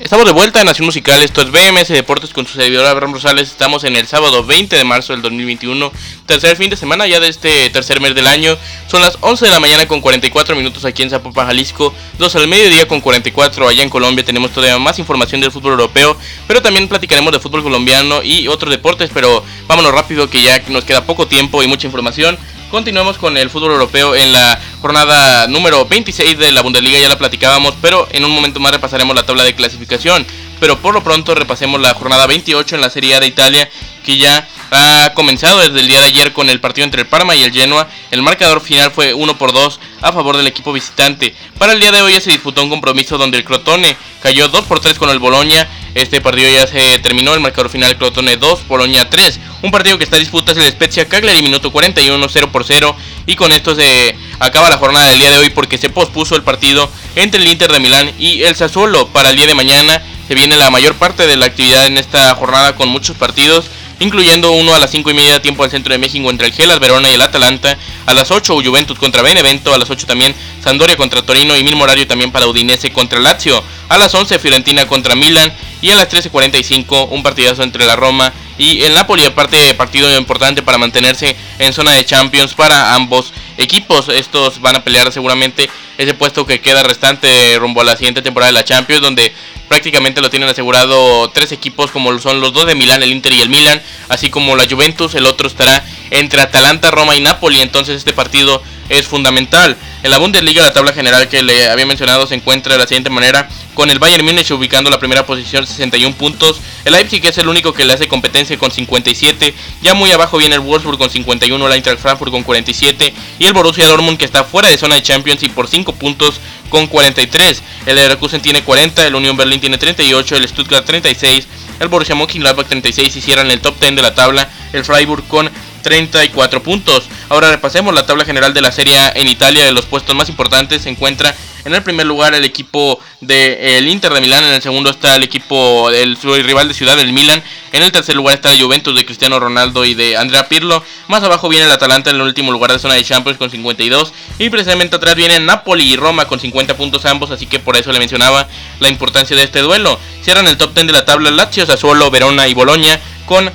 Estamos 0.03 0.27
de 0.27 0.33
vuelta 0.33 0.61
en 0.61 0.66
Nación 0.66 0.87
Musical, 0.87 1.22
esto 1.22 1.42
es 1.42 1.53
BMS 1.53 1.88
Deportes 1.88 2.31
con 2.31 2.44
su 2.44 2.55
servidor 2.55 2.85
Abraham 2.87 3.14
Rosales. 3.14 3.48
Estamos 3.48 3.85
en 3.85 3.94
el 3.94 4.09
sábado 4.09 4.44
20 4.44 4.75
de 4.75 4.83
marzo 4.83 5.12
del 5.12 5.22
2021, 5.22 5.92
tercer 6.27 6.57
fin 6.57 6.68
de 6.68 6.77
semana 6.77 7.07
ya 7.07 7.20
de 7.20 7.29
este 7.29 7.70
tercer 7.70 8.01
mes 8.01 8.12
del 8.14 8.27
año. 8.27 8.59
Son 8.88 9.01
las 9.01 9.16
11 9.20 9.46
de 9.46 9.53
la 9.53 9.61
mañana 9.61 9.87
con 9.87 10.01
44 10.01 10.57
minutos 10.57 10.85
aquí 10.85 11.05
en 11.05 11.11
Zapopan, 11.11 11.46
Jalisco, 11.46 11.94
2 12.18 12.35
al 12.35 12.48
mediodía 12.48 12.88
con 12.88 13.01
44 13.01 13.68
allá 13.68 13.85
en 13.85 13.90
Colombia. 13.90 14.25
Tenemos 14.25 14.51
todavía 14.51 14.77
más 14.79 14.98
información 14.98 15.40
del 15.40 15.53
fútbol 15.53 15.72
europeo, 15.72 16.16
pero 16.48 16.61
también 16.61 16.88
platicaremos 16.88 17.33
de 17.33 17.38
fútbol 17.38 17.62
colombiano 17.62 18.25
y 18.25 18.48
otros 18.48 18.72
deportes. 18.72 19.09
Pero 19.14 19.44
vámonos 19.68 19.92
rápido 19.92 20.29
que 20.29 20.42
ya 20.42 20.61
nos 20.68 20.85
queda 20.85 21.07
poco 21.07 21.29
tiempo 21.29 21.62
y 21.62 21.68
mucha 21.68 21.87
información. 21.87 22.37
Continuamos 22.72 23.18
con 23.18 23.37
el 23.37 23.50
fútbol 23.50 23.72
europeo 23.72 24.16
en 24.16 24.32
la 24.32 24.58
jornada 24.80 25.46
número 25.46 25.85
26 25.85 26.38
de 26.38 26.52
la 26.52 26.62
Bundesliga, 26.62 26.98
ya 26.98 27.06
la 27.06 27.18
platicábamos, 27.18 27.74
pero 27.82 28.08
en 28.12 28.24
un 28.24 28.30
momento 28.30 28.61
más 28.61 28.72
repasaremos 28.72 29.14
la 29.14 29.26
tabla 29.26 29.44
de 29.44 29.54
clasificación. 29.54 30.26
Pero 30.58 30.78
por 30.78 30.94
lo 30.94 31.04
pronto 31.04 31.35
repasemos 31.35 31.82
la 31.82 31.92
jornada 31.92 32.26
28 32.26 32.76
en 32.76 32.80
la 32.80 32.88
Serie 32.88 33.14
A 33.14 33.20
de 33.20 33.26
Italia, 33.26 33.68
que 34.06 34.16
ya 34.16 34.48
ha 34.70 35.12
comenzado 35.12 35.61
desde 35.61 35.80
el 35.80 35.87
día 35.87 36.00
de 36.00 36.06
ayer 36.06 36.32
con 36.32 36.48
el 36.48 36.61
partido 36.61 36.87
entre 36.87 37.02
el 37.02 37.06
Parma 37.06 37.37
y 37.37 37.42
el 37.42 37.52
Genoa. 37.52 37.88
El 38.11 38.22
marcador 38.22 38.62
final 38.62 38.90
fue 38.90 39.12
1 39.12 39.37
por 39.37 39.52
2 39.52 39.78
a 40.00 40.12
favor 40.12 40.38
del 40.38 40.46
equipo 40.46 40.72
visitante. 40.72 41.35
Para 41.58 41.74
el 41.74 41.80
día 41.80 41.92
de 41.92 42.00
hoy 42.00 42.14
ya 42.14 42.20
se 42.22 42.30
disputó 42.30 42.62
un 42.62 42.70
compromiso 42.70 43.18
donde 43.18 43.37
el 43.37 43.44
Crotone 43.44 43.98
cayó 44.22 44.48
2 44.48 44.64
por 44.64 44.80
3 44.80 44.98
con 44.98 45.11
el 45.11 45.18
Boloña. 45.18 45.68
Este 45.94 46.20
partido 46.22 46.50
ya 46.50 46.66
se 46.66 46.98
terminó, 47.00 47.35
el 47.35 47.40
marcador 47.40 47.70
final 47.70 47.96
Crotone 47.98 48.37
2, 48.37 48.66
Boloña 48.66 49.11
3. 49.11 49.40
Un 49.62 49.70
partido 49.70 49.98
que 49.98 50.05
está 50.05 50.16
en 50.16 50.22
disputa 50.22 50.52
es 50.52 50.59
el 50.59 50.68
Spezia 50.70 51.07
Cagliari, 51.07 51.42
minuto 51.42 51.70
41, 51.70 52.28
0 52.28 52.48
por 52.50 52.64
0. 52.64 52.96
Y 53.26 53.37
con 53.37 53.52
esto 53.52 53.74
se 53.74 54.16
acaba 54.38 54.70
la 54.70 54.78
jornada 54.78 55.11
del 55.11 55.18
día 55.18 55.31
de 55.31 55.38
hoy 55.38 55.50
porque 55.50 55.76
se 55.76 55.90
pospuso 55.90 56.35
el 56.35 56.42
partido 56.42 56.90
entre 57.14 57.42
el 57.42 57.48
Inter 57.48 57.70
de 57.70 57.81
Milán 57.81 58.11
y 58.18 58.42
el 58.42 58.57
Sassuolo 58.57 59.09
para 59.09 59.31
el 59.31 59.37
día 59.37 59.46
de 59.46 59.55
mañana. 59.55 60.02
Se 60.28 60.35
viene 60.35 60.57
la 60.57 60.70
mayor 60.70 60.94
parte 60.94 61.26
de 61.26 61.37
la 61.37 61.46
actividad 61.46 61.87
en 61.87 61.98
esta 61.98 62.35
jornada 62.37 62.74
con 62.74 62.88
muchos 62.88 63.16
partidos 63.16 63.66
incluyendo 64.02 64.50
uno 64.50 64.74
a 64.74 64.80
las 64.80 64.90
5 64.90 65.10
y 65.10 65.14
media 65.14 65.40
tiempo 65.40 65.62
al 65.62 65.70
centro 65.70 65.92
de 65.92 65.98
México 65.98 66.28
entre 66.28 66.48
el 66.48 66.52
Gelas 66.52 66.80
Verona 66.80 67.08
y 67.08 67.14
el 67.14 67.22
Atalanta, 67.22 67.78
a 68.04 68.14
las 68.14 68.30
8 68.32 68.54
Juventus 68.64 68.98
contra 68.98 69.22
Benevento, 69.22 69.72
a 69.72 69.78
las 69.78 69.88
8 69.88 70.06
también 70.06 70.34
Sandoria 70.62 70.96
contra 70.96 71.22
Torino 71.22 71.56
y 71.56 71.62
mismo 71.62 71.84
horario 71.84 72.06
también 72.06 72.32
para 72.32 72.48
Udinese 72.48 72.90
contra 72.92 73.20
Lazio, 73.20 73.62
a 73.88 73.98
las 73.98 74.12
11 74.12 74.40
Fiorentina 74.40 74.86
contra 74.86 75.14
Milan 75.14 75.52
y 75.80 75.90
a 75.90 75.96
las 75.96 76.08
13.45 76.10 77.08
un 77.10 77.22
partidazo 77.22 77.62
entre 77.62 77.86
la 77.86 77.94
Roma 77.94 78.32
y 78.58 78.82
el 78.82 78.94
Napoli, 78.94 79.24
aparte 79.24 79.56
de 79.56 79.74
partido 79.74 80.14
importante 80.16 80.62
para 80.62 80.78
mantenerse 80.78 81.36
en 81.58 81.72
zona 81.72 81.92
de 81.92 82.04
Champions 82.04 82.54
para 82.54 82.94
ambos 82.94 83.32
equipos. 83.56 84.08
Estos 84.08 84.60
van 84.60 84.76
a 84.76 84.84
pelear 84.84 85.12
seguramente 85.12 85.70
ese 85.98 86.14
puesto 86.14 86.46
que 86.46 86.61
queda 86.61 86.83
restante 86.83 87.57
rumbo 87.59 87.81
a 87.81 87.85
la 87.85 87.96
siguiente 87.96 88.22
temporada 88.22 88.48
de 88.48 88.59
la 88.59 88.64
Champions, 88.64 89.02
donde 89.02 89.33
prácticamente 89.68 90.20
lo 90.20 90.31
tienen 90.31 90.48
asegurado 90.48 91.31
tres 91.31 91.50
equipos 91.52 91.90
como 91.90 92.18
son 92.18 92.40
los 92.40 92.52
dos 92.52 92.66
de 92.66 92.74
Milán, 92.74 93.02
el 93.02 93.11
Inter 93.11 93.33
y 93.33 93.40
el 93.40 93.48
Milan, 93.48 93.81
así 94.09 94.28
como 94.28 94.55
la 94.55 94.66
Juventus, 94.68 95.14
el 95.14 95.26
otro 95.26 95.48
estará 95.48 95.85
entre 96.11 96.42
Atalanta, 96.42 96.90
Roma 96.90 97.16
y 97.16 97.20
Napoli, 97.20 97.61
entonces 97.61 97.96
este 97.96 98.12
partido 98.12 98.62
es 98.90 99.07
fundamental. 99.07 99.76
En 100.02 100.11
la 100.11 100.18
Bundesliga, 100.18 100.62
la 100.62 100.72
tabla 100.72 100.92
general 100.92 101.28
que 101.28 101.42
le 101.42 101.70
había 101.70 101.87
mencionado 101.87 102.26
se 102.26 102.35
encuentra 102.35 102.74
de 102.74 102.81
la 102.81 102.87
siguiente 102.87 103.09
manera, 103.09 103.48
con 103.74 103.90
el 103.90 103.98
Bayern 103.98 104.24
Múnich 104.24 104.50
ubicando 104.50 104.90
la 104.90 104.98
primera 104.98 105.24
posición 105.24 105.66
61 105.66 106.16
puntos, 106.16 106.61
el 106.85 106.92
Leipzig 106.92 107.24
es 107.24 107.38
el 107.38 107.48
único 107.48 107.72
que 107.72 107.85
le 107.85 107.92
hace 107.92 108.08
competencia 108.08 108.58
con 108.58 108.70
57, 108.70 109.54
ya 109.82 109.94
muy 109.94 110.11
abajo 110.11 110.38
viene 110.38 110.54
el 110.54 110.61
Wolfsburg 110.61 110.98
con 110.98 111.11
51, 111.11 111.66
el 111.66 111.72
Eintracht 111.72 112.00
Frankfurt 112.00 112.30
con 112.30 112.42
47 112.42 113.14
y 113.38 113.44
el 113.44 113.52
Borussia 113.52 113.87
Dortmund 113.87 114.18
que 114.18 114.24
está 114.24 114.44
fuera 114.44 114.68
de 114.68 114.76
zona 114.76 114.96
de 114.96 115.02
Champions 115.02 115.42
y 115.42 115.48
por 115.48 115.68
5 115.68 115.94
puntos 115.94 116.40
con 116.68 116.87
43. 116.87 117.62
El 117.87 117.96
Leverkusen 117.96 118.40
tiene 118.40 118.62
40, 118.62 119.06
el 119.06 119.14
Union 119.14 119.37
Berlin 119.37 119.61
tiene 119.61 119.78
38, 119.78 120.37
el 120.37 120.48
Stuttgart 120.48 120.87
36, 120.87 121.46
el 121.80 121.88
Borussia 121.88 122.14
Mönchengladbach 122.14 122.66
36 122.66 123.16
y 123.16 123.20
cierran 123.20 123.50
el 123.50 123.61
top 123.61 123.78
10 123.80 123.96
de 123.96 124.02
la 124.02 124.14
tabla, 124.14 124.48
el 124.72 124.85
Freiburg 124.85 125.26
con 125.28 125.50
34 125.83 126.62
puntos. 126.62 127.09
Ahora 127.29 127.51
repasemos 127.51 127.95
la 127.95 128.07
tabla 128.07 128.25
general 128.25 128.55
de 128.55 128.61
la 128.61 128.73
Serie 128.73 128.97
en 129.14 129.29
Italia. 129.29 129.64
De 129.64 129.73
los 129.73 129.87
puestos 129.87 130.14
más 130.14 130.29
importantes 130.29 130.83
se 130.83 130.88
encuentra 130.88 131.35
en 131.64 131.75
el 131.75 131.83
primer 131.83 132.07
lugar 132.07 132.35
el 132.35 132.45
equipo 132.45 132.99
del 133.21 133.88
Inter 133.88 134.12
de 134.12 134.21
Milán. 134.21 134.45
En 134.45 134.53
el 134.55 134.62
segundo 134.62 134.90
está 134.90 135.16
el 135.16 135.23
equipo 135.23 135.90
del 135.90 136.16
rival 136.16 136.68
de 136.68 136.75
ciudad, 136.75 136.99
el 136.99 137.12
Milan. 137.12 137.42
En 137.73 137.83
el 137.83 137.92
tercer 137.92 138.14
lugar 138.14 138.35
está 138.35 138.53
la 138.53 138.62
Juventus 138.62 138.95
de 138.95 139.05
Cristiano 139.05 139.38
Ronaldo 139.40 139.85
y 139.85 139.95
de 139.95 140.16
Andrea 140.16 140.49
Pirlo. 140.49 140.85
Más 141.09 141.23
abajo 141.23 141.49
viene 141.49 141.66
el 141.66 141.73
Atalanta 141.73 142.11
en 142.11 142.16
el 142.16 142.23
último 142.23 142.53
lugar 142.53 142.73
de 142.73 142.79
zona 142.79 142.95
de 142.95 143.05
Champions 143.05 143.38
con 143.38 143.51
52. 143.51 144.12
Y 144.38 144.51
precisamente 144.51 144.97
atrás 144.97 145.14
vienen 145.14 145.47
Napoli 145.47 145.85
y 145.85 145.97
Roma 145.97 146.27
con 146.27 146.40
50 146.40 146.77
puntos 146.77 147.05
ambos. 147.07 147.31
Así 147.31 147.47
que 147.47 147.59
por 147.59 147.77
eso 147.77 147.92
le 147.92 147.99
mencionaba 147.99 148.49
la 148.81 148.88
importancia 148.88 149.37
de 149.37 149.45
este 149.45 149.61
duelo. 149.61 149.99
Cierran 150.23 150.47
el 150.47 150.57
top 150.57 150.75
10 150.75 150.87
de 150.88 150.92
la 150.92 151.05
tabla 151.05 151.31
Lazio, 151.31 151.64
Sassuolo, 151.64 152.11
Verona 152.11 152.47
y 152.49 152.55
Boloña 152.55 153.01
con 153.26 153.50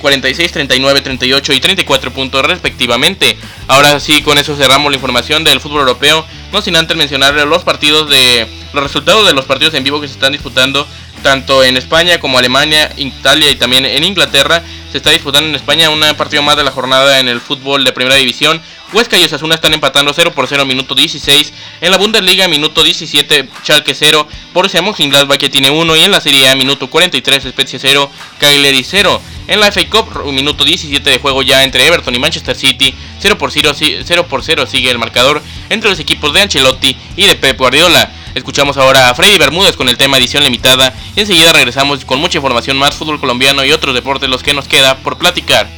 46, 0.00 0.52
39, 0.52 1.00
38 1.00 1.52
y 1.52 1.60
34 1.60 2.12
puntos 2.12 2.44
respectivamente. 2.44 3.36
Ahora 3.66 4.00
sí, 4.00 4.22
con 4.22 4.38
eso 4.38 4.56
cerramos 4.56 4.90
la 4.90 4.96
información 4.96 5.44
del 5.44 5.60
fútbol 5.60 5.80
europeo. 5.80 6.24
No 6.52 6.62
sin 6.62 6.76
antes 6.76 6.96
mencionar 6.96 7.34
los 7.34 7.64
partidos 7.64 8.08
de 8.08 8.46
los 8.72 8.82
resultados 8.82 9.26
de 9.26 9.34
los 9.34 9.44
partidos 9.44 9.74
en 9.74 9.84
vivo 9.84 10.00
que 10.00 10.08
se 10.08 10.14
están 10.14 10.32
disputando 10.32 10.86
tanto 11.22 11.64
en 11.64 11.76
España 11.76 12.20
como 12.20 12.38
Alemania, 12.38 12.90
Italia 12.96 13.50
y 13.50 13.56
también 13.56 13.84
en 13.84 14.04
Inglaterra. 14.04 14.62
Se 14.90 14.98
está 14.98 15.10
disputando 15.10 15.48
en 15.48 15.54
España 15.54 15.90
un 15.90 16.00
partido 16.16 16.42
más 16.42 16.56
de 16.56 16.64
la 16.64 16.70
jornada 16.70 17.20
en 17.20 17.28
el 17.28 17.40
fútbol 17.40 17.84
de 17.84 17.92
primera 17.92 18.16
división. 18.16 18.62
Huesca 18.90 19.18
y 19.18 19.24
Osasuna 19.24 19.54
están 19.54 19.74
empatando 19.74 20.12
0 20.14 20.32
por 20.34 20.46
0 20.46 20.64
minuto 20.64 20.94
16. 20.94 21.52
En 21.82 21.90
la 21.90 21.98
Bundesliga 21.98 22.48
minuto 22.48 22.82
17 22.82 23.48
Schalke 23.62 23.94
0. 23.94 24.26
Borussia 24.54 24.80
Mönchengladbach 24.80 25.38
que 25.38 25.50
tiene 25.50 25.70
1 25.70 25.96
y 25.96 26.00
en 26.00 26.10
la 26.10 26.22
Serie 26.22 26.48
A 26.48 26.56
minuto 26.56 26.88
43 26.88 27.44
Spezia 27.50 27.78
0, 27.78 28.10
Cagliari 28.38 28.82
0. 28.82 29.20
En 29.46 29.60
la 29.60 29.70
FA 29.70 29.86
Cup 29.90 30.24
minuto 30.32 30.64
17 30.64 31.10
de 31.10 31.18
juego 31.18 31.42
ya 31.42 31.64
entre 31.64 31.86
Everton 31.86 32.14
y 32.14 32.18
Manchester 32.18 32.56
City. 32.56 32.94
0 33.18 33.36
por 33.36 33.52
0, 33.52 33.72
0 33.74 34.26
por 34.26 34.42
0 34.42 34.66
sigue 34.66 34.90
el 34.90 34.98
marcador 34.98 35.42
entre 35.68 35.90
los 35.90 35.98
equipos 35.98 36.32
de 36.32 36.40
Ancelotti 36.40 36.96
y 37.16 37.24
de 37.24 37.36
Pep 37.36 37.58
Guardiola. 37.58 38.10
Escuchamos 38.34 38.78
ahora 38.78 39.10
a 39.10 39.14
Freddy 39.14 39.36
Bermúdez 39.36 39.76
con 39.76 39.90
el 39.90 39.98
tema 39.98 40.16
edición 40.16 40.44
limitada 40.44 40.94
y 41.14 41.20
enseguida 41.20 41.52
regresamos 41.52 42.06
con 42.06 42.20
mucha 42.20 42.38
información 42.38 42.78
más 42.78 42.94
fútbol 42.94 43.20
colombiano 43.20 43.64
y 43.66 43.72
otros 43.72 43.94
deportes 43.94 44.30
los 44.30 44.42
que 44.42 44.54
nos 44.54 44.66
queda 44.66 44.96
por 44.98 45.18
platicar. 45.18 45.77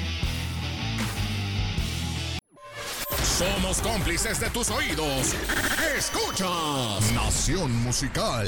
Cómplices 3.83 4.40
de 4.40 4.51
tus 4.51 4.71
oídos. 4.71 5.35
Escuchas 5.97 7.12
Nación 7.12 7.73
Musical. 7.83 8.47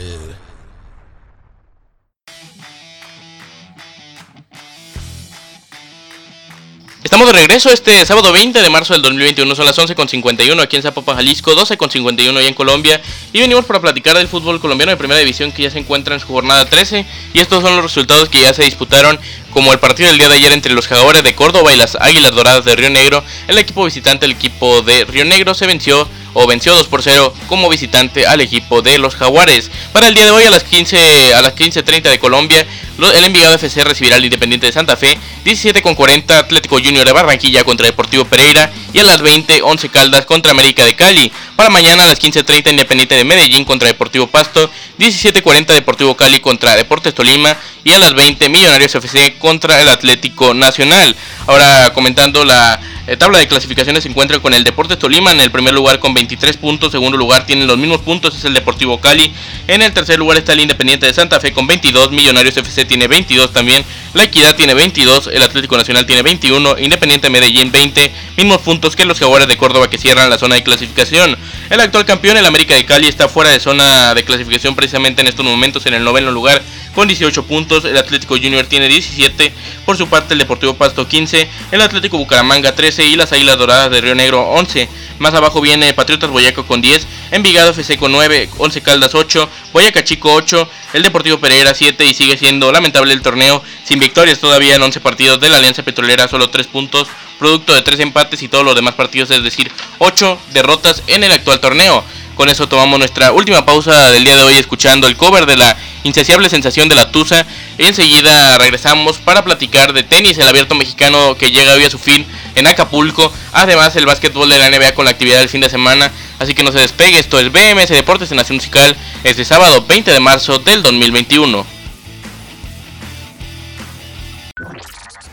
Estamos 7.05 7.27
de 7.27 7.33
regreso 7.33 7.69
este 7.69 8.07
sábado 8.07 8.31
20 8.33 8.63
de 8.63 8.71
marzo 8.71 8.93
del 8.93 9.03
2021, 9.03 9.57
son 9.57 9.65
las 9.65 9.77
11.51 9.77 10.63
aquí 10.63 10.77
en 10.77 10.83
Zapopan, 10.83 11.17
Jalisco, 11.17 11.53
12.51 11.53 12.39
ahí 12.39 12.47
en 12.47 12.55
Colombia. 12.55 13.03
Y 13.33 13.41
venimos 13.41 13.65
para 13.65 13.81
platicar 13.81 14.17
del 14.17 14.29
fútbol 14.29 14.61
colombiano 14.61 14.93
de 14.93 14.97
primera 14.97 15.19
división 15.19 15.51
que 15.51 15.65
ya 15.65 15.71
se 15.71 15.81
encuentra 15.81 16.15
en 16.15 16.21
su 16.21 16.29
jornada 16.29 16.65
13 16.65 17.05
y 17.35 17.41
estos 17.41 17.61
son 17.61 17.75
los 17.75 17.85
resultados 17.85 18.29
que 18.29 18.43
ya 18.43 18.55
se 18.55 18.63
disputaron 18.63 19.19
como 19.51 19.73
el 19.73 19.81
partido 19.81 20.11
del 20.11 20.19
día 20.19 20.29
de 20.29 20.37
ayer 20.37 20.53
entre 20.53 20.75
los 20.75 20.87
Jaguares 20.87 21.25
de 21.25 21.35
Córdoba 21.35 21.75
y 21.75 21.77
las 21.77 21.97
Águilas 21.97 22.37
Doradas 22.37 22.65
de 22.65 22.77
Río 22.77 22.91
Negro, 22.91 23.25
el 23.49 23.59
equipo 23.59 23.85
visitante, 23.85 24.25
el 24.25 24.33
equipo 24.33 24.83
de 24.83 25.05
Río 25.05 25.25
Negro 25.25 25.55
se 25.55 25.67
venció 25.67 26.09
o 26.35 26.47
venció 26.47 26.75
2 26.75 26.89
por 26.89 27.03
0 27.03 27.35
como 27.47 27.69
visitante 27.69 28.27
al 28.27 28.41
equipo 28.41 28.83
de 28.83 28.99
los 28.99 29.15
Jaguares. 29.17 29.71
Para 29.93 30.09
el 30.09 30.15
día 30.15 30.25
de 30.25 30.31
hoy 30.31 30.45
a 30.45 30.51
las 30.51 30.65
15 30.65 31.35
a 31.35 31.43
las 31.43 31.55
15:30 31.55 32.11
de 32.11 32.19
Colombia, 32.19 32.67
el 32.99 33.25
Envigado 33.25 33.55
FC 33.55 33.85
recibirá 33.85 34.17
al 34.17 34.25
Independiente 34.25 34.67
de 34.67 34.73
Santa 34.73 34.97
Fe, 34.97 35.19
17 35.45 35.83
con 35.83 35.95
40 35.95 36.39
Atlético 36.39 36.79
Junior 36.79 37.07
de 37.07 37.13
Barranquilla 37.13 37.65
contra 37.65 37.87
Deportivo 37.87 38.25
Pereira 38.25 38.71
y 38.93 38.99
a 38.99 39.03
las 39.03 39.21
20 39.21 39.63
11 39.63 39.89
Caldas 39.89 40.27
contra 40.27 40.53
América 40.53 40.85
de 40.85 40.95
Cali. 40.95 41.33
Para 41.57 41.71
mañana 41.71 42.05
a 42.05 42.07
las 42.07 42.19
15:30 42.19 42.71
Independiente 42.71 43.17
de 43.17 43.25
Medellín 43.25 43.65
contra 43.65 43.89
Deportivo 43.89 44.27
Pasto, 44.27 44.71
17:40 44.99 45.75
Deportivo 45.75 46.17
Cali 46.17 46.41
contra 46.41 46.77
Deportes 46.77 47.15
Tolima 47.15 47.57
y 47.85 47.93
a 47.93 47.99
las 47.99 48.15
20 48.15 48.49
Millonarios 48.49 48.95
FC 48.95 49.35
contra 49.39 49.81
el 49.81 49.89
Atlético 49.89 50.55
Nacional. 50.55 51.17
Ahora 51.47 51.91
comentando 51.93 52.45
la 52.45 52.81
eh, 53.07 53.17
tabla 53.17 53.39
de 53.39 53.49
clasificaciones 53.49 54.05
se 54.05 54.09
encuentra 54.09 54.39
con 54.39 54.55
el 54.55 54.63
Deportes 54.63 54.99
Tolima 54.99 55.33
en 55.33 55.41
el 55.41 55.51
primer 55.51 55.75
lugar 55.75 55.99
con 55.99 56.15
23 56.15 56.57
puntos, 56.57 56.93
segundo 56.93 57.19
lugar 57.19 57.47
tienen 57.47 57.67
los 57.67 57.77
mismos 57.77 58.01
puntos, 58.01 58.37
es 58.37 58.45
el 58.45 58.55
Deportivo 58.55 59.01
Cali, 59.01 59.33
en 59.67 59.83
el 59.83 59.93
tercer 59.93 60.19
lugar 60.19 60.39
está 60.39 60.53
el 60.53 60.61
Independiente 60.61 61.07
de 61.07 61.15
Santa 61.15 61.41
Fe 61.41 61.53
con 61.53 61.67
22, 61.67 62.13
Millonarios 62.13 62.57
FC 62.57 62.85
tiene 62.85 63.09
22 63.09 63.53
también, 63.53 63.85
La 64.15 64.25
Equidad 64.25 64.55
tiene 64.55 64.75
22, 64.75 65.31
el 65.33 65.43
Atlético 65.43 65.77
Nacional 65.77 66.07
tiene 66.07 66.23
21, 66.23 66.79
Independiente 66.79 67.29
Medellín 67.29 67.73
20, 67.73 68.13
mismos 68.37 68.61
puntos 68.61 68.95
que 68.95 69.05
los 69.05 69.19
Jaguares 69.19 69.49
de 69.49 69.57
Córdoba 69.57 69.91
que 69.91 69.99
cierran 69.99 70.31
la 70.31 70.39
zona 70.39 70.55
de 70.55 70.63
clasificación. 70.63 71.37
El 71.71 71.81
actual 71.81 72.05
campeón, 72.05 72.37
el 72.37 72.47
América 72.47 72.75
de 72.75 72.85
Cali, 72.85 73.09
está 73.09 73.29
fuera 73.29 73.51
de 73.51 73.59
zona 73.59 74.15
de 74.15 74.25
clasificación 74.25 74.77
precisamente 74.77 75.23
en 75.23 75.29
estos 75.29 75.45
momentos 75.45 75.87
en 75.87 75.95
el 75.95 76.05
noveno 76.05 76.31
lugar 76.31 76.63
con 76.95 77.09
18 77.09 77.45
puntos, 77.45 77.85
el 77.85 77.97
Atlético 77.97 78.35
Junior 78.35 78.67
tiene 78.67 78.89
17, 78.89 79.53
por 79.85 79.97
su 79.97 80.09
parte 80.09 80.35
el 80.35 80.41
Deportivo 80.41 80.75
Pasto 80.75 81.09
15, 81.09 81.49
el 81.71 81.81
Atlético 81.81 82.19
Bucaramanga 82.19 82.75
13 82.75 83.07
y 83.07 83.17
las 83.17 83.33
Águilas 83.33 83.59
Doradas 83.59 83.91
de 83.91 84.01
Río 84.01 84.15
Negro 84.15 84.43
11. 84.51 84.89
Más 85.19 85.35
abajo 85.35 85.61
viene 85.61 85.95
Patriotas 85.95 86.31
Boyaco 86.31 86.67
con 86.67 86.83
10, 86.83 87.07
Envigado 87.31 87.71
FC 87.71 87.97
con 87.97 88.13
9, 88.13 88.51
11 88.59 88.81
Caldas 88.83 89.15
8, 89.15 89.49
Boyaca 89.73 90.05
Chico 90.05 90.35
8, 90.35 90.69
el 90.95 91.03
Deportivo 91.03 91.39
Pereira 91.39 91.75
7 91.75 92.05
y 92.05 92.13
sigue 92.13 92.37
siendo 92.37 92.71
lamentable 92.73 93.13
el 93.15 93.23
torneo. 93.23 93.63
Sin 93.85 93.99
victorias 93.99 94.39
todavía 94.39 94.75
en 94.75 94.83
11 94.83 95.01
partidos 95.01 95.41
de 95.41 95.49
la 95.49 95.57
Alianza 95.57 95.83
Petrolera, 95.83 96.29
solo 96.29 96.51
3 96.51 96.67
puntos, 96.67 97.09
producto 97.39 97.75
de 97.75 97.83
3 97.83 98.01
empates 98.01 98.43
y 98.43 98.49
todos 98.49 98.65
los 98.65 98.75
demás 98.75 98.95
partidos, 98.95 99.31
es 99.31 99.43
decir, 99.43 99.71
8 99.99 100.39
derrotas 100.53 101.03
en 101.07 101.25
el 101.25 101.33
actual 101.33 101.61
torneo. 101.61 102.05
Con 102.43 102.49
eso 102.49 102.69
tomamos 102.69 102.99
nuestra 102.99 103.31
última 103.31 103.65
pausa 103.65 104.11
del 104.11 104.25
día 104.25 104.35
de 104.35 104.43
hoy 104.43 104.55
escuchando 104.55 105.07
el 105.07 105.17
cover 105.17 105.47
de 105.47 105.57
la 105.57 105.77
insaciable 106.03 106.51
sensación 106.51 106.89
de 106.89 106.97
la 106.97 107.13
Tusa. 107.13 107.47
Enseguida 107.79 108.59
regresamos 108.59 109.19
para 109.19 109.45
platicar 109.45 109.93
de 109.93 110.03
tenis, 110.03 110.39
el 110.39 110.49
abierto 110.49 110.75
mexicano 110.75 111.37
que 111.37 111.53
llega 111.53 111.75
hoy 111.75 111.85
a 111.85 111.91
su 111.91 112.01
fin 112.01 112.27
en 112.57 112.67
Acapulco. 112.67 113.33
Además 113.53 113.95
el 113.95 114.07
básquetbol 114.07 114.49
de 114.49 114.59
la 114.59 114.71
NBA 114.71 114.93
con 114.95 115.05
la 115.05 115.13
actividad 115.13 115.39
del 115.39 115.51
fin 115.51 115.61
de 115.61 115.71
semana. 115.71 116.11
Así 116.41 116.53
que 116.53 116.65
no 116.65 116.73
se 116.73 116.81
despegue, 116.81 117.21
esto 117.21 117.39
es 117.39 117.53
BMS 117.53 117.91
Deportes 117.91 118.33
en 118.33 118.39
Nación 118.39 118.57
Musical 118.57 118.97
este 119.23 119.45
sábado 119.45 119.85
20 119.87 120.11
de 120.11 120.19
marzo 120.19 120.59
del 120.59 120.83
2021. 120.83 121.65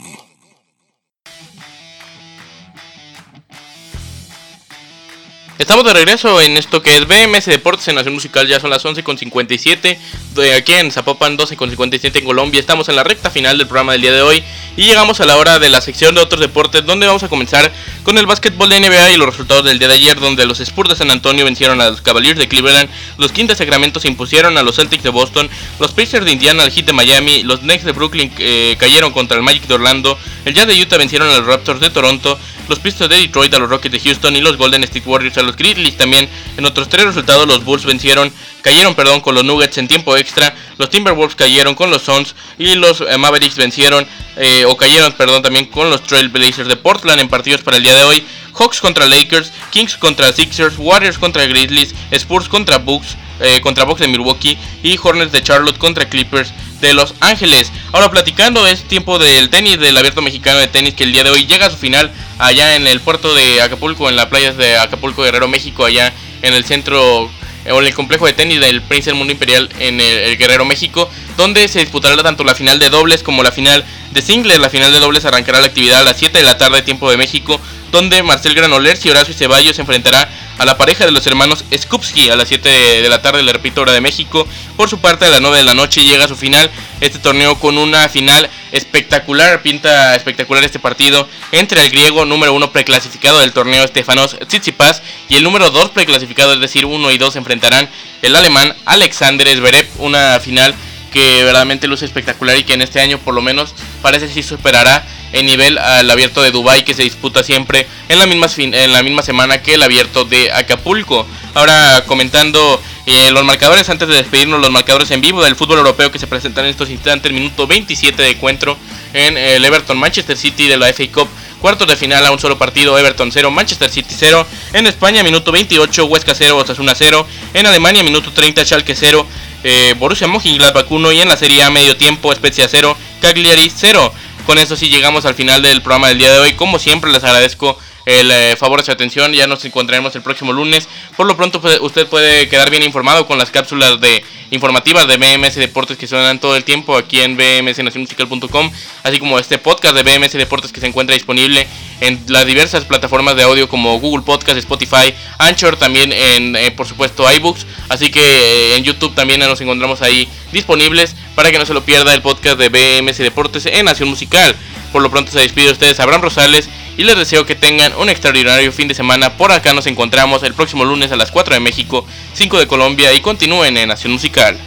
Estamos 5.56 5.84
de 5.84 5.92
regreso 5.92 6.40
en 6.40 6.56
esto 6.56 6.82
que 6.82 6.96
es 6.96 7.06
BMS 7.06 7.44
Deportes 7.44 7.86
en 7.86 7.94
Nación 7.94 8.14
Musical, 8.14 8.48
ya 8.48 8.58
son 8.58 8.70
las 8.70 8.84
11.57, 8.84 9.96
de 10.34 10.54
aquí 10.54 10.72
en 10.72 10.90
Zapopan 10.90 11.38
12.57 11.38 12.18
en 12.18 12.24
Colombia, 12.24 12.58
estamos 12.58 12.88
en 12.88 12.96
la 12.96 13.04
recta 13.04 13.30
final 13.30 13.56
del 13.56 13.68
programa 13.68 13.92
del 13.92 14.00
día 14.00 14.12
de 14.12 14.22
hoy 14.22 14.42
y 14.76 14.86
llegamos 14.86 15.20
a 15.20 15.26
la 15.26 15.36
hora 15.36 15.60
de 15.60 15.68
la 15.68 15.80
sección 15.80 16.16
de 16.16 16.22
otros 16.22 16.40
deportes 16.40 16.84
donde 16.84 17.06
vamos 17.06 17.22
a 17.22 17.28
comenzar 17.28 17.72
con 18.02 18.18
el 18.18 18.26
básquetbol 18.26 18.68
de 18.68 18.80
NBA 18.80 19.12
y 19.12 19.16
los 19.16 19.28
resultados 19.28 19.64
del 19.64 19.78
día 19.78 19.86
de 19.86 19.94
ayer 19.94 20.18
donde 20.18 20.44
los 20.44 20.58
Spurs 20.58 20.88
de 20.88 20.96
San 20.96 21.12
Antonio 21.12 21.44
vencieron 21.44 21.80
a 21.80 21.88
los 21.90 22.00
Cavaliers 22.00 22.36
de 22.36 22.48
Cleveland, 22.48 22.90
los 23.16 23.30
Kings 23.30 23.50
de 23.50 23.54
Sacramento 23.54 24.00
se 24.00 24.08
impusieron 24.08 24.58
a 24.58 24.64
los 24.64 24.74
Celtics 24.74 25.04
de 25.04 25.10
Boston, 25.10 25.48
los 25.78 25.92
Pacers 25.92 26.24
de 26.24 26.32
Indiana 26.32 26.64
al 26.64 26.72
Heat 26.72 26.86
de 26.86 26.92
Miami, 26.92 27.44
los 27.44 27.60
Knicks 27.60 27.84
de 27.84 27.92
Brooklyn 27.92 28.32
eh, 28.38 28.74
cayeron 28.80 29.12
contra 29.12 29.36
el 29.36 29.44
Magic 29.44 29.68
de 29.68 29.74
Orlando, 29.74 30.18
el 30.44 30.52
Jazz 30.52 30.66
de 30.66 30.82
Utah 30.82 30.96
vencieron 30.96 31.28
a 31.28 31.38
los 31.38 31.46
Raptors 31.46 31.78
de 31.78 31.90
Toronto, 31.90 32.36
los 32.68 32.80
Pistons 32.80 33.10
de 33.10 33.16
Detroit 33.18 33.54
a 33.54 33.58
los 33.58 33.68
Rockets 33.68 33.92
de 33.92 34.00
Houston 34.00 34.34
y 34.34 34.40
los 34.40 34.56
Golden 34.56 34.82
State 34.84 35.08
Warriors 35.08 35.38
a 35.38 35.43
los 35.44 35.56
Grizzlies 35.56 35.96
también. 35.96 36.28
En 36.56 36.64
otros 36.64 36.88
tres 36.88 37.04
resultados 37.04 37.46
los 37.46 37.64
Bulls 37.64 37.84
vencieron, 37.84 38.32
cayeron 38.62 38.94
perdón 38.94 39.20
con 39.20 39.34
los 39.34 39.44
Nuggets 39.44 39.78
en 39.78 39.88
tiempo 39.88 40.16
extra, 40.16 40.54
los 40.78 40.90
Timberwolves 40.90 41.36
cayeron 41.36 41.74
con 41.74 41.90
los 41.90 42.02
Suns 42.02 42.34
y 42.58 42.74
los 42.74 43.00
eh, 43.00 43.18
Mavericks 43.18 43.56
vencieron 43.56 44.06
eh, 44.36 44.64
o 44.66 44.76
cayeron 44.76 45.12
perdón 45.12 45.42
también 45.42 45.66
con 45.66 45.90
los 45.90 46.02
Trailblazers 46.02 46.68
de 46.68 46.76
Portland 46.76 47.20
en 47.20 47.28
partidos 47.28 47.62
para 47.62 47.76
el 47.76 47.82
día 47.82 47.94
de 47.94 48.04
hoy. 48.04 48.24
Hawks 48.54 48.80
contra 48.80 49.06
Lakers, 49.06 49.52
Kings 49.70 49.96
contra 49.96 50.32
Sixers, 50.32 50.76
Warriors 50.78 51.18
contra 51.18 51.44
Grizzlies, 51.46 51.94
Spurs 52.12 52.48
contra 52.48 52.78
Bucks, 52.78 53.16
eh, 53.40 53.60
contra 53.60 53.84
Bucks 53.84 54.00
de 54.00 54.08
Milwaukee 54.08 54.58
y 54.82 54.98
Hornets 55.02 55.32
de 55.32 55.42
Charlotte 55.42 55.78
contra 55.78 56.08
Clippers 56.08 56.52
de 56.80 56.94
Los 56.94 57.14
Ángeles. 57.20 57.72
Ahora 57.92 58.10
platicando 58.10 58.66
es 58.66 58.84
tiempo 58.84 59.18
del 59.18 59.50
tenis, 59.50 59.78
del 59.78 59.96
abierto 59.96 60.22
mexicano 60.22 60.58
de 60.58 60.68
tenis 60.68 60.94
que 60.94 61.04
el 61.04 61.12
día 61.12 61.24
de 61.24 61.30
hoy 61.30 61.46
llega 61.46 61.66
a 61.66 61.70
su 61.70 61.76
final 61.76 62.12
allá 62.38 62.76
en 62.76 62.86
el 62.86 63.00
puerto 63.00 63.34
de 63.34 63.62
Acapulco, 63.62 64.08
en 64.08 64.16
las 64.16 64.26
playas 64.26 64.56
de 64.56 64.76
Acapulco 64.76 65.22
Guerrero, 65.22 65.48
México, 65.48 65.84
allá 65.84 66.12
en 66.42 66.54
el 66.54 66.64
centro 66.64 67.30
o 67.70 67.80
en 67.80 67.86
el 67.86 67.94
complejo 67.94 68.26
de 68.26 68.34
tenis 68.34 68.60
del 68.60 68.82
Prince 68.82 69.10
del 69.10 69.18
Mundo 69.18 69.32
Imperial 69.32 69.70
en 69.78 70.00
el, 70.00 70.36
Guerrero, 70.36 70.64
México, 70.64 71.08
donde 71.36 71.66
se 71.68 71.80
disputará 71.80 72.22
tanto 72.22 72.44
la 72.44 72.54
final 72.54 72.78
de 72.78 72.90
dobles 72.90 73.22
como 73.22 73.42
la 73.42 73.52
final 73.52 73.84
de 74.14 74.22
singles. 74.22 74.58
La 74.58 74.70
final 74.70 74.92
de 74.92 75.00
dobles 75.00 75.24
arrancará 75.26 75.60
la 75.60 75.66
actividad 75.66 76.00
a 76.00 76.04
las 76.04 76.16
7 76.16 76.38
de 76.38 76.44
la 76.44 76.56
tarde, 76.56 76.80
tiempo 76.80 77.10
de 77.10 77.18
México, 77.18 77.60
donde 77.92 78.22
Marcel 78.22 78.54
Granollers 78.54 79.04
y 79.04 79.10
Horacio 79.10 79.34
Ceballos 79.34 79.76
se 79.76 79.82
enfrentará 79.82 80.30
a 80.56 80.64
la 80.64 80.78
pareja 80.78 81.04
de 81.04 81.10
los 81.10 81.26
hermanos 81.26 81.64
Skupski 81.76 82.30
a 82.30 82.36
las 82.36 82.48
7 82.48 82.68
de 82.68 83.08
la 83.08 83.20
tarde, 83.20 83.42
le 83.42 83.52
repito, 83.52 83.82
hora 83.82 83.92
de 83.92 84.00
México. 84.00 84.46
Por 84.76 84.88
su 84.88 85.00
parte, 85.00 85.26
a 85.26 85.30
las 85.30 85.40
9 85.40 85.58
de 85.58 85.64
la 85.64 85.74
noche 85.74 86.04
llega 86.04 86.24
a 86.24 86.28
su 86.28 86.36
final 86.36 86.70
este 87.00 87.18
torneo 87.18 87.58
con 87.58 87.76
una 87.76 88.08
final 88.08 88.48
espectacular, 88.70 89.62
pinta 89.62 90.14
espectacular 90.14 90.62
este 90.62 90.78
partido 90.78 91.28
entre 91.52 91.82
el 91.82 91.90
griego 91.90 92.24
número 92.24 92.54
1 92.54 92.72
preclasificado 92.72 93.40
del 93.40 93.52
torneo 93.52 93.86
Stefanos 93.86 94.36
Tsitsipas 94.46 95.02
y 95.28 95.36
el 95.36 95.42
número 95.42 95.70
2 95.70 95.90
preclasificado, 95.90 96.54
es 96.54 96.60
decir, 96.60 96.86
1 96.86 97.10
y 97.10 97.18
2 97.18 97.32
se 97.32 97.38
enfrentarán 97.40 97.88
el 98.22 98.36
alemán 98.36 98.74
Alexander 98.84 99.48
Zverev, 99.48 99.88
una 99.98 100.38
final 100.40 100.74
que 101.14 101.44
verdaderamente 101.44 101.86
luce 101.86 102.04
espectacular 102.04 102.58
y 102.58 102.64
que 102.64 102.74
en 102.74 102.82
este 102.82 103.00
año 103.00 103.18
por 103.18 103.34
lo 103.34 103.40
menos 103.40 103.72
parece 104.02 104.28
si 104.28 104.42
superará 104.42 105.06
en 105.32 105.46
nivel 105.46 105.78
al 105.78 106.10
abierto 106.10 106.42
de 106.42 106.50
Dubai 106.50 106.84
que 106.84 106.92
se 106.92 107.02
disputa 107.02 107.44
siempre 107.44 107.86
en 108.08 108.18
la 108.18 108.26
misma, 108.26 108.48
en 108.56 108.92
la 108.92 109.02
misma 109.02 109.22
semana 109.22 109.62
que 109.62 109.74
el 109.74 109.82
abierto 109.82 110.24
de 110.24 110.52
Acapulco. 110.52 111.24
Ahora 111.54 112.02
comentando 112.06 112.82
eh, 113.06 113.30
los 113.30 113.44
marcadores 113.44 113.88
antes 113.88 114.08
de 114.08 114.14
despedirnos, 114.14 114.60
los 114.60 114.72
marcadores 114.72 115.10
en 115.12 115.20
vivo 115.20 115.42
del 115.42 115.54
fútbol 115.54 115.78
europeo 115.78 116.10
que 116.10 116.18
se 116.18 116.26
presentan 116.26 116.64
en 116.64 116.72
estos 116.72 116.90
instantes, 116.90 117.32
minuto 117.32 117.68
27 117.68 118.20
de 118.20 118.30
encuentro 118.30 118.76
en 119.12 119.38
el 119.38 119.64
Everton 119.64 119.96
Manchester 119.96 120.36
City 120.36 120.66
de 120.66 120.76
la 120.76 120.92
FA 120.92 121.04
Cup. 121.12 121.28
Cuartos 121.60 121.88
de 121.88 121.96
final 121.96 122.26
a 122.26 122.32
un 122.32 122.38
solo 122.40 122.58
partido, 122.58 122.98
Everton 122.98 123.30
0, 123.32 123.50
Manchester 123.52 123.88
City 123.88 124.14
0. 124.18 124.46
En 124.74 124.86
España, 124.86 125.22
minuto 125.22 125.50
28, 125.52 126.04
Huesca 126.06 126.34
0, 126.34 126.58
Osasuna 126.58 126.94
0. 126.94 127.26
En 127.54 127.66
Alemania, 127.66 128.02
minuto 128.02 128.32
30, 128.32 128.64
Schalke 128.64 128.94
0 128.94 129.26
eh, 129.64 129.94
Borussia 129.98 130.28
Mönchengladbach 130.28 130.90
1 130.90 131.12
y 131.12 131.20
en 131.20 131.28
la 131.28 131.36
Serie 131.36 131.62
A 131.62 131.70
medio 131.70 131.96
tiempo 131.96 132.32
Spezia 132.32 132.68
0, 132.68 132.96
Cagliari 133.20 133.70
0. 133.74 134.12
Con 134.46 134.58
eso 134.58 134.76
sí 134.76 134.88
llegamos 134.88 135.24
al 135.24 135.34
final 135.34 135.62
del 135.62 135.80
programa 135.80 136.08
del 136.08 136.18
día 136.18 136.32
de 136.32 136.38
hoy. 136.38 136.52
Como 136.52 136.78
siempre 136.78 137.10
les 137.10 137.24
agradezco 137.24 137.78
el 138.04 138.30
eh, 138.30 138.56
favor 138.56 138.80
de 138.80 138.84
su 138.84 138.92
atención. 138.92 139.32
Ya 139.32 139.46
nos 139.46 139.64
encontraremos 139.64 140.14
el 140.16 140.22
próximo 140.22 140.52
lunes. 140.52 140.86
Por 141.16 141.26
lo 141.26 141.34
pronto 141.34 141.62
pues, 141.62 141.78
usted 141.80 142.06
puede 142.06 142.46
quedar 142.48 142.70
bien 142.70 142.82
informado 142.82 143.26
con 143.26 143.38
las 143.38 143.50
cápsulas 143.50 144.00
de 144.00 144.22
informativas 144.50 145.06
de 145.06 145.16
BMS 145.16 145.54
Deportes 145.54 145.96
que 145.96 146.06
suenan 146.06 146.38
todo 146.38 146.56
el 146.56 146.64
tiempo 146.64 146.96
aquí 146.96 147.20
en 147.20 147.36
bmsnacionmusical.com, 147.36 148.70
así 149.02 149.18
como 149.18 149.38
este 149.38 149.58
podcast 149.58 149.96
de 149.96 150.02
BMS 150.02 150.32
Deportes 150.32 150.72
que 150.72 150.80
se 150.80 150.86
encuentra 150.86 151.14
disponible 151.14 151.66
en 152.00 152.20
las 152.28 152.46
diversas 152.46 152.84
plataformas 152.84 153.36
de 153.36 153.42
audio 153.42 153.68
como 153.68 153.98
Google 153.98 154.24
Podcast, 154.24 154.58
Spotify, 154.58 155.14
Anchor, 155.38 155.76
también 155.76 156.12
en 156.12 156.54
eh, 156.56 156.70
por 156.70 156.86
supuesto 156.86 157.30
iBooks, 157.30 157.66
así 157.88 158.10
que 158.10 158.20
eh, 158.20 158.76
en 158.76 158.84
YouTube 158.84 159.14
también 159.14 159.40
nos 159.40 159.60
encontramos 159.60 160.02
ahí 160.02 160.28
disponibles 160.52 161.16
para 161.34 161.50
que 161.50 161.58
no 161.58 161.66
se 161.66 161.74
lo 161.74 161.82
pierda 161.84 162.14
el 162.14 162.22
podcast 162.22 162.58
de 162.58 162.68
BMS 162.68 163.18
Deportes 163.18 163.66
en 163.66 163.86
Nación 163.86 164.08
Musical. 164.08 164.54
Por 164.92 165.02
lo 165.02 165.10
pronto 165.10 165.32
se 165.32 165.40
despide 165.40 165.66
de 165.66 165.72
ustedes 165.72 166.00
Abraham 166.00 166.22
Rosales 166.22 166.68
y 166.96 167.04
les 167.04 167.16
deseo 167.16 167.46
que 167.46 167.54
tengan 167.54 167.92
un 167.96 168.08
extraordinario 168.08 168.72
fin 168.72 168.88
de 168.88 168.94
semana. 168.94 169.36
Por 169.36 169.52
acá 169.52 169.72
nos 169.74 169.86
encontramos 169.86 170.42
el 170.42 170.54
próximo 170.54 170.84
lunes 170.84 171.10
a 171.12 171.16
las 171.16 171.30
4 171.30 171.54
de 171.54 171.60
México, 171.60 172.06
5 172.34 172.58
de 172.58 172.66
Colombia 172.66 173.12
y 173.12 173.20
continúen 173.20 173.76
en 173.76 173.88
Nación 173.88 174.12
Musical. 174.12 174.58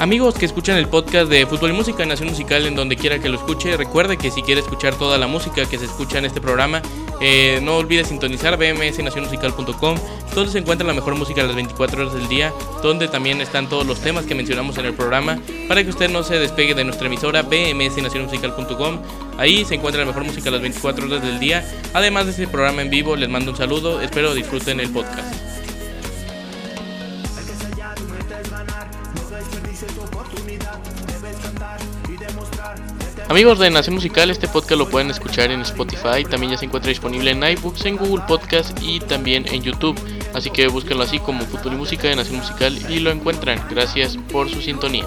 Amigos 0.00 0.36
que 0.36 0.46
escuchan 0.46 0.78
el 0.78 0.86
podcast 0.86 1.28
de 1.28 1.44
Fútbol 1.44 1.70
y 1.70 1.72
Música 1.72 2.06
Nación 2.06 2.28
Musical 2.28 2.64
en 2.66 2.76
donde 2.76 2.94
quiera 2.94 3.18
que 3.18 3.28
lo 3.28 3.36
escuche, 3.36 3.76
recuerde 3.76 4.16
que 4.16 4.30
si 4.30 4.42
quiere 4.42 4.60
escuchar 4.60 4.94
toda 4.94 5.18
la 5.18 5.26
música 5.26 5.68
que 5.68 5.76
se 5.76 5.86
escucha 5.86 6.18
en 6.18 6.24
este 6.24 6.40
programa, 6.40 6.82
eh, 7.20 7.58
no 7.64 7.78
olvide 7.78 8.04
sintonizar 8.04 8.56
bmsnacionmusical.com, 8.56 9.98
donde 10.36 10.52
se 10.52 10.58
encuentra 10.58 10.86
la 10.86 10.94
mejor 10.94 11.16
música 11.16 11.42
a 11.42 11.46
las 11.46 11.56
24 11.56 12.00
horas 12.00 12.14
del 12.14 12.28
día, 12.28 12.52
donde 12.80 13.08
también 13.08 13.40
están 13.40 13.68
todos 13.68 13.84
los 13.84 13.98
temas 13.98 14.24
que 14.24 14.36
mencionamos 14.36 14.78
en 14.78 14.86
el 14.86 14.94
programa, 14.94 15.40
para 15.66 15.82
que 15.82 15.90
usted 15.90 16.08
no 16.08 16.22
se 16.22 16.38
despegue 16.38 16.76
de 16.76 16.84
nuestra 16.84 17.08
emisora 17.08 17.42
bmsnacionmusical.com. 17.42 19.00
Ahí 19.36 19.64
se 19.64 19.74
encuentra 19.74 20.02
la 20.02 20.06
mejor 20.06 20.22
música 20.22 20.48
a 20.48 20.52
las 20.52 20.62
24 20.62 21.06
horas 21.06 21.22
del 21.22 21.40
día. 21.40 21.68
Además 21.92 22.26
de 22.26 22.30
este 22.30 22.46
programa 22.46 22.82
en 22.82 22.90
vivo, 22.90 23.16
les 23.16 23.28
mando 23.28 23.50
un 23.50 23.56
saludo, 23.56 24.00
espero 24.00 24.32
disfruten 24.32 24.78
el 24.78 24.90
podcast. 24.90 25.34
Amigos 33.28 33.58
de 33.58 33.70
Nación 33.70 33.96
Musical, 33.96 34.30
este 34.30 34.48
podcast 34.48 34.78
lo 34.78 34.88
pueden 34.88 35.10
escuchar 35.10 35.50
en 35.50 35.60
Spotify, 35.60 36.24
también 36.28 36.52
ya 36.52 36.56
se 36.56 36.64
encuentra 36.64 36.88
disponible 36.88 37.30
en 37.30 37.42
iBooks, 37.42 37.84
en 37.84 37.98
Google 37.98 38.24
Podcast 38.26 38.76
y 38.82 39.00
también 39.00 39.46
en 39.48 39.62
YouTube. 39.62 40.00
Así 40.32 40.48
que 40.48 40.66
búsquenlo 40.66 41.04
así 41.04 41.18
como 41.18 41.44
Futuro 41.44 41.74
y 41.74 41.78
Música 41.78 42.08
de 42.08 42.16
Nación 42.16 42.38
Musical 42.38 42.78
y 42.90 43.00
lo 43.00 43.10
encuentran. 43.10 43.62
Gracias 43.68 44.16
por 44.32 44.48
su 44.48 44.62
sintonía. 44.62 45.04